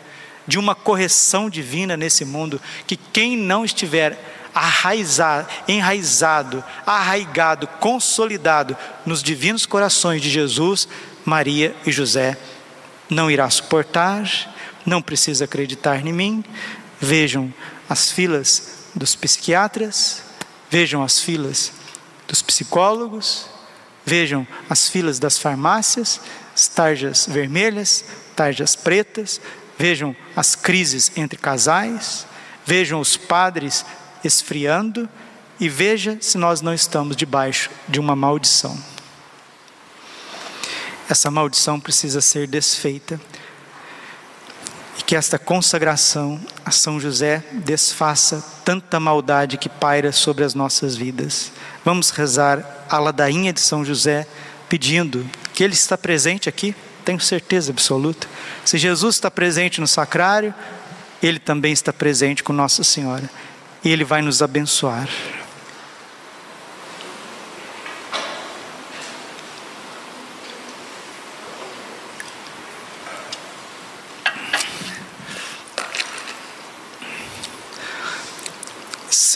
de 0.47 0.59
uma 0.59 0.75
correção 0.75 1.51
divina 1.51 1.97
nesse 1.97 2.25
mundo, 2.25 2.61
que 2.87 2.97
quem 2.97 3.37
não 3.37 3.65
estiver 3.65 4.35
arraizado, 4.55 5.49
enraizado, 5.69 6.65
arraigado, 6.87 7.67
consolidado 7.81 8.77
nos 9.05 9.23
divinos 9.23 9.67
corações 9.67 10.23
de 10.23 10.31
Jesus, 10.31 10.89
Maria 11.25 11.75
e 11.85 11.93
José, 11.93 12.39
não 13.11 13.31
irá 13.31 13.49
suportar, 13.51 14.25
não 14.85 15.03
precisa 15.03 15.45
acreditar 15.45 16.07
em 16.07 16.13
mim. 16.13 16.45
Vejam 17.01 17.53
as 17.89 18.11
filas 18.11 18.76
dos 18.97 19.15
psiquiatras, 19.15 20.23
vejam 20.71 21.03
as 21.03 21.21
filas 21.21 21.71
dos 22.27 22.43
psicólogos, 22.43 23.47
vejam 24.05 24.47
as 24.69 24.89
filas 24.89 25.19
das 25.19 25.37
farmácias, 25.37 26.21
as 26.55 26.67
tarjas 26.67 27.27
vermelhas, 27.29 28.05
tarjas 28.35 28.75
pretas, 28.75 29.41
vejam 29.79 30.17
as 30.35 30.55
crises 30.55 31.13
entre 31.17 31.39
casais, 31.39 32.27
vejam 32.65 32.99
os 32.99 33.17
padres 33.17 33.85
esfriando 34.25 35.09
e 35.61 35.69
veja 35.69 36.19
se 36.21 36.39
nós 36.39 36.61
não 36.61 36.73
estamos 36.73 37.17
debaixo 37.17 37.71
de 37.87 38.01
uma 38.01 38.17
maldição. 38.17 38.77
Essa 41.09 41.31
maldição 41.31 41.79
precisa 41.79 42.21
ser 42.21 42.49
desfeita 42.49 43.21
e 44.99 45.03
que 45.03 45.17
esta 45.17 45.39
consagração 45.39 46.41
a 46.65 46.71
São 46.71 46.99
José 46.99 47.45
desfaça 47.53 48.45
tanta 48.65 48.99
maldade 48.99 49.59
que 49.59 49.69
paira 49.69 50.13
sobre 50.13 50.45
as 50.45 50.55
nossas 50.55 50.97
vidas. 50.97 51.53
Vamos 51.85 52.11
rezar 52.11 52.87
a 52.89 52.99
ladainha 52.99 53.53
de 53.53 53.61
São 53.61 53.85
José 53.85 54.27
pedindo 54.69 55.29
que 55.55 55.63
ele 55.63 55.75
está 55.75 55.97
presente 55.97 56.49
aqui, 56.49 56.75
tenho 57.05 57.21
certeza 57.21 57.71
absoluta. 57.71 58.27
Se 58.65 58.79
Jesus 58.79 59.15
está 59.15 59.31
presente 59.31 59.81
no 59.81 59.87
sacrário, 59.87 60.53
ele 61.23 61.39
também 61.39 61.73
está 61.73 61.93
presente 61.93 62.43
com 62.43 62.53
Nossa 62.53 62.85
Senhora 62.85 63.29
e 63.85 63.91
Ele 63.91 64.05
vai 64.05 64.21
nos 64.21 64.43
abençoar. 64.43 65.09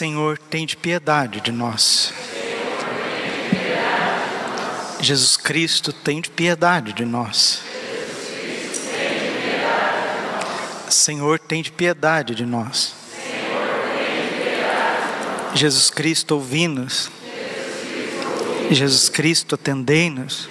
Senhor, 0.01 0.35
tem 0.35 0.65
de 0.65 0.75
piedade 0.75 1.41
de 1.41 1.51
nós. 1.51 2.11
Jesus 4.99 5.37
Cristo, 5.37 5.93
tem 5.93 6.19
de 6.19 6.27
piedade 6.27 6.91
de 6.91 7.05
nós. 7.05 7.61
Senhor, 10.89 11.37
tem 11.37 11.61
de 11.61 11.71
piedade 11.71 12.33
de 12.33 12.47
nós. 12.47 12.95
Jesus 15.53 15.91
Cristo, 15.91 16.31
ouvi-nos. 16.31 17.11
Jesus 18.71 19.07
Cristo, 19.07 19.53
atendei-nos. 19.53 20.49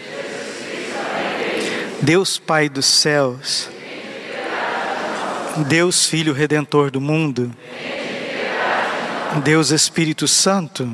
Deus 2.01 2.38
Pai 2.38 2.68
dos 2.68 2.86
céus. 2.86 3.68
Deus 5.66 6.07
Filho 6.07 6.32
Redentor 6.32 6.92
do 6.92 7.01
mundo. 7.01 7.53
Deus 9.38 9.70
Espírito 9.70 10.26
Santo. 10.26 10.90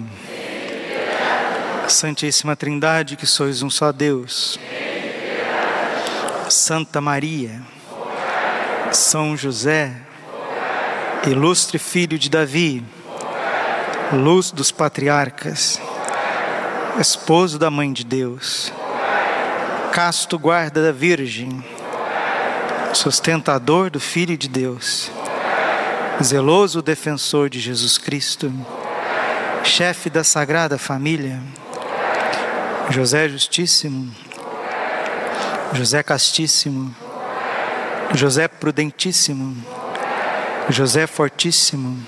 Santíssima 1.89 2.55
Trindade, 2.55 3.17
que 3.17 3.27
sois 3.27 3.63
um 3.63 3.71
só 3.71 3.91
Deus. 3.91 4.59
Santa 6.49 7.01
Maria. 7.01 7.63
São 8.93 9.37
José. 9.37 9.97
Ilustre 11.27 11.79
Filho 11.79 12.19
de 12.19 12.29
Davi 12.29 12.85
luz 14.13 14.53
dos 14.53 14.71
patriarcas, 14.71 15.81
esposo 17.01 17.59
da 17.59 17.71
Mãe 17.71 17.93
de 17.93 18.05
Deus, 18.05 18.73
casto 19.93 20.39
guarda 20.39 20.83
da 20.83 20.93
Virgem, 20.93 21.65
sustentador 22.93 23.91
do 23.91 23.99
Filho 23.99 24.37
de 24.37 24.49
Deus, 24.49 25.11
zeloso 26.23 26.81
defensor 26.81 27.51
de 27.51 27.61
Jesus 27.61 27.99
Cristo, 27.99 28.53
chefe 29.65 30.09
da 30.09 30.25
Sagrada 30.25 30.79
Família, 30.79 31.41
José 32.91 33.29
Justíssimo, 33.29 34.13
José 35.75 36.03
Castíssimo, 36.03 36.95
José 38.15 38.49
Prudentíssimo, 38.49 39.57
José 40.71 41.07
Fortíssimo, 41.07 41.99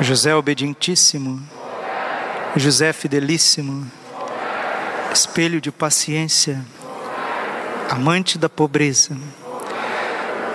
José 0.00 0.32
obedientíssimo, 0.32 1.42
José 2.56 2.92
Fidelíssimo, 2.92 3.90
espelho 5.12 5.60
de 5.60 5.70
paciência, 5.70 6.64
amante 7.90 8.38
da 8.38 8.48
pobreza, 8.48 9.16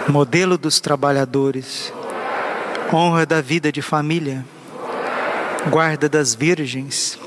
modelo 0.07 0.57
dos 0.57 0.79
trabalhadores, 0.79 1.93
honra 2.93 3.25
da 3.25 3.41
vida 3.41 3.71
de 3.71 3.81
família, 3.81 4.45
guarda 5.69 6.07
das 6.07 6.35
virgens, 6.35 7.17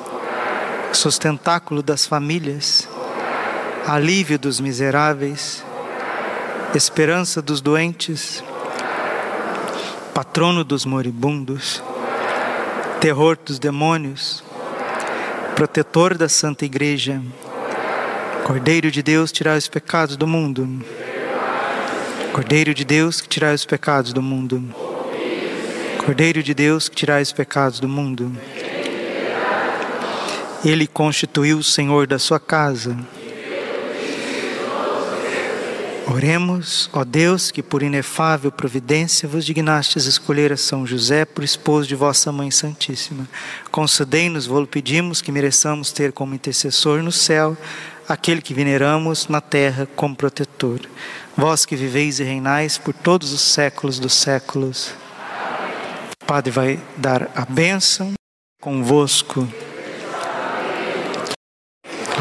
sustentáculo 0.92 1.82
das 1.82 2.06
famílias, 2.06 2.88
alívio 3.86 4.38
dos 4.38 4.60
miseráveis, 4.60 5.64
esperança 6.74 7.42
dos 7.42 7.60
doentes, 7.60 8.42
patrono 10.14 10.62
dos 10.62 10.84
moribundos, 10.84 11.82
terror 13.00 13.36
dos 13.44 13.58
demônios, 13.58 14.44
protetor 15.54 16.16
da 16.16 16.28
Santa 16.28 16.64
Igreja, 16.64 17.20
Cordeiro 18.44 18.92
de 18.92 19.02
Deus, 19.02 19.32
tirar 19.32 19.58
os 19.58 19.66
pecados 19.66 20.16
do 20.16 20.26
mundo. 20.26 20.84
Cordeiro 22.32 22.72
de 22.72 22.84
Deus, 22.84 23.20
que 23.20 23.28
tirar 23.28 23.52
os 23.52 23.64
pecados 23.64 24.12
do 24.12 24.22
mundo. 24.22 24.85
Cordeiro 26.06 26.42
de 26.42 26.54
Deus, 26.54 26.88
que 26.88 26.96
tirar 26.96 27.20
os 27.20 27.32
pecados 27.32 27.78
do 27.80 27.88
mundo. 27.88 28.32
Ele 30.64 30.86
constituiu 30.86 31.58
o 31.58 31.62
Senhor 31.62 32.06
da 32.06 32.18
sua 32.18 32.40
casa 32.40 32.96
Oremos, 36.08 36.88
ó 36.92 37.02
Deus, 37.04 37.50
que 37.50 37.60
por 37.60 37.82
inefável 37.82 38.52
providência 38.52 39.28
vos 39.28 39.44
dignastes 39.44 40.06
escolher 40.06 40.52
a 40.52 40.56
São 40.56 40.86
José 40.86 41.24
por 41.24 41.42
esposo 41.42 41.88
de 41.88 41.96
vossa 41.96 42.30
Mãe 42.30 42.48
Santíssima. 42.48 43.28
Concedei-nos, 43.72 44.46
vos 44.46 44.68
pedimos, 44.68 45.20
que 45.20 45.32
mereçamos 45.32 45.90
ter 45.90 46.12
como 46.12 46.32
intercessor 46.32 47.02
no 47.02 47.10
céu 47.10 47.56
aquele 48.08 48.40
que 48.40 48.54
veneramos 48.54 49.26
na 49.26 49.40
terra 49.40 49.88
como 49.96 50.14
protetor. 50.14 50.78
Vós 51.36 51.66
que 51.66 51.74
viveis 51.74 52.20
e 52.20 52.22
reinais 52.22 52.78
por 52.78 52.94
todos 52.94 53.32
os 53.32 53.40
séculos 53.40 53.98
dos 53.98 54.14
séculos. 54.14 54.94
Padre 56.26 56.50
vai 56.50 56.80
dar 56.96 57.30
a 57.34 57.44
bênção 57.44 58.14
convosco 58.60 59.48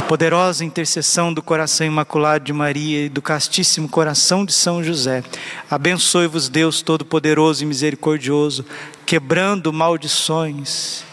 poderosa 0.07 0.63
intercessão 0.63 1.33
do 1.33 1.41
coração 1.41 1.87
imaculado 1.87 2.45
de 2.45 2.53
Maria 2.53 3.05
e 3.05 3.09
do 3.09 3.21
castíssimo 3.21 3.89
coração 3.89 4.45
de 4.45 4.53
São 4.53 4.83
José, 4.83 5.23
abençoe-vos 5.69 6.47
Deus 6.47 6.81
Todo-Poderoso 6.83 7.63
e 7.63 7.65
Misericordioso, 7.65 8.63
quebrando 9.05 9.73
maldições, 9.73 11.03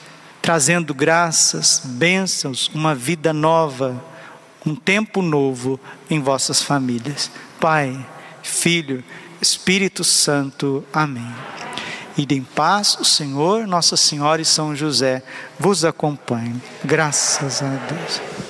trazendo 0.42 0.94
graças, 0.94 1.80
bênçãos, 1.82 2.70
uma 2.74 2.94
vida 2.94 3.32
nova, 3.32 4.04
um 4.64 4.74
tempo 4.74 5.22
novo 5.22 5.80
em 6.10 6.20
vossas 6.20 6.62
famílias. 6.62 7.30
Pai, 7.58 7.98
Filho, 8.42 9.02
Espírito 9.40 10.04
Santo. 10.04 10.84
Amém. 10.92 11.32
E 12.16 12.26
em 12.34 12.42
paz, 12.42 12.96
o 13.00 13.04
Senhor, 13.04 13.66
Nossa 13.66 13.96
Senhora 13.96 14.42
e 14.42 14.44
São 14.44 14.76
José 14.76 15.22
vos 15.58 15.84
acompanhem. 15.84 16.60
Graças 16.84 17.62
a 17.62 17.68
Deus. 17.68 18.41